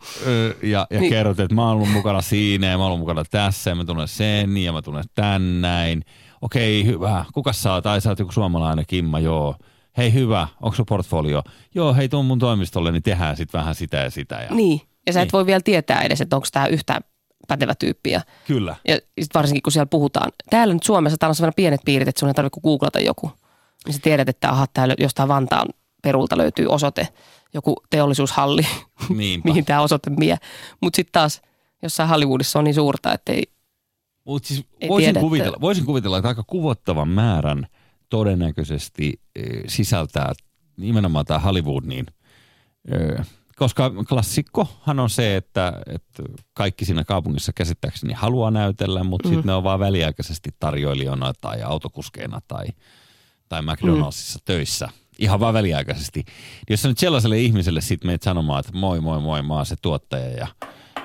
ja, 0.64 0.88
ja 0.89 1.00
Niin. 1.00 1.10
kerrot, 1.10 1.39
että 1.39 1.56
mä 1.56 1.62
oon 1.68 1.72
ollut 1.76 1.89
mukana 1.91 2.22
siinä 2.22 2.68
ja 2.68 2.78
mä 2.78 2.84
oon 2.84 2.88
ollut 2.88 3.00
mukana 3.00 3.24
tässä 3.32 3.70
ja 3.72 3.76
mä 3.76 3.86
tunnen 3.86 4.08
sen 4.08 4.58
ja 4.58 4.74
mä 4.74 4.82
tunnen 4.82 5.04
tän 5.16 5.62
näin. 5.62 6.04
Okei, 6.41 6.86
hyvä. 6.86 7.26
Kuka 7.34 7.54
sä 7.54 7.74
oot? 7.74 7.86
Ai 7.86 8.02
sä 8.02 8.10
oot 8.10 8.20
joku 8.20 8.32
suomalainen 8.32 8.86
Kimma, 8.88 9.20
joo. 9.20 9.56
Hei 9.98 10.14
hyvä, 10.14 10.48
onko 10.62 10.76
sun 10.76 10.86
portfolio? 10.86 11.43
Joo, 11.76 11.93
hei 11.93 12.10
tuun 12.10 12.26
mun 12.26 12.39
toimistolle, 12.39 12.91
niin 12.91 13.04
tehdään 13.04 13.38
sitten 13.38 13.60
vähän 13.60 13.76
sitä 13.76 13.98
ja 13.98 14.10
sitä. 14.10 14.36
Ja... 14.36 14.56
Niin. 14.56 14.82
Ja 15.08 15.14
sä 15.14 15.22
et 15.22 15.26
Niin. 15.26 15.32
voi 15.32 15.45
vielä 15.45 15.62
tietää 15.64 16.02
edes, 16.02 16.22
että 16.22 16.36
onko 16.36 16.48
tämä 16.52 16.68
yhtään 16.68 17.02
pätevä 17.48 17.76
tyyppi. 17.76 18.12
Ja, 18.12 18.22
Kyllä. 18.48 18.76
ja 18.88 18.98
sit 19.22 19.34
varsinkin 19.34 19.62
kun 19.64 19.72
siellä 19.72 19.86
puhutaan. 19.86 20.32
Täällä 20.50 20.74
nyt 20.74 20.84
Suomessa 20.84 21.18
täällä 21.18 21.32
on 21.32 21.36
sellainen 21.36 21.56
pienet 21.56 21.82
piirit, 21.86 22.08
että 22.08 22.20
sun 22.20 22.30
ei 22.30 22.34
tarvitse 22.34 22.62
googlata 22.62 23.00
joku. 23.00 23.32
Niin 23.86 23.93
sä 23.93 24.00
tiedät, 24.04 24.30
että 24.30 24.50
aha, 24.50 24.68
täällä 24.74 24.95
jostain 25.00 25.30
Vantaan 25.30 25.68
perulta 26.04 26.38
löytyy 26.38 26.66
osoite, 26.70 27.08
joku 27.54 27.76
teollisuushalli, 27.89 28.68
Niinpä. 29.10 29.48
mihin 29.50 29.66
tämä 29.66 29.82
osoite 29.82 30.12
vie. 30.20 30.38
Mutta 30.82 30.95
sitten 30.95 31.12
taas 31.12 31.41
jossain 31.84 32.10
Hollywoodissa 32.10 32.60
on 32.60 32.66
niin 32.66 32.76
suurta, 32.76 33.14
että 33.14 33.32
ei, 33.32 33.43
Mutta 34.26 34.48
siis 34.48 34.66
Ei 34.82 34.89
voisin, 34.89 35.06
tiedä, 35.06 35.20
että- 35.20 35.26
kuvitella, 35.26 35.58
voisin 35.62 35.86
kuvitella, 35.86 36.18
että 36.18 36.28
aika 36.28 36.43
kuvottavan 36.48 37.08
määrän 37.10 37.68
todennäköisesti 38.10 39.20
eh, 39.36 39.64
sisältää 39.68 40.34
nimenomaan 40.78 41.26
tämä 41.26 41.39
Hollywood, 41.39 41.84
niin, 41.86 42.06
eh, 42.91 43.26
koska 43.58 43.91
klassikkohan 44.10 44.99
on 44.99 45.10
se, 45.10 45.36
että, 45.36 45.74
että 45.88 46.24
kaikki 46.53 46.86
siinä 46.86 47.03
kaupungissa 47.03 47.53
käsittääkseni 47.53 48.14
haluaa 48.14 48.51
näytellä, 48.51 49.03
mutta 49.03 49.30
mm. 49.30 49.34
sitten 49.34 49.47
ne 49.47 49.53
on 49.53 49.64
vaan 49.64 49.80
väliaikaisesti 49.80 50.49
tarjoilijana 50.60 51.34
tai 51.41 51.62
autokuskeina 51.62 52.41
tai, 52.47 52.66
tai 53.49 53.62
McDonaldsissa 53.62 54.39
mm. 54.39 54.43
töissä. 54.45 54.89
Ihan 55.20 55.39
vaan 55.39 55.53
väliaikaisesti. 55.53 56.26
Jos 56.70 56.82
sä 56.82 56.88
nyt 56.88 56.97
sellaiselle 56.97 57.39
ihmiselle 57.39 57.82
sitten 57.82 58.08
meet 58.08 58.24
sanomaan, 58.24 58.60
että 58.60 58.72
moi 58.74 59.01
moi 59.01 59.20
moi, 59.20 59.43
mä 59.43 59.53
oon 59.53 59.66
se 59.66 59.76
tuottaja 59.82 60.30
ja 60.30 60.47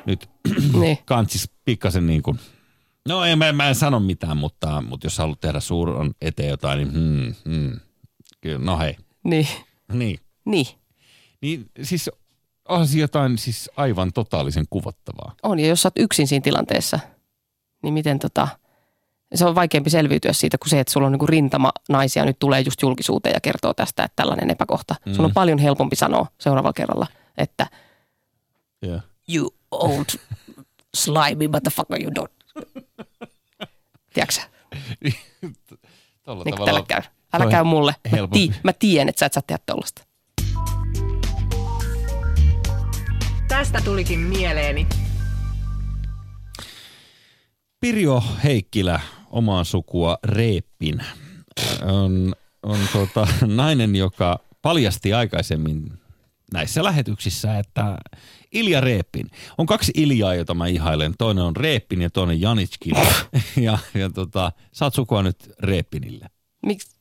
nyt 0.06 0.30
niin. 0.80 0.98
kantsis 1.04 1.50
pikkasen 1.64 2.06
niin 2.06 2.22
kuin, 2.22 2.38
no 3.08 3.24
en, 3.24 3.38
mä, 3.38 3.52
mä 3.52 3.68
en 3.68 3.74
sano 3.74 4.00
mitään, 4.00 4.36
mutta, 4.36 4.82
mutta 4.88 5.06
jos 5.06 5.18
haluat 5.18 5.40
tehdä 5.40 5.60
suuron 5.60 6.10
eteen 6.20 6.50
jotain, 6.50 6.78
niin 6.78 6.92
hmm, 6.92 7.34
hmm. 7.44 7.80
Kyllä, 8.40 8.64
no 8.64 8.78
hei. 8.78 8.96
Niin. 9.24 9.48
Niin. 9.92 10.18
Niin. 10.44 10.66
Niin 11.42 11.70
siis 11.82 12.10
siinä 12.68 13.00
jotain 13.00 13.38
siis 13.38 13.70
aivan 13.76 14.12
totaalisen 14.12 14.64
kuvottavaa. 14.70 15.34
On, 15.42 15.58
ja 15.58 15.66
jos 15.66 15.82
sä 15.82 15.86
oot 15.86 15.98
yksin 15.98 16.26
siinä 16.26 16.42
tilanteessa, 16.42 17.00
niin 17.82 17.94
miten 17.94 18.18
tota, 18.18 18.48
se 19.34 19.44
on 19.44 19.54
vaikeampi 19.54 19.90
selviytyä 19.90 20.32
siitä 20.32 20.58
kuin 20.58 20.70
se, 20.70 20.80
että 20.80 20.92
sulla 20.92 21.06
on 21.06 21.12
niinku 21.12 21.26
rintama 21.26 21.72
naisia 21.88 22.24
nyt 22.24 22.38
tulee 22.38 22.60
just 22.60 22.82
julkisuuteen 22.82 23.34
ja 23.34 23.40
kertoo 23.40 23.74
tästä, 23.74 24.04
että 24.04 24.16
tällainen 24.16 24.50
epäkohta. 24.50 24.94
Mm. 25.06 25.14
Sun 25.14 25.24
on 25.24 25.32
paljon 25.34 25.58
helpompi 25.58 25.96
sanoa 25.96 26.26
seuraavalla 26.38 26.72
kerralla, 26.72 27.06
että 27.38 27.66
Yeah. 28.86 29.02
you 29.34 29.54
old 29.70 30.04
slimy 30.94 31.48
motherfucker, 31.48 32.02
you 32.02 32.10
don't. 32.10 32.64
Tiedätkö? 34.14 34.40
Tolla 36.24 36.44
Niin 36.44 36.54
tavalla 36.54 36.66
tällä 36.66 36.82
käy. 36.88 37.02
Älä 37.32 37.50
käy 37.50 37.64
mulle. 37.64 37.94
Mä, 38.10 38.18
tii, 38.32 38.52
mä 38.62 38.72
tiedän, 38.72 39.08
että 39.08 39.18
sä 39.20 39.26
et 39.26 39.32
saa 39.32 39.42
tehdä 39.46 39.62
tollasta. 39.66 40.04
Tästä 43.62 43.80
tulikin 43.84 44.18
mieleeni. 44.18 44.86
Pirjo 47.80 48.22
Heikkilä, 48.44 49.00
omaa 49.30 49.64
sukua 49.64 50.18
Reeppin, 50.24 51.04
on, 51.82 52.34
on 52.62 52.78
tuota, 52.92 53.28
nainen, 53.46 53.96
joka 53.96 54.38
paljasti 54.62 55.12
aikaisemmin 55.12 55.92
näissä 56.52 56.84
lähetyksissä, 56.84 57.58
että 57.58 57.98
Ilja 58.52 58.80
Reeppin. 58.80 59.30
On 59.58 59.66
kaksi 59.66 59.92
Iljaa, 59.96 60.34
jota 60.34 60.54
mä 60.54 60.66
ihailen. 60.66 61.14
Toinen 61.18 61.44
on 61.44 61.56
Reeppin 61.56 62.02
ja 62.02 62.10
toinen 62.10 62.40
Janitskin. 62.40 62.94
ja, 63.66 63.78
ja 63.94 64.10
tota, 64.10 64.52
sä 64.72 64.84
oot 64.84 64.94
sukua 64.94 65.22
nyt 65.22 65.50
Reeppinille. 65.58 66.26
Miksi? 66.66 66.96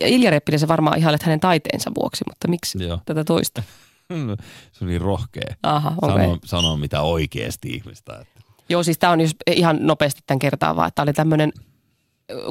Ilja 0.00 0.30
Reppinen 0.30 0.58
se 0.58 0.68
varmaan 0.68 0.98
ihailet 0.98 1.22
hänen 1.22 1.40
taiteensa 1.40 1.90
vuoksi, 1.94 2.24
mutta 2.28 2.48
miksi 2.48 2.84
Joo. 2.84 3.00
tätä 3.04 3.24
toista? 3.24 3.62
Se 4.72 4.84
on 4.84 4.88
niin 4.88 5.00
rohkea. 5.00 5.54
Aha, 5.62 5.94
okei. 6.02 6.16
Sano, 6.16 6.38
sano 6.44 6.76
mitä 6.76 7.02
oikeasti 7.02 7.68
ihmistä. 7.68 8.18
Että. 8.20 8.40
Joo, 8.68 8.82
siis 8.82 8.98
tämä 8.98 9.12
on 9.12 9.20
jos 9.20 9.36
ihan 9.46 9.78
nopeasti 9.80 10.20
tämän 10.26 10.38
kertaa 10.38 10.76
vaan, 10.76 10.88
että 10.88 11.02
oli 11.02 11.12
tämmöinen, 11.12 11.52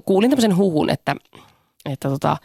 kuulin 0.05 0.29
tämmöisen 0.29 0.57
huhun, 0.57 0.89
että, 0.89 1.15
että, 1.85 2.09
tota, 2.09 2.37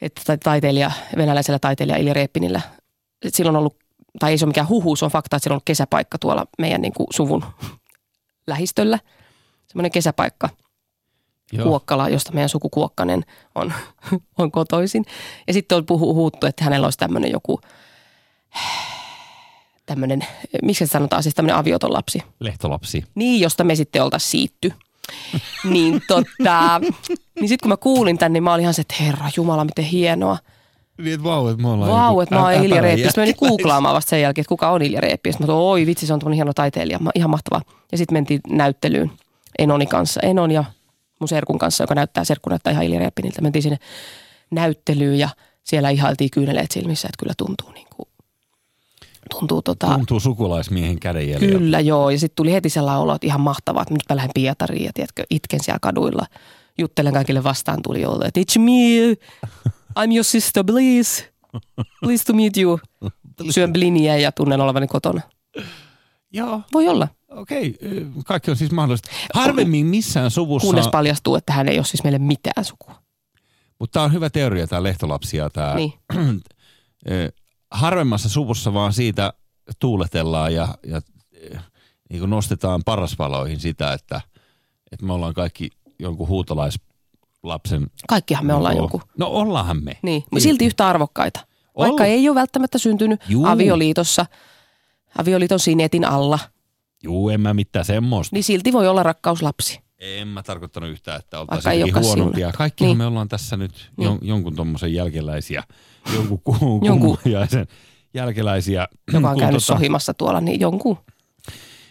että 0.00 0.22
tai- 0.26 0.38
taiteilija, 0.38 0.90
venäläisellä 1.16 1.58
taiteilija 1.58 1.98
Ilja 1.98 2.14
Reppinillä, 2.14 2.60
että 3.22 3.36
sillä 3.36 3.48
on 3.48 3.56
ollut, 3.56 3.76
tai 4.18 4.30
ei 4.30 4.38
se 4.38 4.44
ole 4.44 4.50
mikään 4.50 4.68
huhu, 4.68 4.96
se 4.96 5.04
on 5.04 5.10
fakta, 5.10 5.36
että 5.36 5.44
sillä 5.44 5.54
on 5.54 5.56
ollut 5.56 5.64
kesäpaikka 5.64 6.18
tuolla 6.18 6.46
meidän 6.58 6.82
niin 6.82 6.92
kuin 6.92 7.06
suvun 7.14 7.44
lähistöllä. 8.46 8.98
Semmoinen 9.66 9.92
kesäpaikka, 9.92 10.48
Joo. 11.52 11.66
Kuokkala, 11.66 12.08
josta 12.08 12.32
meidän 12.32 12.48
suku 12.48 12.68
Kuokkanen 12.68 13.24
on, 13.54 13.72
on 14.38 14.50
kotoisin. 14.50 15.04
Ja 15.46 15.52
sitten 15.52 15.78
on 15.78 15.86
puhu, 15.86 16.14
huuttu, 16.14 16.46
että 16.46 16.64
hänellä 16.64 16.86
olisi 16.86 16.98
tämmöinen 16.98 17.30
joku, 17.30 17.60
tämmöinen, 19.86 20.24
miksi 20.62 20.86
se 20.86 20.90
sanotaan, 20.90 21.22
siis 21.22 21.34
tämmöinen 21.34 21.56
avioton 21.56 21.92
lapsi. 21.92 22.22
Lehtolapsi. 22.40 23.04
Niin, 23.14 23.40
josta 23.40 23.64
me 23.64 23.74
sitten 23.74 24.02
oltaisiin 24.02 24.30
siitty. 24.30 24.72
niin 25.64 26.02
tota, 26.08 26.80
niin 27.40 27.48
sitten 27.48 27.58
kun 27.62 27.68
mä 27.68 27.76
kuulin 27.76 28.18
tän, 28.18 28.32
niin 28.32 28.42
mä 28.42 28.52
olin 28.54 28.62
ihan 28.62 28.74
se, 28.74 28.80
että 28.80 28.94
herra 29.00 29.30
Jumala, 29.36 29.64
miten 29.64 29.84
hienoa. 29.84 30.38
Niin, 30.98 31.14
että 31.14 31.24
vau, 31.24 31.48
että 31.48 31.62
me 31.62 31.68
ollaan 31.68 31.90
Vau, 31.90 32.10
joku 32.10 32.20
että 32.20 32.34
mä 32.34 32.42
oon 32.42 32.52
Ilja 32.64 32.80
Reeppi. 32.82 33.02
Sitten 33.02 33.22
menin 33.22 33.34
googlaamaan 33.38 33.94
vasta 33.94 34.10
sen 34.10 34.20
jälkeen, 34.22 34.42
että 34.42 34.48
kuka 34.48 34.70
on 34.70 34.82
Ilja 34.82 35.00
Reeppi. 35.00 35.32
Sitten 35.32 35.46
mä 35.46 35.52
tulin, 35.52 35.66
oi 35.66 35.86
vitsi, 35.86 36.06
se 36.06 36.12
on 36.12 36.18
tuon 36.20 36.32
hieno 36.32 36.52
taiteilija. 36.52 36.98
Mä- 36.98 37.10
Ihan 37.14 37.30
mahtavaa. 37.30 37.62
Ja 37.92 37.98
sitten 37.98 38.14
mentiin 38.16 38.40
näyttelyyn 38.48 39.10
Enoni 39.58 39.86
kanssa. 39.86 40.20
Enon 40.20 40.50
ja 40.50 40.64
mun 41.20 41.28
serkun 41.28 41.58
kanssa, 41.58 41.84
joka 41.84 41.94
näyttää, 41.94 42.24
serkku 42.24 42.50
näyttää 42.50 42.70
ihan 42.70 42.84
Ilja 42.84 42.98
Reeppiniltä. 42.98 43.42
Mentiin 43.42 43.62
sinne 43.62 43.78
näyttelyyn 44.50 45.18
ja 45.18 45.28
siellä 45.64 45.90
ihailtiin 45.90 46.30
kyyneleet 46.30 46.70
silmissä, 46.70 47.08
että 47.08 47.18
kyllä 47.18 47.34
tuntuu 47.38 47.70
niin 47.72 47.86
kuin, 47.96 48.08
tuntuu 49.30 49.62
tota, 49.62 49.86
Tuntuu 49.86 50.20
sukulaismiehen 50.20 51.00
kädenjäljeltä. 51.00 51.58
Kyllä 51.58 51.80
joo, 51.80 52.10
ja 52.10 52.18
sitten 52.18 52.36
tuli 52.36 52.52
heti 52.52 52.70
sellainen 52.70 53.02
olo, 53.02 53.14
että 53.14 53.26
ihan 53.26 53.40
mahtavaa, 53.40 53.82
että 53.82 53.94
nyt 53.94 54.02
mä 54.08 54.16
lähden 54.16 54.30
Pietariin 54.34 54.84
ja 54.84 54.90
tiedätkö, 54.94 55.24
itken 55.30 55.60
siellä 55.64 55.78
kaduilla. 55.82 56.26
Juttelen 56.78 57.12
kaikille 57.12 57.44
vastaan 57.44 57.78
tulijoille, 57.82 58.24
että 58.24 58.40
it's 58.40 58.58
me, 58.58 59.12
I'm 60.00 60.12
your 60.14 60.24
sister, 60.24 60.64
please. 60.64 61.30
Pleased 62.00 62.26
to 62.26 62.32
meet 62.32 62.56
you. 62.56 62.80
Syön 63.50 63.72
bliniä 63.72 64.16
ja 64.16 64.32
tunnen 64.32 64.60
olevani 64.60 64.86
kotona. 64.86 65.20
Joo, 66.32 66.60
Voi 66.72 66.88
olla, 66.88 67.08
okei. 67.30 67.78
Okay. 67.82 68.06
Kaikki 68.26 68.50
on 68.50 68.56
siis 68.56 68.70
mahdollista. 68.70 69.10
Harvemmin 69.34 69.86
missään 69.86 70.30
suvussa, 70.30 70.66
kunnes 70.66 70.88
paljastuu, 70.88 71.36
että 71.36 71.52
hän 71.52 71.68
ei 71.68 71.78
ole 71.78 71.84
siis 71.84 72.04
meille 72.04 72.18
mitään 72.18 72.64
sukua. 72.64 72.94
mutta 73.78 73.92
tämä 73.92 74.04
on 74.04 74.12
hyvä 74.12 74.30
teoria, 74.30 74.66
tämä 74.66 74.82
lehtolapsia. 74.82 75.50
Tää, 75.50 75.74
Niin. 75.74 75.92
harvemmassa 77.70 78.28
suvussa 78.28 78.74
vaan 78.74 78.92
siitä 78.92 79.32
tuuletellaan 79.78 80.54
ja, 80.54 80.68
ja 80.86 81.00
eh, 81.32 81.60
niin 82.10 82.20
kuin 82.20 82.30
nostetaan 82.30 82.82
parasvaloihin 82.84 83.60
sitä, 83.60 83.92
että, 83.92 84.20
että 84.92 85.06
me 85.06 85.12
ollaan 85.12 85.34
kaikki 85.34 85.70
jonkun 85.98 86.28
huutolaislapsen. 86.28 87.86
Kaikkihan 88.08 88.46
me 88.46 88.54
ollaan 88.54 88.76
Joo. 88.76 88.84
joku. 88.84 89.02
No 89.18 89.26
ollaanhan 89.26 89.84
me. 89.84 89.98
Niin, 90.02 90.24
mutta 90.30 90.42
silti 90.42 90.66
yhtä 90.66 90.88
arvokkaita. 90.88 91.40
Vaikka 91.76 91.92
Ollaan. 91.92 92.08
ei 92.08 92.28
ole 92.28 92.34
välttämättä 92.34 92.78
syntynyt 92.78 93.20
Juu. 93.28 93.46
avioliitossa, 93.46 94.26
avioliiton 95.18 95.60
sinetin 95.60 96.04
alla, 96.04 96.38
Juu, 97.02 97.28
en 97.28 97.40
mä 97.40 97.54
mitään 97.54 97.84
semmoista. 97.84 98.36
niin 98.36 98.44
silti 98.44 98.72
voi 98.72 98.88
olla 98.88 99.02
rakkauslapsi. 99.02 99.80
En 100.00 100.28
mä 100.28 100.42
tarkoittanut 100.42 100.90
yhtään, 100.90 101.18
että 101.18 101.40
oltaisiin 101.40 101.94
huonompia. 102.00 102.52
Kaikkihan 102.52 102.88
Niin. 102.88 102.98
me 102.98 103.06
ollaan 103.06 103.28
tässä 103.28 103.56
nyt 103.56 103.90
Niin. 103.96 104.04
jon, 104.04 104.18
jonkun 104.22 104.56
tommosen 104.56 104.94
jälkeläisiä, 104.94 105.64
jonkun 106.14 106.40
ku- 106.44 106.80
Jonkun. 106.84 107.18
kummajaisen 107.22 107.66
jälkeläisiä. 108.14 108.88
joka 109.12 109.30
on 109.30 109.38
käynyt 109.38 109.56
tota- 109.62 109.64
sohimassa 109.64 110.14
tuolla, 110.14 110.40
niin 110.40 110.60
jonkun. 110.60 110.96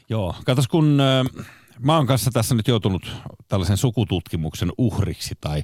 Joo, 0.09 0.35
katos 0.45 0.67
kun 0.67 0.99
äh, 1.01 1.45
mä 1.79 1.95
oon 1.97 2.07
kanssa 2.07 2.31
tässä 2.31 2.55
nyt 2.55 2.67
joutunut 2.67 3.11
tällaisen 3.47 3.77
sukututkimuksen 3.77 4.71
uhriksi 4.77 5.35
tai, 5.41 5.63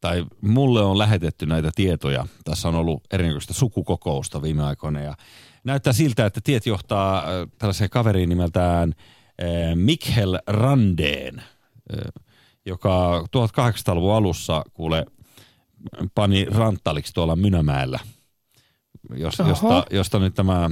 tai 0.00 0.24
mulle 0.40 0.80
on 0.80 0.98
lähetetty 0.98 1.46
näitä 1.46 1.70
tietoja. 1.74 2.26
Tässä 2.44 2.68
on 2.68 2.74
ollut 2.74 3.02
erinäköistä 3.12 3.54
sukukokousta 3.54 4.42
viime 4.42 4.62
aikoina 4.64 5.00
ja 5.00 5.14
näyttää 5.64 5.92
siltä, 5.92 6.26
että 6.26 6.40
tiet 6.44 6.66
johtaa 6.66 7.18
äh, 7.18 7.24
tällaiseen 7.58 7.90
kaveriin 7.90 8.28
nimeltään 8.28 8.94
äh, 9.42 9.46
Mikkel 9.76 10.38
Randeen. 10.46 11.42
Joka 12.66 13.20
1800-luvun 13.20 14.14
alussa 14.14 14.64
kuule 14.74 15.06
pani 16.14 16.44
ranttaliksi 16.44 17.14
tuolla 17.14 17.36
Mynämäellä, 17.36 17.98
jos, 19.14 19.38
josta, 19.38 19.84
josta 19.90 20.18
nyt 20.18 20.34
tämä 20.34 20.70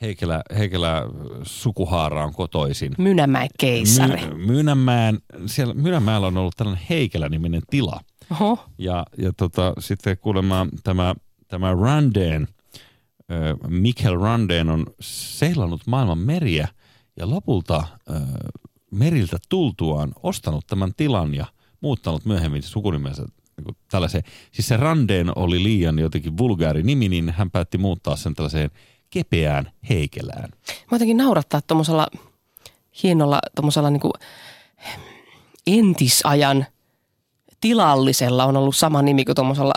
Heikelä, 0.00 0.42
Heikelä 0.58 1.02
sukuhaara 1.42 2.24
on 2.24 2.32
kotoisin. 2.32 2.92
Mynämäen 2.98 3.48
keisari. 3.58 4.26
My, 4.26 4.46
Mynämäen, 4.46 5.18
siellä 5.46 5.74
Mynämäellä 5.74 6.26
on 6.26 6.36
ollut 6.36 6.56
tällainen 6.56 6.86
Heikelä-niminen 6.90 7.62
tila. 7.70 8.00
Oho. 8.30 8.58
Ja, 8.78 9.06
ja 9.18 9.32
tota, 9.36 9.72
sitten 9.78 10.18
kuulemma 10.18 10.66
tämä, 10.84 11.14
tämä 11.48 11.74
Randeen, 11.74 12.48
Mikkel 13.68 14.18
Randeen 14.18 14.68
on 14.68 14.86
seilannut 15.00 15.80
maailman 15.86 16.18
meriä 16.18 16.68
ja 17.16 17.30
lopulta 17.30 17.84
meriltä 18.90 19.38
tultuaan 19.48 20.12
ostanut 20.22 20.66
tämän 20.66 20.94
tilan 20.96 21.34
ja 21.34 21.46
muuttanut 21.80 22.24
myöhemmin 22.24 22.62
sukunimensä 22.62 23.22
niin 23.56 23.76
tällaiseen. 23.90 24.24
Siis 24.52 24.68
se 24.68 24.76
Randeen 24.76 25.38
oli 25.38 25.62
liian 25.62 25.98
jotenkin 25.98 26.38
vulgaari 26.38 26.82
nimi, 26.82 27.08
niin 27.08 27.30
hän 27.30 27.50
päätti 27.50 27.78
muuttaa 27.78 28.16
sen 28.16 28.34
tällaiseen 28.34 28.70
kepeään 29.10 29.70
heikelään. 29.88 30.50
Mä 30.68 30.94
jotenkin 30.94 31.16
naurattaa 31.16 31.60
tuommoisella 31.60 32.06
hienolla 33.02 33.38
tuommoisella 33.56 33.90
niinku 33.90 34.12
entisajan 35.66 36.66
tilallisella 37.60 38.44
on 38.44 38.56
ollut 38.56 38.76
sama 38.76 39.02
nimi 39.02 39.24
kuin 39.24 39.34
tuommoisella 39.34 39.72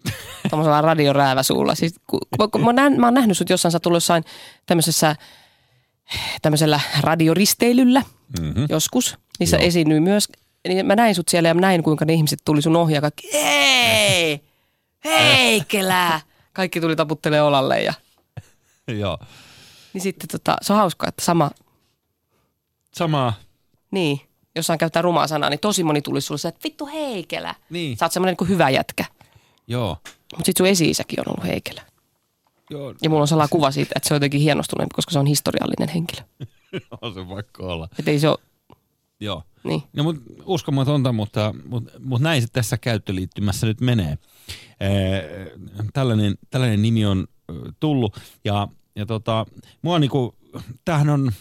tuommoisella 0.50 0.80
radiorääväsuulla. 0.80 1.74
Siis, 1.74 1.94
kun, 2.06 2.20
kun, 2.38 2.50
kun 2.50 2.64
mä, 2.64 2.72
näen, 2.72 3.00
mä 3.00 3.06
oon 3.06 3.14
nähnyt 3.14 3.36
sut 3.36 3.50
jossain, 3.50 3.72
sä 3.72 3.80
tullut 3.80 3.96
jossain 3.96 4.24
tämmöisessä 4.66 5.16
tämmöisellä 6.42 6.80
radioristeilyllä 7.00 8.02
mm-hmm. 8.40 8.66
joskus. 8.68 9.18
Niissä 9.38 9.56
Joo. 9.56 9.66
esiintyy 9.66 10.00
myös, 10.00 10.28
niin 10.68 10.86
mä 10.86 10.96
näin 10.96 11.14
sut 11.14 11.28
siellä 11.28 11.48
ja 11.48 11.54
mä 11.54 11.60
näin 11.60 11.82
kuinka 11.82 12.04
ne 12.04 12.12
ihmiset 12.12 12.40
tuli 12.44 12.62
sun 12.62 12.76
ohjaa 12.76 13.00
kaikki, 13.00 13.32
hei, 13.32 14.40
heikelää. 15.04 16.20
Kaikki 16.52 16.80
tuli 16.80 16.96
taputtelee 16.96 17.42
olalle 17.42 17.82
ja 17.82 17.94
Joo. 19.00 19.18
niin 19.92 20.02
sitten 20.02 20.28
tota, 20.28 20.56
se 20.62 20.72
on 20.72 20.78
hauskaa, 20.78 21.08
että 21.08 21.24
sama, 21.24 21.50
Sama. 22.92 23.32
niin, 23.90 24.20
jossain 24.56 24.78
käyttää 24.78 25.02
rumaa 25.02 25.26
sanaa, 25.26 25.50
niin 25.50 25.60
tosi 25.60 25.84
moni 25.84 26.02
tuli 26.02 26.20
sulle 26.20 26.38
se, 26.38 26.48
että 26.48 26.60
vittu 26.64 26.86
heikelä. 26.86 27.54
Niin. 27.70 27.96
Sä 27.96 28.04
oot 28.04 28.12
semmoinen 28.12 28.36
niin 28.40 28.48
hyvä 28.48 28.70
jätkä. 28.70 29.04
Joo. 29.66 29.96
Mutta 30.36 30.46
sit 30.46 30.56
sun 30.56 30.66
esi-isäkin 30.66 31.20
on 31.20 31.28
ollut 31.28 31.44
heikelä. 31.44 31.82
Joo, 32.70 32.94
Ja 33.02 33.10
mulla 33.10 33.22
on 33.22 33.28
salaa 33.28 33.48
kuva 33.48 33.70
siitä, 33.70 33.92
että 33.96 34.08
se 34.08 34.14
on 34.14 34.16
jotenkin 34.16 34.40
hienostuneempi, 34.40 34.94
koska 34.94 35.12
se 35.12 35.18
on 35.18 35.26
historiallinen 35.26 35.88
henkilö. 35.88 36.22
on 37.02 37.14
se 37.14 37.28
vaikka 37.28 37.62
olla. 37.62 37.88
Että 37.98 38.10
ei 38.10 38.18
se 38.18 38.28
ole, 38.28 38.38
Joo. 39.20 39.42
niin. 39.64 39.82
No, 39.92 40.02
mut 40.02 40.16
uskomatonta, 40.44 41.12
mutta, 41.12 41.54
mutta, 41.68 41.92
mutta 41.98 42.24
näin 42.24 42.42
se 42.42 42.48
tässä 42.52 42.78
käyttöliittymässä 42.78 43.66
nyt 43.66 43.80
menee. 43.80 44.18
Ee, 44.80 45.52
tällainen, 45.92 46.34
tällainen 46.50 46.82
nimi 46.82 47.06
on 47.06 47.26
tullut 47.80 48.20
ja, 48.44 48.68
ja 48.96 49.06
tota, 49.06 49.46
mua 49.82 49.98
niinku, 49.98 50.34
tämähän 50.84 51.08
on 51.08 51.32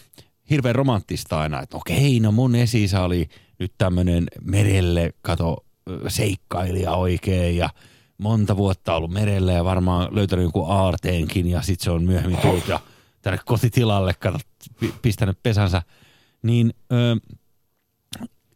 hirveän 0.49 0.75
romanttista 0.75 1.39
aina, 1.39 1.61
että 1.61 1.77
okei, 1.77 2.19
no 2.19 2.31
mun 2.31 2.55
esi 2.55 2.87
oli 3.05 3.29
nyt 3.59 3.73
tämmöinen 3.77 4.27
merelle, 4.41 5.13
kato, 5.21 5.65
seikkailija 6.07 6.91
oikein 6.91 7.57
ja 7.57 7.69
monta 8.19 8.57
vuotta 8.57 8.95
ollut 8.95 9.11
merellä 9.11 9.51
ja 9.51 9.63
varmaan 9.65 10.15
löytänyt 10.15 10.43
jonkun 10.43 10.71
aarteenkin 10.71 11.47
ja 11.47 11.61
sitten 11.61 11.83
se 11.83 11.91
on 11.91 12.03
myöhemmin 12.03 12.37
tullut 12.37 12.67
ja 12.67 12.79
tänne 13.21 13.39
kotitilalle, 13.45 14.13
kato, 14.13 14.39
pi- 14.79 14.93
pistänyt 15.01 15.43
pesänsä. 15.43 15.81
Niin 16.43 16.73
ö, 16.91 17.15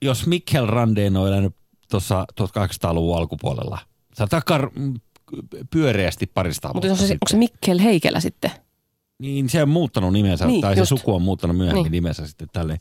jos 0.02 0.28
Mikkel 0.28 0.66
Randeen 0.66 1.18
on 1.18 1.28
elänyt 1.28 1.56
tuossa 1.92 2.26
1800-luvun 2.42 3.18
alkupuolella, 3.18 3.78
sanotaan 4.14 4.42
kar- 4.52 4.80
m- 4.80 4.96
pyöreästi 5.70 6.26
parista 6.34 6.74
Mutta 6.74 6.88
onko 6.88 6.96
se, 6.96 7.02
sitten, 7.02 7.16
onko 7.16 7.28
se 7.30 7.38
Mikkel 7.38 7.80
Heikelä 7.80 8.20
sitten? 8.20 8.52
niin 9.20 9.50
se 9.50 9.64
on 9.64 9.70
muuttanut 9.70 10.14
nimensä, 10.14 10.48
Niin, 10.48 10.62
tai 10.62 10.72
just. 10.72 10.80
se 10.80 10.86
suku 10.86 11.16
on 11.16 11.22
muuttanut 11.22 11.58
myöhemmin 11.58 11.84
Niin. 11.84 11.92
nimensä 11.92 12.28
sitten 12.28 12.48
tälle 12.54 12.74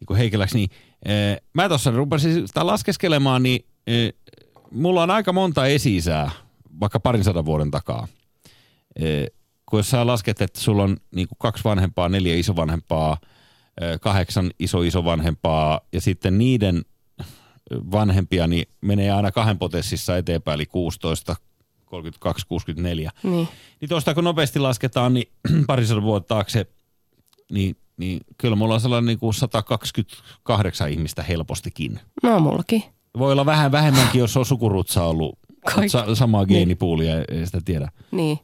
niin 0.00 0.06
kuin 0.06 0.16
Heikeläksi. 0.18 0.56
Niin, 0.56 0.70
eh, 1.04 1.40
mä 1.52 1.68
tuossa 1.68 1.90
rupesin 1.90 2.48
sitä 2.48 2.66
laskeskelemaan, 2.66 3.42
niin 3.42 3.66
eh, 3.86 4.12
mulla 4.74 5.02
on 5.02 5.10
aika 5.10 5.32
monta 5.32 5.66
esi 5.66 5.98
vaikka 6.80 7.00
parin 7.00 7.24
sadan 7.24 7.44
vuoden 7.44 7.70
takaa. 7.70 8.08
Eh, 8.96 9.26
kun 9.66 9.78
jos 9.78 9.90
sä 9.90 10.06
lasket, 10.06 10.40
että 10.40 10.60
sulla 10.60 10.82
on 10.82 10.96
niin 11.14 11.28
kuin 11.28 11.38
kaksi 11.38 11.64
vanhempaa, 11.64 12.08
neljä 12.08 12.34
isovanhempaa, 12.34 13.16
eh, 13.80 14.00
kahdeksan 14.00 14.50
iso-isovanhempaa 14.58 15.80
ja 15.92 16.00
sitten 16.00 16.38
niiden 16.38 16.84
vanhempia, 17.70 18.46
niin 18.46 18.68
menee 18.80 19.10
aina 19.10 19.32
kahden 19.32 19.58
potessissa 19.58 20.16
eteenpäin, 20.16 20.54
eli 20.54 20.66
16, 20.66 21.36
32, 21.84 22.46
64. 22.46 23.10
Niin. 23.22 23.48
Niin 23.80 23.88
tuosta 23.88 24.14
kun 24.14 24.24
nopeasti 24.24 24.58
lasketaan, 24.58 25.14
niin 25.14 25.28
parisadan 25.66 26.02
vuotta 26.02 26.34
taakse, 26.34 26.66
niin, 27.52 27.76
niin 27.96 28.20
kyllä 28.38 28.56
mulla 28.56 28.74
on 28.74 28.80
sellainen 28.80 29.06
niin 29.06 29.18
kuin 29.18 29.34
128 29.34 30.90
ihmistä 30.90 31.22
helpostikin. 31.22 32.00
No 32.22 32.40
mullakin. 32.40 32.93
Voi 33.18 33.32
olla 33.32 33.46
vähän 33.46 33.72
vähemmänkin, 33.72 34.18
jos 34.18 34.36
on 34.36 34.46
sukurutsa 34.46 35.04
ollut 35.04 35.38
sa- 35.86 36.14
samaa 36.14 36.46
geenipuulia, 36.46 37.14
ei 37.30 37.46
sitä 37.46 37.60
tiedä. 37.64 37.88
Niin. 38.10 38.38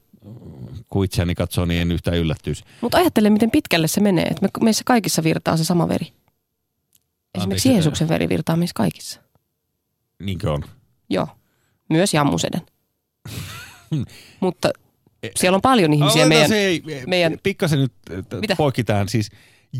Kun 0.88 1.04
itseäni 1.04 1.34
katsoo, 1.34 1.64
niin 1.64 1.80
en 1.82 1.92
yhtään 1.92 2.16
yllättyisi. 2.16 2.64
Mutta 2.80 2.98
ajattele, 2.98 3.30
miten 3.30 3.50
pitkälle 3.50 3.88
se 3.88 4.00
menee. 4.00 4.24
Että 4.24 4.42
me, 4.42 4.48
meissä 4.64 4.82
kaikissa 4.86 5.24
virtaa 5.24 5.56
se 5.56 5.64
sama 5.64 5.88
veri. 5.88 6.06
Esimerkiksi 6.06 7.40
Anteeksi, 7.42 7.68
Jeesuksen 7.68 8.08
veri 8.08 8.28
virtaa 8.28 8.56
meissä 8.56 8.74
kaikissa. 8.74 9.20
Niinkö 10.22 10.52
on? 10.52 10.62
Joo. 11.10 11.28
Myös 11.90 12.14
Jammuseden. 12.14 12.60
Mutta 14.40 14.70
siellä 15.36 15.56
on 15.56 15.62
paljon 15.62 15.92
ihmisiä 15.92 16.26
meidän... 16.26 16.48
se, 16.48 16.56
ei, 16.66 16.82
meidän- 17.06 17.38
pikkasen 17.42 17.78
nyt 17.78 17.92
Mitä? 18.16 18.36
Mitä? 18.40 18.56
poikitään. 18.56 19.08
Siis 19.08 19.30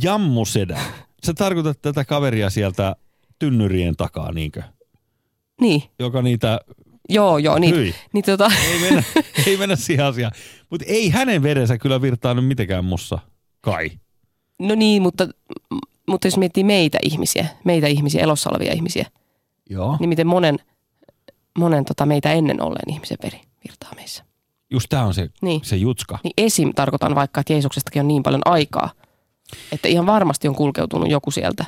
jammusedä. 0.02 0.80
Sä 1.26 1.34
tarkoitat 1.34 1.82
tätä 1.82 2.04
kaveria 2.04 2.50
sieltä 2.50 2.96
tynnyrien 3.38 3.96
takaa, 3.96 4.32
niinkö? 4.32 4.62
Niin, 5.60 5.82
Joka 5.98 6.22
niitä, 6.22 6.60
joo, 7.08 7.38
joo. 7.38 7.58
Niin, 7.58 7.74
Hyi. 7.74 7.94
niin 8.12 8.24
tota, 8.24 8.50
ei 8.72 8.78
mennä, 8.80 9.02
ei 9.46 9.56
mennä 9.56 9.76
siihen 9.76 10.04
asiaan. 10.06 10.32
Mutta 10.70 10.86
ei 10.88 11.10
hänen 11.10 11.42
verensä 11.42 11.78
kyllä 11.78 12.02
virtaa 12.02 12.34
nyt 12.34 12.46
mitenkään 12.46 12.84
mussa. 12.84 13.18
Kai. 13.60 13.90
no 14.58 14.74
niin, 14.74 15.02
mutta, 15.02 15.28
mutta 16.08 16.26
jos 16.26 16.36
miettii 16.36 16.64
meitä 16.64 16.98
ihmisiä, 17.02 17.46
meitä 17.64 17.86
ihmisiä, 17.86 18.22
elossa 18.22 18.50
olevia 18.50 18.72
ihmisiä, 18.72 19.06
Joo. 19.70 19.96
niin 20.00 20.08
miten 20.08 20.26
monen, 20.26 20.58
monen 21.58 21.84
tota 21.84 22.06
meitä 22.06 22.32
ennen 22.32 22.62
olleen 22.62 22.90
ihmisen 22.94 23.18
veri 23.22 23.40
virtaa 23.68 23.90
meissä. 23.96 24.24
Just 24.70 24.86
tää 24.88 25.04
on 25.06 25.14
se, 25.14 25.28
Niin. 25.42 25.60
se 25.64 25.76
jutska. 25.76 26.18
Niin 26.24 26.32
esim. 26.38 26.70
tarkoitan 26.74 27.14
vaikka, 27.14 27.40
että 27.40 27.52
Jeesuksestakin 27.52 28.00
on 28.00 28.08
niin 28.08 28.22
paljon 28.22 28.42
aikaa, 28.44 28.90
että 29.72 29.88
ihan 29.88 30.06
varmasti 30.06 30.48
on 30.48 30.54
kulkeutunut 30.54 31.10
joku 31.10 31.30
sieltä 31.30 31.64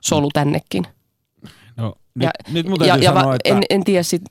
solu 0.00 0.30
tännekin. 0.32 0.86
Nyt, 2.14 2.24
Ja, 2.24 2.52
nyt 2.52 2.68
mun 2.68 2.78
ja, 2.80 2.96
ja 2.96 3.12
sanoa, 3.14 3.34
että... 3.34 3.48
en, 3.48 3.62
en 3.70 3.84
tiedä 3.84 4.02
sit, 4.02 4.22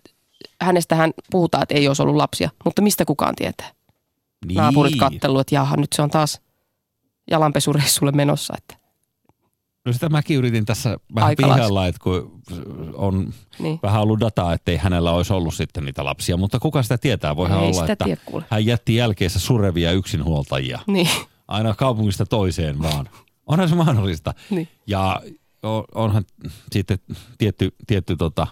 hänestähän 0.61 1.11
puhutaan, 1.31 1.63
että 1.63 1.75
ei 1.75 1.87
olisi 1.87 2.01
ollut 2.01 2.15
lapsia, 2.15 2.49
mutta 2.65 2.81
mistä 2.81 3.05
kukaan 3.05 3.35
tietää? 3.35 3.71
niin. 4.45 4.57
Naapurit 4.57 4.95
kattelu, 4.99 5.39
että 5.39 5.55
jaha, 5.55 5.75
nyt 5.77 5.93
se 5.93 6.01
on 6.01 6.09
taas 6.09 6.41
jalanpesureissulle 7.31 8.11
menossa. 8.11 8.53
Että, 8.57 8.83
No 9.85 9.93
sitä 9.93 10.09
mäkin 10.09 10.37
yritin 10.37 10.65
tässä 10.65 10.97
vähän 11.15 11.33
pihalla, 11.37 11.87
että 11.87 11.99
kun 12.03 12.41
on 12.93 13.33
niin. 13.59 13.79
vähän 13.83 14.01
ollut 14.01 14.19
dataa, 14.19 14.53
että 14.53 14.71
ei 14.71 14.77
hänellä 14.77 15.11
olisi 15.11 15.33
ollut 15.33 15.53
sitten 15.53 15.85
niitä 15.85 16.05
lapsia, 16.05 16.37
mutta 16.37 16.59
kuka 16.59 16.83
sitä 16.83 16.97
tietää? 16.97 17.35
Voihan 17.35 17.59
Ei 17.59 17.65
olla, 17.65 17.81
sitä 17.81 17.93
että 17.93 18.05
tiedä 18.05 18.21
kuule. 18.25 18.45
hän 18.49 18.65
jätti 18.65 18.95
jälkeensä 18.95 19.39
surevia 19.39 19.91
yksinhuoltajia. 19.91 20.79
Niin, 20.87 21.09
Aina 21.47 21.75
kaupungista 21.75 22.25
toiseen 22.25 22.81
vaan. 22.81 23.09
Onhan 23.45 23.69
se 23.69 23.75
mahdollista. 23.75 24.33
niin. 24.49 24.67
Ja 24.87 25.21
o- 25.63 25.85
onhan 25.95 26.23
sitten 26.71 26.99
tietty, 27.37 27.75
tietty 27.87 28.15
tota 28.15 28.47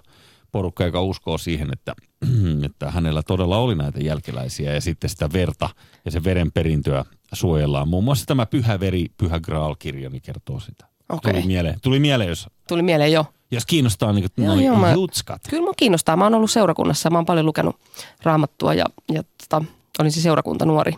porukka, 0.52 0.84
joka 0.86 1.02
uskoo 1.02 1.38
siihen, 1.38 1.74
että, 1.74 1.96
että 2.66 2.92
hänellä 2.92 3.24
todella 3.24 3.58
oli 3.58 3.76
näitä 3.76 4.00
jälkeläisiä 4.00 4.74
ja 4.74 4.82
sitten 4.82 5.10
sitä 5.10 5.30
verta 5.34 5.70
ja 6.06 6.12
sen 6.12 6.24
verenperintöä 6.24 7.06
suojellaan. 7.34 7.88
Muun 7.88 8.04
muassa 8.04 8.26
tämä 8.26 8.46
Pyhä 8.46 8.80
veri, 8.80 9.06
Pyhä 9.18 9.40
Graal-kirja 9.40 10.10
niin 10.10 10.22
kertoo 10.22 10.60
sitä. 10.60 10.86
Okei. 11.10 11.34
Tuli 11.34 11.46
mieleen, 11.46 11.80
tuli 11.82 12.00
mieleen 12.00 12.30
jos, 12.30 12.48
Tuli 12.68 12.82
mieleen 12.82 13.12
jo. 13.12 13.26
jos 13.52 13.66
kiinnostaa 13.66 14.14
niin 14.14 14.28
Joo, 14.38 14.48
noin 14.48 14.66
joo, 14.66 14.76
mä- 14.78 14.92
jutskat. 14.94 15.42
Kyllä 15.50 15.64
mun 15.64 15.74
kiinnostaa. 15.78 16.18
Mä 16.18 16.24
oon 16.26 16.36
ollut 16.36 16.52
seurakunnassa 16.52 17.08
ja 17.08 17.12
mä 17.12 17.18
oon 17.18 17.26
paljon 17.26 17.46
lukenut 17.46 17.76
raamattua 18.24 18.74
ja, 18.74 18.86
ja 19.14 19.24
tota, 19.24 19.66
olin 20.00 20.12
se 20.12 20.22
seurakunta 20.22 20.66
nuori 20.66 20.94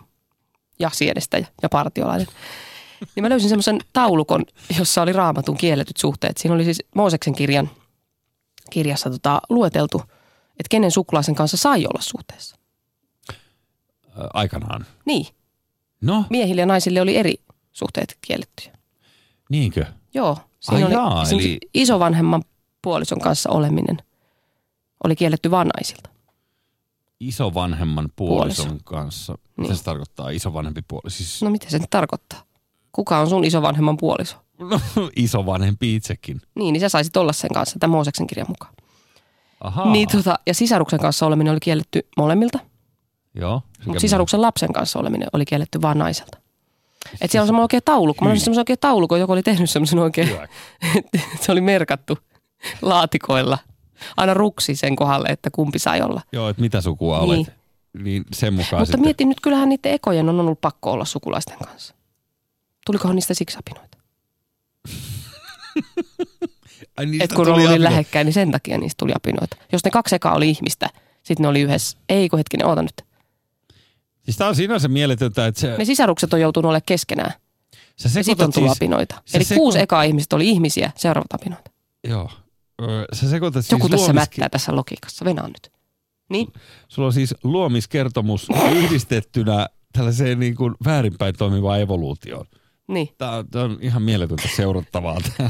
ja 0.80 0.89
siedestä 0.93 1.38
ja, 1.38 1.45
ja 1.61 1.70
partiolainen. 1.70 2.28
Niin 3.16 3.24
mä 3.24 3.30
löysin 3.30 3.49
semmoisen 3.49 3.80
taulukon, 3.93 4.45
jossa 4.80 5.01
oli 5.01 5.14
raamatun 5.14 5.58
kielletyt 5.58 5.97
suhteet. 5.97 6.38
Siinä 6.38 6.56
oli 6.56 6.64
siis 6.64 6.84
Mooseksen 6.95 7.36
kirjan 7.36 7.70
kirjassa 8.70 9.10
tota, 9.10 9.41
lueteltu, 9.49 10.01
että 10.49 10.70
kenen 10.70 10.91
sukulaisen 10.91 11.36
kanssa 11.36 11.58
sai 11.58 11.86
olla 11.86 12.01
suhteessa. 12.01 12.56
Aikanaan. 14.34 14.86
Niin, 15.06 15.26
No, 16.01 16.26
miehille 16.30 16.62
ja 16.62 16.66
naisille 16.66 17.01
oli 17.01 17.18
eri 17.18 17.36
suhteet 17.72 18.18
kiellettyjä. 18.22 18.74
niinkö? 19.49 19.86
Joo, 20.14 20.38
siinä 20.60 20.78
Ai 20.78 20.84
oli 20.84 20.93
jaa, 20.93 21.24
eli- 21.32 21.60
isovanhemman 21.74 22.43
puolison 22.82 23.20
kanssa 23.20 23.49
oleminen 23.49 23.97
oli 25.04 25.16
kielletty 25.16 25.51
vain 25.51 25.68
naisilta. 25.78 26.10
Isovanhemman 27.20 28.10
puolison 28.16 28.66
Puoliso. 28.68 28.84
kanssa. 28.84 29.34
Mitä 29.58 29.70
Niin. 29.70 29.78
se 29.78 29.84
tarkoittaa? 29.84 30.30
Isovanhempi 30.30 30.82
puoliso? 30.88 31.18
Siis, 31.18 31.41
No 31.41 31.49
mitä 31.49 31.70
se 31.70 31.80
nyt 31.80 31.89
tarkoittaa? 31.89 32.43
Kuka 32.94 33.20
on 33.20 33.30
sun 33.30 33.44
isovanhemman 33.46 33.98
puoliso? 33.98 34.38
no, 34.60 34.80
isovanhempi 35.16 35.96
itsekin. 35.96 36.41
Niin, 36.56 36.74
niin 36.74 36.82
sä 36.82 36.89
saisit 36.89 37.18
olla 37.18 37.34
sen 37.34 37.50
kanssa 37.54 37.80
tämän 37.80 37.91
Mooseksen 37.91 38.28
kirjan 38.28 38.48
mukaan. 38.50 38.74
Ahaa. 39.62 39.91
Niin, 39.91 40.08
tota, 40.10 40.39
ja 40.48 40.54
sisaruksen 40.54 41.00
kanssa 41.00 41.26
oleminen 41.26 41.52
oli 41.52 41.60
kielletty 41.60 42.08
molemmilta, 42.18 42.60
Joo. 43.36 43.62
mutta 43.86 44.00
sisaruksen 44.00 44.41
lapsen 44.41 44.74
kanssa 44.74 45.00
oleminen 45.00 45.28
oli 45.34 45.46
kielletty 45.46 45.82
vain 45.82 45.98
naiselta. 45.98 46.38
Et 47.22 47.32
siellä 47.32 47.44
on 47.44 47.48
semmoinen 47.48 47.64
oikein 47.64 47.84
taulukko. 47.86 48.26
Mä 48.26 48.30
olen 48.30 48.39
semmoisen 48.39 48.62
oikein 48.62 48.80
taulukko, 48.80 49.18
joku 49.18 49.32
oli 49.34 49.44
tehnyt 49.44 49.70
semmoisen 49.70 50.00
oikein, 50.00 50.30
se 51.41 51.52
oli 51.52 51.62
merkattu 51.62 52.18
laatikoilla. 52.82 53.58
Aina 54.18 54.34
ruksi 54.34 54.76
sen 54.76 54.96
kohdalle, 54.96 55.28
että 55.30 55.50
kumpi 55.52 55.80
sai 55.80 56.02
olla. 56.02 56.22
Joo, 56.32 56.50
että 56.50 56.62
mitä 56.62 56.82
sukua 56.82 57.20
olet. 57.20 57.38
Niin. 57.38 57.48
Niin 58.04 58.26
sen 58.34 58.54
mukaan 58.54 58.82
Mutta 58.82 58.86
sitten. 58.86 59.02
mietin 59.02 59.30
nyt, 59.30 59.39
kyllähän 59.41 59.70
niiden 59.70 59.94
ekojen 59.94 60.30
on 60.30 60.39
ollut 60.39 60.62
pakko 60.62 60.91
olla 60.91 61.06
sukulaisten 61.06 61.58
kanssa. 61.58 61.96
Tulikohan 62.86 63.15
niistä 63.15 63.34
siksi 63.34 63.57
apinoita? 63.59 63.97
Ai, 66.97 67.05
niistä 67.05 67.23
Et 67.23 67.34
kun 67.34 67.47
oli 67.49 67.67
niin 67.67 67.84
lähekkäin, 67.84 68.25
niin 68.25 68.34
sen 68.34 68.51
takia 68.51 68.77
niistä 68.77 68.97
tuli 68.99 69.11
apinoita. 69.15 69.57
Jos 69.71 69.84
ne 69.86 69.91
kaksi 69.91 70.15
ekaa 70.15 70.36
oli 70.36 70.49
ihmistä, 70.49 70.89
sitten 71.23 71.41
ne 71.43 71.47
oli 71.47 71.61
yhdessä. 71.61 71.97
Ei 72.09 72.29
kun 72.29 72.39
hetkinen, 72.39 72.65
oota 72.67 72.81
nyt. 72.81 73.01
Siis 74.23 74.38
tää 74.38 74.47
on 74.47 74.55
sinänsä 74.55 74.88
mieletöntä, 74.88 75.47
että 75.47 75.61
se, 75.61 75.77
Ne 75.77 75.86
sisarukset 75.86 76.34
on 76.34 76.41
joutunut 76.41 76.69
olemaan 76.69 76.81
keskenään. 76.86 77.34
sä 77.97 78.19
Ja 78.19 78.23
sitten 78.23 78.45
on 78.45 78.53
tullut 78.53 78.69
siis, 78.69 78.77
apinoita. 78.77 79.21
se 79.25 79.38
Eli 79.38 79.43
seko- 79.45 79.55
kuusi 79.57 79.79
ekaa 79.79 80.03
ihmistä 80.03 80.36
oli 80.36 80.49
ihmisiä, 80.49 80.91
seuraavat 80.95 81.34
apinoita. 81.34 81.71
joo, 82.07 82.29
Ö, 82.81 83.05
sä 83.13 83.29
sekoitat 83.29 83.65
Joku 83.71 83.88
siis 83.88 83.91
tässä 83.91 84.05
luomis- 84.11 84.13
mättää 84.13 84.49
tässä 84.49 84.75
logiikassa. 84.75 85.25
Venään 85.25 85.51
nyt. 85.51 85.71
Niin? 86.29 86.47
Sulla 86.88 87.05
on 87.05 87.13
siis 87.13 87.36
luomiskertomus 87.43 88.47
yhdistettynä 88.71 89.67
tällaiseen 89.93 90.39
niin 90.39 90.55
kuin 90.55 90.73
väärinpäin 90.86 91.36
toimivaan 91.38 91.81
evoluutioon. 91.81 92.45
Niin. 92.88 93.09
Tämä 93.17 93.31
on, 93.31 93.47
tää 93.47 93.63
on 93.63 93.77
ihan 93.81 94.01
mieletöntä 94.01 94.49
seurattavaa. 94.55 95.17
tää- 95.38 95.49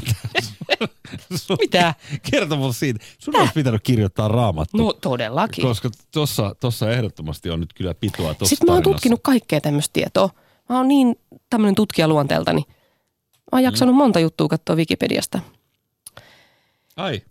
sun 1.36 1.58
Mitä? 1.62 1.94
Kertomus 2.32 2.80
siitä. 2.80 3.06
Sun 3.20 3.36
olisi 3.36 3.54
pitänyt 3.54 3.82
kirjoittaa 3.84 4.28
raamattu. 4.28 4.78
No 4.78 4.94
todellakin. 4.94 5.62
Koska 5.66 5.90
tuossa 6.12 6.56
tossa 6.60 6.92
ehdottomasti 6.92 7.50
on 7.50 7.60
nyt 7.60 7.74
kyllä 7.74 7.94
pitoa 7.94 8.34
tuossa 8.34 8.46
Sitten 8.56 8.70
mä 8.70 8.74
oon 8.74 8.84
tutkinut 8.84 9.20
kaikkea 9.24 9.62
tämmöistä 9.62 9.94
tietoa. 9.94 10.30
Mä 10.70 10.78
oon 10.78 10.88
niin 10.88 11.16
tämmöinen 11.50 11.76
tutkija 11.76 12.08
luonteeltani. 12.08 12.64
Mä 13.32 13.50
oon 13.52 13.64
jaksanut 13.64 13.96
monta 13.96 14.20
juttua 14.20 14.48
katsoa 14.48 14.76
Wikipediasta. 14.76 15.40
Ai. 16.98 17.22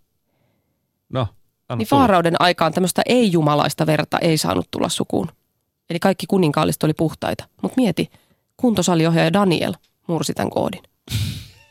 No, 1.08 1.20
anna 1.20 1.78
Niin 1.78 1.88
tulla. 1.88 2.00
Faarauden 2.00 2.34
aikaan 2.38 2.72
tämmöistä 2.72 3.02
ei-jumalaista 3.06 3.86
verta 3.86 4.18
ei 4.18 4.38
saanut 4.38 4.70
tulla 4.70 4.88
sukuun. 4.88 5.28
Eli 5.90 5.98
kaikki 5.98 6.26
kuninkaalliset 6.26 6.82
oli 6.82 6.94
puhtaita. 6.94 7.44
Mutta 7.62 7.80
mieti, 7.80 8.10
kuntosaliohjaaja 8.56 9.32
Daniel 9.32 9.74
mursi 10.08 10.34
tämän 10.34 10.50
koodin. 10.50 10.82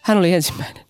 Hän 0.01 0.17
oli 0.17 0.34
ensimmäinen. 0.34 0.86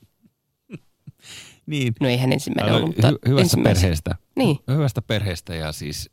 Niin. 1.65 1.93
No 1.99 2.07
ei 2.07 2.17
hän 2.17 2.33
ensimmäinen 2.33 2.75
ollut, 2.75 2.87
mutta 2.95 3.09
hy- 3.09 3.29
hyvästä 3.29 3.57
perheestä. 3.63 4.15
Niin. 4.35 4.59
Hyvästä 4.67 5.01
perheestä 5.01 5.55
ja 5.55 5.71
siis 5.71 6.09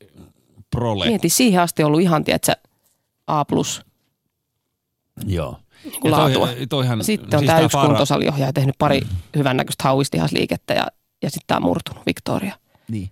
prole. 0.71 1.07
Mieti, 1.07 1.29
siihen 1.29 1.61
asti 1.61 1.83
ollut 1.83 2.01
ihan, 2.01 2.25
tiedätkö, 2.25 2.53
A+. 3.27 3.45
Joo. 5.27 5.59
Niin 5.85 6.01
kuin 6.01 6.13
laatua. 6.13 6.49
toihan, 6.69 7.05
Sitten 7.05 7.37
on 7.37 7.41
siis 7.41 7.47
tämä 7.47 7.61
yksi 7.61 7.77
Faara- 7.77 7.87
kuntosaliohjaaja 7.87 8.53
tehnyt 8.53 8.75
pari 8.79 9.01
hyvännäköistä 9.37 9.85
hauistihasliikettä 9.85 10.75
ja, 10.75 10.87
ja 11.23 11.31
sitten 11.31 11.47
tämä 11.47 11.61
murtunut 11.61 12.07
Victoria. 12.07 12.59
Niin. 12.89 13.11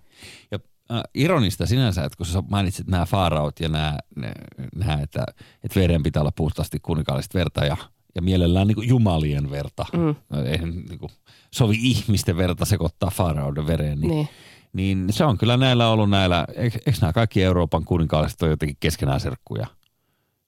Ja 0.51 0.59
äh, 0.91 1.01
ironista 1.13 1.65
sinänsä, 1.65 2.03
että 2.03 2.17
kun 2.17 2.25
sä 2.25 2.43
mainitsit 2.49 2.87
nämä 2.87 3.05
faaraut 3.05 3.59
ja 3.59 3.69
nämä, 3.69 3.97
nämä 4.75 4.99
että, 5.01 5.25
että 5.63 5.79
veren 5.79 6.03
pitää 6.03 6.21
olla 6.21 6.31
puhtaasti 6.35 6.79
kuninkaallista 6.79 7.37
verta 7.37 7.65
ja, 7.65 7.77
ja 8.17 8.21
mielellään 8.21 8.67
niin 8.67 8.75
kuin 8.75 8.87
jumalien 8.89 9.51
verta. 9.51 9.85
Mm. 9.93 10.15
Eihän 10.45 10.69
niin 10.75 10.99
kuin, 10.99 11.11
sovi 11.55 11.75
ihmisten 11.81 12.37
verta 12.37 12.65
sekoittaa 12.65 13.09
faarauden 13.13 13.67
vereen. 13.67 13.99
Niin, 13.99 14.09
Niin. 14.11 14.27
niin 14.73 15.13
se 15.13 15.23
on 15.23 15.37
kyllä 15.37 15.57
näillä 15.57 15.89
ollut 15.89 16.09
näillä, 16.09 16.45
eikö, 16.55 16.79
eikö 16.85 16.99
nämä 17.01 17.13
kaikki 17.13 17.43
Euroopan 17.43 17.83
kuninkaalliset 17.85 18.41
ole 18.41 18.49
jotenkin 18.49 18.77
keskenään 18.79 19.19
serkkuja? 19.19 19.67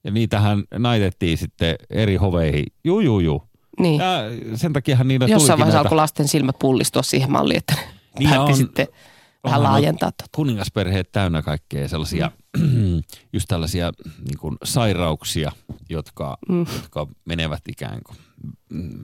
Ja 0.04 0.10
niitähän 0.10 0.62
naitettiin 0.78 1.38
sitten 1.38 1.74
eri 1.90 2.16
hoveihin. 2.16 2.66
Juu, 2.84 3.00
juu, 3.00 3.20
juu. 3.20 3.42
niin. 3.80 4.00
Ja 4.00 4.22
sen 4.54 4.72
takiahan 4.72 5.08
niillä 5.08 5.26
Jossain 5.26 5.58
vaiheessa 5.58 5.76
näitä, 5.76 5.80
alkoi 5.88 5.96
lasten 5.96 6.28
silmät 6.28 6.56
pullistua 6.58 7.02
siihen 7.02 7.32
malliin, 7.32 7.58
että 7.58 7.74
ne 7.74 7.80
Niin 8.18 8.30
päätti 8.30 8.50
on- 8.52 8.56
sitten 8.58 8.86
vähän 9.44 9.62
laajentaa. 9.62 10.12
Tota. 10.12 10.30
kuningasperheet 10.34 11.12
täynnä 11.12 11.42
kaikkea 11.42 11.88
sellaisia, 11.88 12.26
mm. 12.26 12.39
just 13.32 13.48
tällaisia 13.48 13.92
niin 14.18 14.38
kuin 14.38 14.56
sairauksia, 14.64 15.52
jotka, 15.88 16.38
mm. 16.48 16.66
jotka 16.74 17.06
menevät 17.24 17.62
ikään 17.68 18.00
kuin 18.04 18.18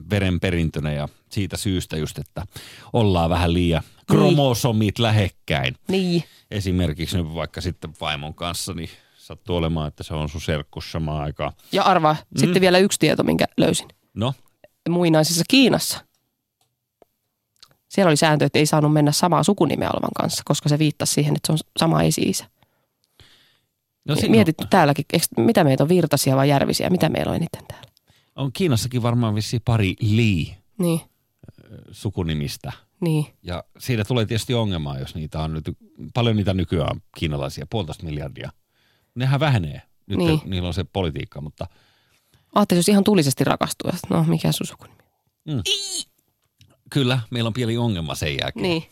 verenperintönä 0.09 0.93
ja 0.93 1.07
siitä 1.29 1.57
syystä 1.57 1.97
just, 1.97 2.17
että 2.17 2.45
ollaan 2.93 3.29
vähän 3.29 3.53
liian 3.53 3.83
kromosomit 4.07 4.99
lähekkäin. 4.99 5.75
Niin. 5.87 6.23
Esimerkiksi 6.51 7.17
nyt 7.17 7.33
vaikka 7.33 7.61
sitten 7.61 7.93
vaimon 8.01 8.33
kanssa, 8.33 8.73
niin 8.73 8.89
sattuu 9.17 9.55
olemaan, 9.55 9.87
että 9.87 10.03
se 10.03 10.13
on 10.13 10.29
sun 10.29 10.41
serkkus 10.41 10.91
samaan 10.91 11.23
aikaan. 11.23 11.53
Ja 11.71 11.83
arvaa, 11.83 12.13
mm. 12.13 12.39
sitten 12.39 12.61
vielä 12.61 12.77
yksi 12.77 12.99
tieto, 12.99 13.23
minkä 13.23 13.45
löysin. 13.57 13.87
No, 14.13 14.33
Muinaisessa 14.89 15.43
Kiinassa. 15.47 15.99
Siellä 17.89 18.09
oli 18.09 18.17
sääntö, 18.17 18.45
että 18.45 18.59
ei 18.59 18.65
saanut 18.65 18.93
mennä 18.93 19.11
samaa 19.11 19.43
sukunimeä 19.43 19.89
olevan 19.93 20.09
kanssa, 20.17 20.43
koska 20.45 20.69
se 20.69 20.79
viittasi 20.79 21.13
siihen, 21.13 21.35
että 21.35 21.47
se 21.47 21.51
on 21.53 21.59
sama 21.79 22.03
esi-isä. 22.03 22.45
No 24.07 24.15
siinä 24.15 24.31
Mietit 24.31 24.59
nyt 24.59 24.69
täälläkin, 24.69 25.05
eikö, 25.13 25.25
mitä 25.37 25.63
meitä 25.63 25.83
on 25.83 25.89
virtasia 25.89 26.35
vai 26.35 26.49
järvisiä, 26.49 26.89
mitä 26.89 27.09
meillä 27.09 27.29
on 27.29 27.35
eniten 27.35 27.65
täällä. 27.67 27.87
on, 28.35 28.51
Kiinassakin 28.53 29.01
varmaan 29.01 29.35
vissiin 29.35 29.61
pari 29.65 29.95
Li 30.01 30.55
Niin, 30.79 30.99
sukunimistä. 31.91 32.71
niin. 33.01 33.25
Ja 33.43 33.63
siitä 33.79 34.03
tulee 34.05 34.25
tietysti 34.25 34.53
ongelmaa, 34.53 34.99
jos 34.99 35.15
niitä 35.15 35.39
on 35.41 35.53
nyt, 35.53 35.65
paljon 36.13 36.35
niitä 36.35 36.53
nykyään 36.53 36.89
on 36.91 37.01
kiinalaisia, 37.17 37.67
puolitoista 37.69 38.05
miljardia. 38.05 38.49
Nehän 39.15 39.39
vähenee. 39.39 39.81
Nyt 40.07 40.17
Niin. 40.17 40.39
niillä 40.45 40.67
on 40.67 40.73
se 40.73 40.83
politiikka, 40.83 41.41
mutta 41.41 41.67
Ajattelin, 42.55 42.79
jos 42.79 42.89
ihan 42.89 43.03
tulisesti 43.03 43.43
rakastuu, 43.43 43.89
että 43.89 44.07
no 44.09 44.23
mikä 44.23 44.51
sun 44.51 44.67
sukunimi? 44.67 44.97
kyllä 46.89 47.19
meillä 47.31 47.47
on 47.47 47.53
pieni 47.53 47.77
ongelma 47.77 48.15
sen 48.15 48.37
jälkeen. 48.41 48.63
Niin. 48.63 48.83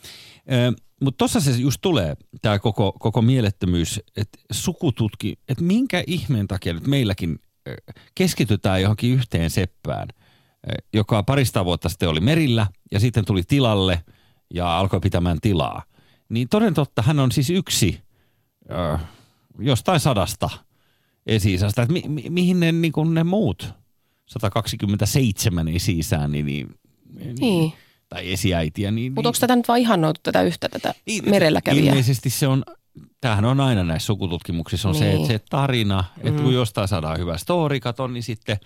Mutta 1.00 1.18
tuossa 1.18 1.40
se 1.40 1.50
just 1.50 1.78
tulee, 1.82 2.16
tämä 2.42 2.58
koko, 2.58 2.92
koko 2.92 3.22
mielettömyys, 3.22 4.00
että 4.16 4.38
sukututki, 4.52 5.38
että 5.48 5.64
minkä 5.64 6.04
ihmeen 6.06 6.48
takia 6.48 6.72
nyt 6.72 6.86
meilläkin 6.86 7.38
keskitytään 8.14 8.82
johonkin 8.82 9.12
yhteen 9.12 9.50
seppään, 9.50 10.08
joka 10.92 11.22
parista 11.22 11.64
vuotta 11.64 11.88
sitten 11.88 12.08
oli 12.08 12.20
merillä 12.20 12.66
ja 12.92 13.00
sitten 13.00 13.24
tuli 13.24 13.42
tilalle 13.42 14.02
ja 14.54 14.78
alkoi 14.78 15.00
pitämään 15.00 15.38
tilaa. 15.40 15.82
Niin 16.28 16.48
toden 16.48 16.74
totta, 16.74 17.02
hän 17.02 17.18
on 17.18 17.32
siis 17.32 17.50
yksi 17.50 18.00
ö, 18.70 18.98
jostain 19.58 20.00
sadasta 20.00 20.50
esi 21.26 21.54
että 21.54 21.86
mi, 21.92 22.02
mi, 22.08 22.24
mihin 22.28 22.60
ne, 22.60 22.72
niin 22.72 22.92
ne 23.12 23.24
muut 23.24 23.74
127 24.26 25.68
esi-isää, 25.68 26.28
niin, 26.28 26.46
niin, 26.46 26.68
Niin. 27.38 27.72
Tai 28.08 28.32
esiäitiä, 28.32 28.90
niin, 28.90 29.12
Mutta 29.12 29.28
onko 29.28 29.38
tätä 29.40 29.56
nyt 29.56 29.68
vaan 29.68 29.80
ihannoitu 29.80 30.20
tätä 30.22 30.42
yhtä, 30.42 30.68
tätä 30.68 30.94
niin, 31.06 31.30
merellä 31.30 31.60
kävijää? 31.62 31.88
Ilmeisesti 31.88 32.30
se 32.30 32.46
on, 32.46 32.64
tämähän 33.20 33.44
on 33.44 33.60
aina 33.60 33.84
näissä 33.84 34.06
sukututkimuksissa, 34.06 34.88
on 34.88 34.94
se, 34.94 35.04
Niin. 35.04 35.16
että 35.16 35.26
se 35.26 35.38
tarina, 35.50 36.04
että 36.20 36.42
kun 36.42 36.54
jostain 36.54 36.88
saadaan 36.88 37.18
hyvä 37.18 37.36
story, 37.36 37.80
kato, 37.80 38.06
niin 38.06 38.22
sitten 38.22 38.56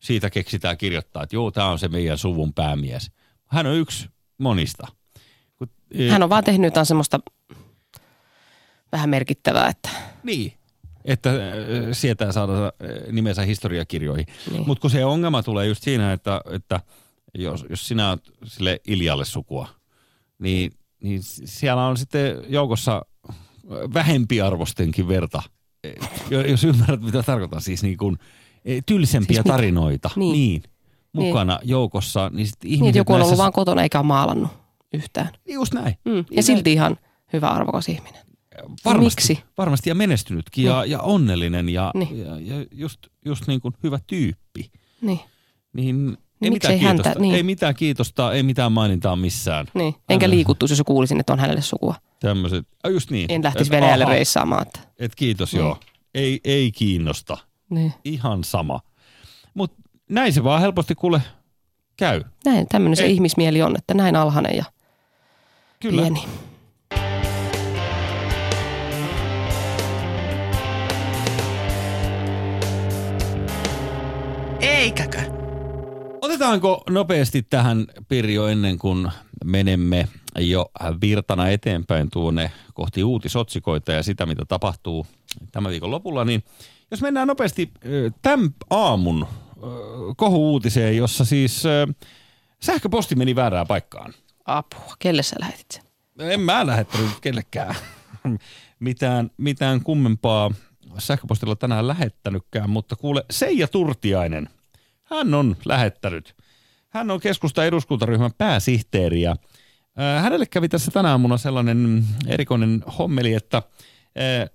siitä 0.00 0.30
keksitään 0.30 0.76
kirjoittaa, 0.78 1.22
että 1.22 1.36
joo, 1.36 1.50
tämä 1.50 1.68
on 1.68 1.78
se 1.78 1.88
meidän 1.88 2.18
suvun 2.18 2.54
päämies. 2.54 3.10
Hän 3.46 3.66
on 3.66 3.74
yksi 3.74 4.08
monista. 4.38 4.86
Kun, 5.58 5.68
e, 5.90 6.08
Hän 6.10 6.22
on 6.22 6.30
vaan 6.30 6.44
tehnyt 6.44 6.64
jotain 6.66 6.86
semmoista 6.86 7.20
vähän 8.92 9.10
merkittävää, 9.10 9.68
että 9.68 9.88
Niin, 10.22 10.52
että 11.04 11.30
äh, 11.30 11.36
sieltä 11.92 12.32
saada 12.32 12.52
äh, 12.64 12.72
nimensä 13.12 13.42
historiakirjoihin. 13.42 14.26
Niin. 14.26 14.52
Niin. 14.52 14.66
Mutta 14.66 14.82
kun 14.82 14.90
se 14.90 15.04
ongelma 15.04 15.42
tulee 15.42 15.66
just 15.66 15.82
siinä, 15.82 16.12
että, 16.12 16.40
että 16.50 16.80
jos, 17.34 17.66
jos 17.70 17.88
sinä 17.88 18.08
olet 18.10 18.30
sille 18.44 18.80
Iljalle 18.86 19.24
sukua, 19.24 19.68
niin, 20.38 20.72
niin 21.02 21.20
siellä 21.44 21.86
on 21.86 21.96
sitten 21.96 22.36
joukossa 22.48 23.02
vähempiarvostenkin 23.94 25.08
verta. 25.08 25.42
Jo- 26.30 26.40
Jos 26.46 26.64
ymmärrät, 26.64 27.00
mitä 27.00 27.22
tarkoitan, 27.22 27.60
siis 27.60 27.82
niin 27.82 27.96
kuin 27.96 28.18
eh, 28.64 28.82
tylsempiä 28.86 29.34
Siis 29.42 29.44
tarinoita. 29.54 30.10
Niin. 30.16 30.32
niin 30.32 30.62
mukana 31.12 31.58
joukossa, 31.62 32.30
niin 32.34 32.46
sitten 32.46 32.70
ihmiset 32.70 32.92
niin, 32.94 32.98
joku 33.00 33.12
on 33.12 33.16
ollut 33.16 33.28
näissä- 33.28 33.42
vaan 33.42 33.52
kotona 33.52 33.82
eikä 33.82 33.98
ole 33.98 34.06
maalannut 34.06 34.50
yhtään. 34.92 35.28
Just 35.48 35.74
näin. 35.74 35.94
Mm. 36.04 36.12
Niin 36.12 36.26
Ja 36.30 36.42
silti 36.42 36.72
ihan 36.72 36.96
hyvä 37.32 37.48
arvokas 37.48 37.88
ihminen. 37.88 38.20
Varmasti, 38.84 39.04
Miksi? 39.22 39.44
varmasti 39.58 39.90
ja 39.90 39.94
menestynytkin 39.94 40.64
ja, 40.64 40.84
ja 40.84 41.00
onnellinen 41.00 41.68
ja, 41.68 41.90
Niin. 41.94 42.18
ja, 42.18 42.40
ja 42.40 42.66
just, 42.72 42.98
just 43.24 43.46
niin 43.46 43.60
kuin 43.60 43.74
hyvä 43.82 43.98
tyyppi. 44.06 44.70
Niin. 45.00 45.20
Niin, 45.72 45.96
Niin 46.06 46.18
Ei 46.44 46.50
mitään 46.50 46.78
häntä- 46.78 47.02
kiitosta, 47.02 47.20
niin. 47.20 47.34
ei 47.34 47.42
mitään 47.42 47.74
kiitosta, 47.74 48.32
ei 48.32 48.42
mitään 48.42 48.72
mainintaa 48.72 49.16
missään. 49.16 49.66
Niin. 49.74 49.94
Enkä 50.08 50.30
liikuttuisi, 50.30 50.72
jos 50.74 50.82
kuulisin, 50.86 51.20
että 51.20 51.32
on 51.32 51.38
hänelle 51.38 51.62
sukua. 51.62 51.94
Tämmöiset, 52.20 52.66
ah, 52.84 52.90
just 52.90 53.10
niin. 53.10 53.26
En 53.32 53.42
lähtisi 53.42 53.68
Et 53.68 53.70
Venäjälle 53.80 54.04
aha, 54.04 54.12
reissaamaan. 54.14 54.62
Että. 54.62 54.80
Et 54.98 55.14
kiitos 55.14 55.52
Niin. 55.52 55.60
joo. 55.60 55.78
Ei, 56.14 56.40
ei 56.44 56.72
kiinnosta. 56.72 57.36
Niin. 57.70 57.92
Ihan 58.04 58.44
sama. 58.44 58.80
Mutta 59.54 59.82
näin 60.08 60.32
se 60.32 60.44
vaan 60.44 60.60
helposti 60.60 60.94
kuule 60.94 61.22
käy. 61.96 62.22
Näin, 62.44 62.66
tämmöinen 62.68 62.96
se 62.96 63.06
ihmismieli 63.06 63.62
on, 63.62 63.76
että 63.78 63.94
näin 63.94 64.16
alhainen 64.16 64.56
ja 64.56 64.64
Kyllä. 65.80 66.02
pieni. 66.02 66.20
Eikäkö? 74.60 75.33
Otetaanko 76.34 76.84
nopeasti 76.90 77.42
tähän 77.42 77.86
Pirjo 78.08 78.46
ennen 78.46 78.78
kuin 78.78 79.10
menemme 79.44 80.08
jo 80.38 80.70
virtana 81.00 81.48
eteenpäin 81.48 82.10
tuonne 82.10 82.52
kohti 82.72 83.04
uutisotsikoita 83.04 83.92
ja 83.92 84.02
sitä, 84.02 84.26
mitä 84.26 84.44
tapahtuu 84.44 85.06
tämän 85.52 85.70
viikon 85.70 85.90
lopulla, 85.90 86.24
niin 86.24 86.44
jos 86.90 87.02
mennään 87.02 87.28
nopeasti 87.28 87.70
tämän 88.22 88.54
aamun 88.70 89.26
kohu-uutiseen, 90.16 90.96
jossa 90.96 91.24
siis 91.24 91.62
sähköposti 92.62 93.14
meni 93.14 93.36
väärään 93.36 93.66
paikkaan. 93.66 94.14
Apua. 94.44 94.94
Kelle 94.98 95.22
sä 95.22 95.36
lähetit 95.38 95.70
sen? 95.70 95.82
En 96.18 96.40
mä 96.40 96.66
lähettänyt 96.66 97.20
kellekään 97.20 97.74
mitään, 98.80 99.30
mitään 99.36 99.80
kummempaa 99.80 100.50
sähköpostilla 100.98 101.56
tänään 101.56 101.88
lähettänytkään, 101.88 102.70
mutta 102.70 102.96
kuule 102.96 103.24
Seija 103.30 103.68
Turtiainen, 103.68 104.48
hän 105.04 105.34
on 105.34 105.56
lähettänyt. 105.64 106.34
Hän 106.88 107.10
on 107.10 107.20
keskusta 107.20 107.64
eduskuntaryhmän 107.64 108.30
pääsihteeri 108.38 109.22
ja 109.22 109.36
hänelle 110.20 110.46
kävi 110.46 110.68
tässä 110.68 110.90
tänä 110.90 111.10
aamuna 111.10 111.36
sellainen 111.36 112.04
erikoinen 112.26 112.84
hommeli, 112.98 113.34
että 113.34 113.62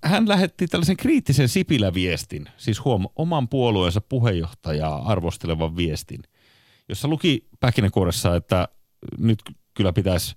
hän 0.04 0.28
lähetti 0.28 0.66
tällaisen 0.66 0.96
kriittisen 0.96 1.48
Sipilä-viestin, 1.48 2.46
siis 2.56 2.84
huom, 2.84 3.08
oman 3.16 3.48
puolueensa 3.48 4.00
puheenjohtajaa 4.00 5.02
arvostelevan 5.12 5.76
viestin, 5.76 6.22
jossa 6.88 7.08
luki 7.08 7.48
pähkinänkuoressa, 7.60 8.36
että 8.36 8.68
nyt 9.18 9.38
kyllä 9.74 9.92
pitäisi 9.92 10.36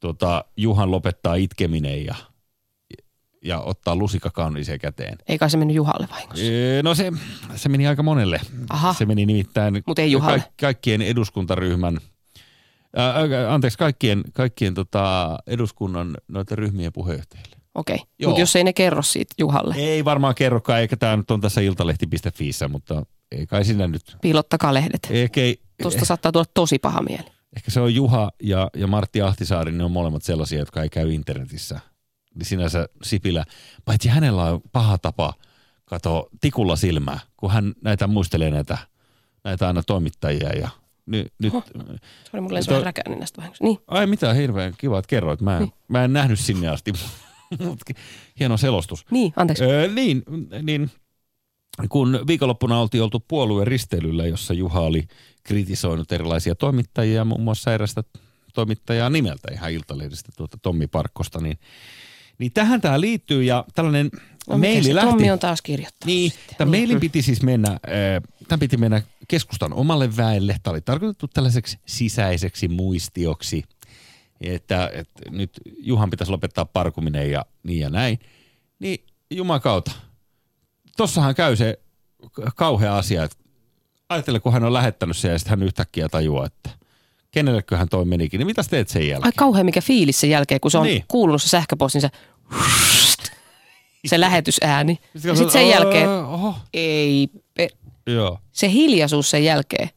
tota, 0.00 0.44
Juhan 0.56 0.90
lopettaa 0.90 1.34
itkeminen 1.34 2.04
ja, 2.04 2.14
ja 3.44 3.60
ottaa 3.60 3.96
lusikka 3.96 4.30
kauniiseen 4.30 4.78
käteen. 4.78 5.18
Ei 5.28 5.38
kai 5.38 5.50
se 5.50 5.56
mennyt 5.56 5.76
Juhalle 5.76 6.08
vahingossa. 6.10 6.44
Ee, 6.44 6.82
No 6.82 6.94
se, 6.94 7.12
se 7.56 7.68
meni 7.68 7.86
aika 7.86 8.02
monelle. 8.02 8.40
Aha. 8.70 8.92
Se 8.94 9.06
meni 9.06 9.26
nimittäin 9.26 9.82
Mut 9.86 9.98
ei 9.98 10.12
Juhalle. 10.12 10.44
kaikkien 10.60 11.02
eduskuntaryhmän, 11.02 11.98
ää, 12.96 13.10
ää, 13.12 13.54
anteeksi, 13.54 13.78
kaikkien, 13.78 14.22
kaikkien 14.32 14.74
tota, 14.74 15.36
eduskunnan 15.46 16.14
noita 16.28 16.56
ryhmien 16.56 16.92
puheenjohtajille. 16.92 17.56
Okei. 17.74 17.98
Mutta 18.24 18.40
jos 18.40 18.56
ei 18.56 18.64
ne 18.64 18.72
kerro 18.72 19.02
siitä 19.02 19.34
Juhalle, 19.38 19.74
Ei 19.78 20.04
varmaan 20.04 20.34
kerrokaan, 20.34 20.80
eikä 20.80 20.96
tämä 20.96 21.16
nyt 21.16 21.30
on 21.30 21.40
tässä 21.40 21.60
iltalehti.fiissä, 21.60 22.68
mutta 22.68 23.06
ei 23.32 23.46
kai 23.46 23.64
sinä 23.64 23.86
nyt. 23.86 24.16
piilottakaa 24.22 24.74
lehdet. 24.74 25.08
Eikä, 25.10 25.40
Tuosta 25.82 26.04
saattaa 26.04 26.32
tulla 26.32 26.44
tosi 26.54 26.78
paha 26.78 27.02
mieli. 27.02 27.24
ehkä 27.56 27.70
se 27.70 27.80
on 27.80 27.94
Juha 27.94 28.30
ja, 28.42 28.70
ja 28.76 28.86
Martti 28.86 29.22
Ahtisaari, 29.22 29.72
ne 29.72 29.84
on 29.84 29.90
molemmat 29.90 30.22
sellaisia, 30.22 30.58
jotka 30.58 30.82
ei 30.82 30.88
käy 30.88 31.12
internetissä. 31.12 31.80
Niin 32.34 32.46
sinänsä 32.46 32.88
Sipilä, 33.02 33.44
paitsi 33.84 34.08
hänellä 34.08 34.44
on 34.44 34.60
paha 34.72 34.98
tapa, 34.98 35.34
kato 35.84 36.28
tikulla 36.40 36.76
silmää, 36.76 37.20
kun 37.36 37.50
hän 37.50 37.74
näitä 37.84 38.06
muistelee 38.06 38.50
näitä, 38.50 38.78
näitä 39.44 39.66
aina 39.66 39.82
toimittajia 39.82 40.48
ja 40.48 40.68
ny, 41.06 41.26
nyt, 41.38 41.52
Huh. 41.52 41.64
Sori, 42.30 42.40
mulla 42.40 42.84
räkäni 42.84 43.16
näistä 43.16 43.36
vahingossa. 43.36 43.64
Niin, 43.64 43.78
ai 43.88 44.06
mitä 44.06 44.32
hirveän 44.34 44.74
kiva, 44.78 44.98
että 44.98 45.08
kerroit. 45.08 45.40
Mä 45.40 45.56
en, 45.56 45.62
Niin. 45.62 45.72
mä 45.88 46.04
en 46.04 46.12
nähnyt 46.12 46.40
sinne 46.40 46.68
asti, 46.68 46.92
hieno 48.40 48.56
selostus. 48.56 49.06
niin, 49.10 49.32
anteeksi. 49.36 49.64
Öö, 49.64 49.88
niin, 49.88 50.22
niin, 50.62 50.90
kun 51.88 52.20
viikonloppuna 52.26 52.80
oltiin 52.80 53.02
oltu 53.02 53.20
puolueen 53.28 53.66
risteilyllä, 53.66 54.26
jossa 54.26 54.54
Juha 54.54 54.80
oli 54.80 55.06
kritisoinut 55.42 56.12
erilaisia 56.12 56.54
toimittajia, 56.54 57.24
muun 57.24 57.40
muassa 57.40 57.74
erästä 57.74 58.04
toimittajaa 58.54 59.10
nimeltä 59.10 59.48
ihan 59.52 59.72
Iltalehdestä, 59.72 60.32
tuota 60.36 60.58
Tommi 60.62 60.86
Parkkosta, 60.86 61.40
niin, 61.40 61.58
niin 62.38 62.52
tähän 62.52 62.80
tämä 62.80 63.00
liittyy 63.00 63.42
ja 63.42 63.64
tällainen 63.74 64.10
No, 64.48 64.58
meili 64.58 64.94
lähti. 64.94 65.10
Tommi 65.10 65.30
on 65.30 65.38
taas 65.38 65.62
kirjoittanut. 65.62 66.06
Niin, 66.06 66.30
sitten. 66.30 66.56
tämän 66.56 66.72
Niin. 66.72 66.82
mailin 66.82 67.00
piti 67.00 67.22
siis 67.22 67.42
mennä, 67.42 67.78
tämän 68.48 68.60
piti 68.60 68.76
mennä 68.76 69.02
keskustan 69.28 69.72
omalle 69.72 70.16
väelle. 70.16 70.56
Tämä 70.62 70.72
oli 70.72 70.80
tarkoitettu 70.80 71.28
tällaiseksi 71.28 71.78
sisäiseksi 71.86 72.68
muistioksi, 72.68 73.64
että, 74.40 74.90
että 74.92 75.30
nyt 75.30 75.50
Juhan 75.78 76.10
pitäisi 76.10 76.30
lopettaa 76.30 76.64
parkuminen 76.64 77.30
ja 77.30 77.46
niin 77.62 77.80
ja 77.80 77.90
näin. 77.90 78.18
Niin 78.78 79.04
jumakauta, 79.30 79.90
tossahan 80.96 81.34
käy 81.34 81.56
se 81.56 81.78
kauhea 82.56 82.98
asia, 82.98 83.24
että 83.24 83.36
ajattele, 84.08 84.40
kun 84.40 84.52
hän 84.52 84.64
on 84.64 84.72
lähettänyt 84.72 85.16
sen 85.16 85.32
ja 85.32 85.38
sitten 85.38 85.50
hän 85.50 85.62
yhtäkkiä 85.66 86.08
tajuaa, 86.08 86.46
että 86.46 86.70
kenelleköhän 87.38 87.88
toi 87.88 88.04
menikin, 88.04 88.38
niin 88.38 88.46
mitä 88.46 88.62
teet 88.70 88.88
sen 88.88 89.08
jälkeen? 89.08 89.26
Ai 89.26 89.32
kauhean 89.36 89.66
mikä 89.66 89.80
fiilis 89.80 90.20
sen 90.20 90.30
jälkeen, 90.30 90.60
kun 90.60 90.70
se 90.70 90.78
on 90.78 90.84
Niin. 90.84 90.94
niin. 90.94 91.04
kuulunut 91.08 91.42
se 91.42 91.48
sähköpostin, 91.48 92.00
se, 92.00 92.08
se 94.06 94.20
lähetysääni. 94.20 94.98
Ja 95.14 95.20
Sitten 95.20 95.36
sitten 95.36 95.52
sen 95.52 95.68
jälkeen, 95.68 96.08
Oho, 96.10 96.54
ei, 96.74 97.28
joo, 98.06 98.38
se 98.52 98.70
hiljaisuus 98.70 99.30
sen 99.30 99.44
jälkeen, 99.44 99.88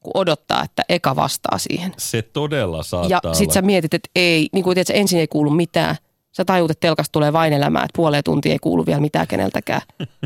kun 0.00 0.12
odottaa, 0.14 0.62
että 0.64 0.82
eka 0.88 1.16
vastaa 1.16 1.58
siihen. 1.58 1.94
se 1.98 2.22
todella 2.22 2.82
saattaa 2.82 3.10
Ja 3.10 3.20
olla. 3.24 3.34
sit 3.34 3.50
sä 3.50 3.62
mietit, 3.62 3.94
että 3.94 4.08
ei, 4.16 4.48
niin 4.52 4.64
kuin 4.64 4.74
tiedät, 4.74 4.90
ensin 5.00 5.20
ei 5.20 5.26
kuulu 5.28 5.50
mitään. 5.50 5.96
Sä 6.32 6.44
tajuut, 6.44 6.70
että 6.70 6.80
telkasta 6.80 7.12
tulee 7.12 7.32
vain 7.32 7.52
elämää, 7.52 7.82
että 7.84 7.96
puoleen 7.96 8.24
tuntia 8.24 8.52
ei 8.52 8.58
kuulu 8.58 8.86
vielä 8.86 9.00
mitään 9.00 9.26
keneltäkään. 9.26 9.80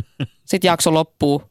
Sitten 0.44 0.68
jakso 0.68 0.94
loppuu. 0.94 1.42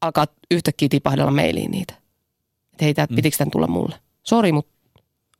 Alkaa 0.00 0.26
yhtäkkiä 0.50 0.88
tipahdella 0.88 1.30
mailiin 1.30 1.70
niitä. 1.70 1.94
Että 2.78 2.84
hei, 2.84 2.94
tää, 2.94 3.06
Mm. 3.10 3.16
pitikö 3.16 3.36
tämän 3.36 3.50
tulla 3.50 3.66
mulle? 3.66 3.94
Sori, 4.22 4.52
mutta 4.52 4.72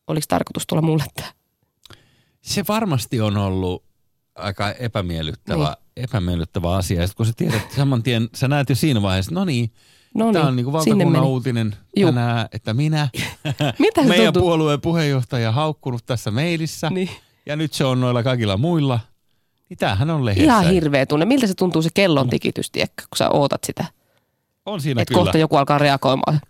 oliko 0.07 0.24
tarkoitus 0.28 0.66
tulla 0.66 0.82
mulle 0.82 1.05
tämä? 1.16 1.28
Se 2.41 2.64
varmasti 2.68 3.20
on 3.20 3.36
ollut 3.36 3.84
aika 4.34 4.70
epämiellyttävä, 4.72 5.64
niin. 5.97 6.05
epämiellyttävä 6.05 6.74
asia. 6.76 7.01
Ja 7.01 7.07
sit 7.07 7.16
kun 7.16 7.26
sä 7.26 7.32
tiedät 7.36 7.70
saman 7.76 8.03
tien, 8.03 8.28
sä 8.34 8.49
näet 8.49 8.68
jo 8.68 8.74
siinä 8.74 9.03
vaiheessa, 9.03 9.34
no 9.34 9.45
niin, 9.45 9.72
No 10.14 10.32
tämä 10.32 10.51
niin, 10.51 10.66
on 10.66 10.82
sinne 10.82 10.95
valtakunnan 11.05 11.24
uutinen 11.24 11.76
Juu. 11.97 12.09
tänään, 12.12 12.49
että 12.53 12.74
minä, 12.74 13.09
Mitä 13.78 14.03
meidän 14.05 14.24
tuntuu? 14.26 14.43
puolueen 14.43 14.80
puheenjohtaja 14.80 15.53
haukkunut 15.53 16.07
tässä 16.07 16.30
mailissa 16.30 16.91
Niin. 16.91 17.11
ja 17.47 17.57
nyt 17.57 17.72
se 17.72 17.84
on 17.84 18.01
noilla 18.01 18.22
kaikilla 18.22 18.57
muilla. 18.57 19.01
Niin 19.68 19.78
tämähän 19.78 20.11
on 20.11 20.24
lehdessä. 20.24 20.45
Ihan 20.45 20.70
hirveä 20.70 21.07
tunne. 21.07 21.24
Miltä 21.26 21.47
se 21.47 21.55
tuntuu 21.55 21.82
se 21.82 21.89
kellon 21.95 22.30
tikitys, 22.30 22.70
tiedätkö, 22.70 23.03
kun 23.11 23.16
sä 23.16 23.30
ootat 23.30 23.64
sitä? 23.64 23.84
On 24.66 24.80
siinä 24.80 25.03
Että 25.03 25.14
kyllä. 25.14 25.24
kohta 25.24 25.39
joku 25.39 25.57
alkaa 25.57 25.78
reagoimaan. 25.78 26.41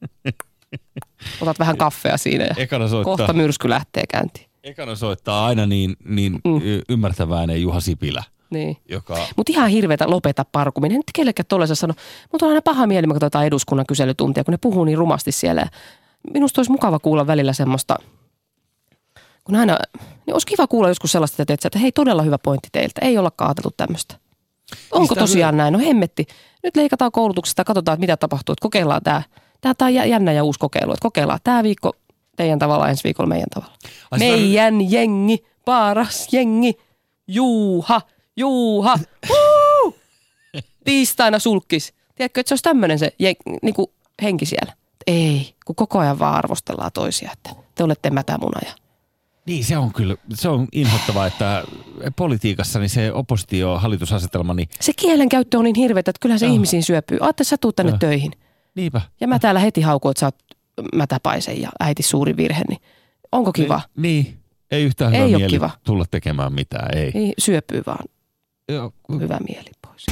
Otat 1.40 1.58
vähän 1.58 1.76
kaffea 1.76 2.16
siinä 2.16 2.44
ja 2.44 2.54
Ekana 2.56 2.88
soittaa, 2.88 3.16
kohta 3.16 3.32
myrsky 3.32 3.68
lähtee 3.68 4.04
käyntiin. 4.10 4.46
ekana 4.64 4.94
soittaa 4.94 5.46
aina 5.46 5.66
niin, 5.66 5.96
niin 6.04 6.32
Mm. 6.32 6.50
mm. 6.52 6.60
ymmärtäväinen 6.88 7.62
Juha 7.62 7.80
Sipilä, 7.80 8.24
Niin. 8.50 8.76
joka 8.88 9.18
Mutta 9.36 9.52
ihan 9.52 9.68
hirveätä 9.70 10.10
lopeta 10.10 10.44
parkuminen. 10.52 10.96
Nyt 10.96 11.06
kellekään 11.14 11.46
tollaisen 11.46 11.76
sano. 11.76 11.94
Mutta 12.32 12.46
on 12.46 12.50
aina 12.50 12.62
paha 12.62 12.86
mieli, 12.86 13.06
kun 13.06 13.14
katsotaan 13.14 13.46
eduskunnan 13.46 13.86
kyselytuntia, 13.86 14.44
kun 14.44 14.52
ne 14.52 14.58
puhuu 14.58 14.84
niin 14.84 14.98
rumasti 14.98 15.32
siellä. 15.32 15.66
Minusta 16.34 16.58
olisi 16.60 16.72
mukava 16.72 16.98
kuulla 16.98 17.26
välillä 17.26 17.52
semmoista, 17.52 17.96
kun 19.44 19.54
aina, 19.56 19.78
niin 20.26 20.34
olisi 20.34 20.46
kiva 20.46 20.66
kuulla 20.66 20.88
joskus 20.88 21.12
sellaista, 21.12 21.42
että, 21.42 21.54
että 21.64 21.78
hei 21.78 21.92
todella 21.92 22.22
hyvä 22.22 22.38
pointti 22.38 22.68
teiltä, 22.72 23.00
ei 23.04 23.18
olla 23.18 23.30
kaateltu 23.30 23.70
tämmöistä. 23.76 24.14
Onko 24.90 25.00
Mistä 25.02 25.14
tosiaan 25.14 25.56
näin? 25.56 25.72
No 25.72 25.78
hemmetti. 25.78 26.26
Nyt 26.62 26.76
leikataan 26.76 27.12
koulutuksesta 27.12 27.60
ja 27.60 27.64
katsotaan, 27.64 27.94
että 27.94 28.00
mitä 28.00 28.16
tapahtuu. 28.16 28.52
Että 28.52 28.62
kokeillaan 28.62 29.02
tämä. 29.02 29.22
Tämä 29.60 29.74
on 29.80 29.94
jä- 29.94 30.04
jännä 30.04 30.32
ja 30.32 30.44
uusi 30.44 30.58
kokeilu. 30.58 30.92
Että 30.92 31.02
kokeillaan 31.02 31.40
tämä 31.44 31.62
viikko 31.62 31.92
teidän 32.36 32.58
tavalla, 32.58 32.88
ensi 32.88 33.04
viikolla 33.04 33.28
meidän 33.28 33.48
tavalla. 33.54 33.74
Ai 34.10 34.18
Meidän 34.18 34.90
jengi, 34.90 35.44
paras 35.64 36.28
jengi, 36.32 36.74
Juuha, 37.28 38.00
Juuha, 38.36 38.98
Huu! 39.28 39.96
tiistaina 40.84 41.38
sulkis. 41.38 41.94
Tiedätkö, 42.14 42.40
että 42.40 42.48
se 42.48 42.52
olisi 42.52 42.62
tämmöinen 42.62 42.98
se 42.98 43.12
jeng, 43.18 43.40
niin 43.62 43.74
kuin 43.74 43.86
henki 44.22 44.46
siellä. 44.46 44.72
Ei, 45.06 45.54
kun 45.66 45.74
koko 45.74 45.98
ajan 45.98 46.18
vaan 46.18 46.34
arvostellaan 46.34 46.90
toisia, 46.94 47.30
että 47.32 47.50
te 47.74 47.84
olette 47.84 48.10
mätämuna. 48.10 48.60
Ja... 48.64 48.72
Niin, 49.46 49.64
se 49.64 49.78
on 49.78 49.92
kyllä, 49.92 50.16
se 50.34 50.48
on 50.48 50.68
inhottavaa, 50.72 51.26
että 51.26 51.64
politiikassa 52.16 52.78
niin 52.78 52.90
se 52.90 53.12
oppositio-hallitusasetelma, 53.12 54.54
niin 54.54 54.68
Se 54.80 54.92
kielenkäyttö 54.92 55.58
on 55.58 55.64
niin 55.64 55.76
hirveätä, 55.76 56.10
että 56.10 56.20
kyllähän 56.20 56.38
se 56.38 56.46
Joo. 56.46 56.54
ihmisiin 56.54 56.82
syöpyy. 56.82 57.18
Aatte, 57.20 57.44
sä 57.44 57.56
tuut 57.56 57.76
tänne 57.76 57.92
Joo. 57.92 57.98
töihin. 57.98 58.32
Niinpä. 58.78 59.00
Ja 59.20 59.28
mä 59.28 59.38
täällä 59.38 59.60
heti 59.60 59.80
haukun, 59.80 60.10
että 60.10 60.20
sä 60.20 60.26
oot 60.26 60.36
mätäpaisen 60.94 61.62
ja 61.62 61.68
äiti 61.80 62.02
suuri 62.02 62.36
virhe, 62.36 62.62
niin 62.68 62.80
onko 63.32 63.52
kiva? 63.52 63.80
Niin, 63.96 64.24
niin. 64.24 64.38
ei 64.70 64.84
yhtään 64.84 65.12
hyvä 65.12 65.24
Ei 65.24 65.36
mieli 65.36 65.50
kiva. 65.50 65.70
tulla 65.84 66.04
tekemään 66.10 66.52
mitään, 66.52 66.96
ei. 66.98 67.10
Ei, 67.14 67.32
syöpyy 67.38 67.82
vaan 67.86 68.04
Joo, 68.68 68.92
hyvä 69.20 69.38
mieli 69.48 69.70
pois. 69.86 70.06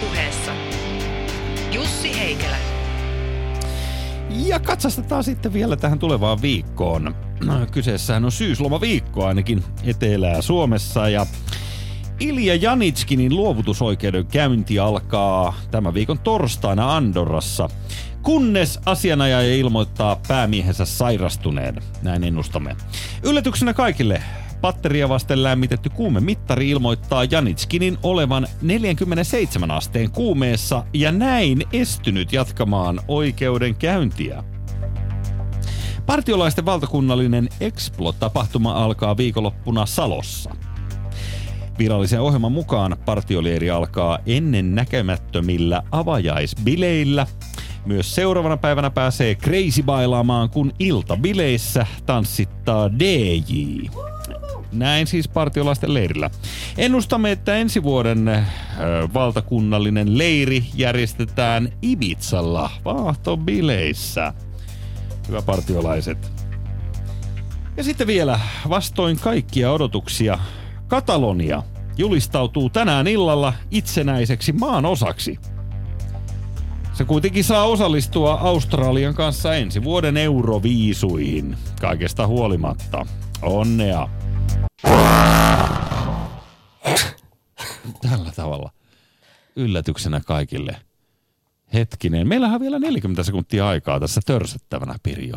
puheessa 0.00 0.52
Jussi 1.72 2.18
Heikelä. 2.18 2.56
Ja 4.30 4.60
katsastetaan 4.60 5.24
sitten 5.24 5.52
vielä 5.52 5.76
tähän 5.76 5.98
tulevaan 5.98 6.42
viikkoon. 6.42 7.14
Kyseessähän 7.72 8.24
on 8.24 8.32
syyslomaviikko 8.32 9.26
ainakin 9.26 9.64
Etelää 9.84 10.42
Suomessa 10.42 11.08
ja 11.08 11.26
Ilja 12.20 12.54
Janitskinin 12.54 13.36
luovutusoikeuden 13.36 14.26
käynti 14.26 14.78
alkaa 14.78 15.54
tämän 15.70 15.94
viikon 15.94 16.18
torstaina 16.18 16.96
Andorrassa, 16.96 17.68
kunnes 18.22 18.80
asianajaja 18.86 19.56
ilmoittaa 19.56 20.20
päämiehensä 20.28 20.84
sairastuneen. 20.84 21.74
Näin 22.02 22.24
ennustamme. 22.24 22.76
Yllätyksenä 23.22 23.74
kaikille 23.74 24.22
Patteria 24.60 25.08
vasten 25.08 25.42
lämmitetty 25.42 25.90
kuumemittari 25.90 26.70
ilmoittaa 26.70 27.24
Janitskinin 27.24 27.98
olevan 28.02 28.46
47 28.62 29.70
asteen 29.70 30.10
kuumeessa 30.10 30.84
ja 30.94 31.12
näin 31.12 31.62
estynyt 31.72 32.32
jatkamaan 32.32 33.00
oikeudenkäyntiä. 33.08 34.44
Partiolaisten 36.06 36.66
valtakunnallinen 36.66 37.48
Explo-tapahtuma 37.60 38.72
alkaa 38.72 39.16
viikonloppuna 39.16 39.86
Salossa. 39.86 40.50
Virallisen 41.78 42.20
ohjelman 42.20 42.52
mukaan 42.52 42.96
partiolieri 43.04 43.70
alkaa 43.70 44.18
ennen 44.26 44.74
näkemättömillä 44.74 45.82
avajaisbileillä. 45.90 47.26
Myös 47.86 48.14
seuraavana 48.14 48.56
päivänä 48.56 48.90
pääsee 48.90 49.34
crazy 49.34 49.82
bailaamaan, 49.82 50.50
kun 50.50 50.72
iltabileissä 50.78 51.86
tanssittaa 52.06 52.90
DJ. 52.98 53.86
Näin 54.72 55.06
siis 55.06 55.28
partiolaisten 55.28 55.94
leirillä. 55.94 56.30
Ennustamme, 56.78 57.32
että 57.32 57.56
ensi 57.56 57.82
vuoden 57.82 58.28
ö, 58.28 58.42
valtakunnallinen 59.14 60.18
leiri 60.18 60.64
järjestetään 60.74 61.68
Ibizalla 61.82 62.70
vaahtobileissä. 62.84 64.32
Hyvä 65.28 65.42
partiolaiset. 65.42 66.32
Ja 67.76 67.84
sitten 67.84 68.06
vielä 68.06 68.40
vastoin 68.68 69.18
kaikkia 69.18 69.72
odotuksia 69.72 70.38
Katalonia 70.92 71.62
julistautuu 71.98 72.70
tänään 72.70 73.06
illalla 73.06 73.52
itsenäiseksi 73.70 74.52
maan 74.52 74.86
osaksi. 74.86 75.38
Se 76.92 77.04
kuitenkin 77.04 77.44
saa 77.44 77.64
osallistua 77.64 78.32
Australian 78.34 79.14
kanssa 79.14 79.54
ensi 79.54 79.84
vuoden 79.84 80.16
euroviisuihin. 80.16 81.56
Kaikesta 81.80 82.26
huolimatta. 82.26 83.06
Onnea! 83.42 84.08
Tällä 88.10 88.32
tavalla. 88.36 88.70
Yllätyksenä 89.56 90.20
kaikille. 90.20 90.76
Hetkinen. 91.74 92.28
Meillähän 92.28 92.54
on 92.54 92.60
vielä 92.60 92.78
40 92.78 93.22
sekuntia 93.22 93.68
aikaa 93.68 94.00
tässä 94.00 94.20
törsättävänä, 94.26 94.94
Pirjo. 95.02 95.36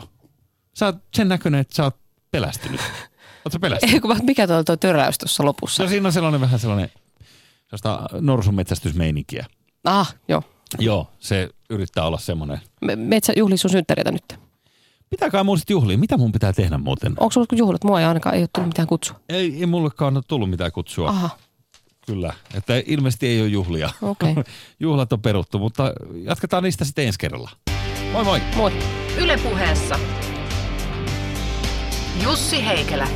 Sä 0.74 0.86
oot 0.86 0.96
sen 1.14 1.28
näköinen, 1.28 1.62
että 1.62 1.76
sä 1.76 1.84
oot 1.84 1.98
pelästynyt. 2.32 2.82
Ootko 3.46 3.60
pelästynyt? 3.60 3.94
Ei, 3.94 4.00
kun 4.00 4.18
mikä 4.24 4.48
tuo, 4.48 4.64
tuo 4.64 4.78
töräys 4.78 5.18
tuossa 5.18 5.46
lopussa? 5.46 5.84
No 5.84 5.90
siinä 5.90 6.08
on 6.08 6.14
sellainen 6.14 6.42
vähän 6.42 6.60
sellainen 6.60 6.90
sellaista 7.70 8.08
norsunmetsästysmeininkiä. 8.22 9.46
Ah, 9.84 10.16
joo. 10.28 10.44
Joo, 10.80 11.08
se 11.20 11.50
yrittää 11.70 12.06
olla 12.06 12.18
semmoinen. 12.18 12.60
Me- 12.82 12.96
Metsä 12.96 13.34
juhlii 13.36 13.58
sun 13.58 13.72
synttäreitä 13.72 14.12
nyt. 14.12 14.40
Pitääkää 15.10 15.44
mun 15.44 15.60
sit 15.60 15.70
juhlia. 15.70 15.98
Mitä 15.98 16.18
mun 16.18 16.32
pitää 16.32 16.54
tehdä 16.54 16.78
muuten? 16.78 17.14
Onko 17.20 17.32
sulla 17.32 17.48
juhlat? 17.56 17.84
Mua 17.84 18.00
ei 18.00 18.06
ainakaan 18.06 18.36
ei 18.36 18.42
ole 18.42 18.50
tullut 18.56 18.70
mitään 18.70 18.88
kutsua. 18.88 19.20
Ei, 19.30 19.60
ei 19.60 19.66
mullekaan 19.66 20.16
ole 20.18 20.24
tullut 20.28 20.50
mitään 20.50 20.72
kutsua. 20.72 21.10
Aha, 21.10 21.30
Kyllä. 22.06 22.34
Että 22.54 22.74
ilmeisesti 22.86 23.28
ei 23.28 23.42
ole 23.42 23.48
juhlia. 23.50 23.90
okei. 24.02 24.32
Okay. 24.32 24.44
Juhlat 24.80 25.14
on 25.14 25.22
peruttu, 25.22 25.60
mutta 25.60 25.94
jatketaan 26.24 26.64
niistä 26.64 26.86
sitten 26.86 27.06
ensi 27.08 27.20
kerralla. 27.20 27.50
Moi 28.12 28.24
moi! 28.24 28.42
Moi. 28.56 28.72
Yle 29.18 29.38
puheessa 29.38 30.00
Jussi 32.24 32.66
Heikelä. 32.66 33.08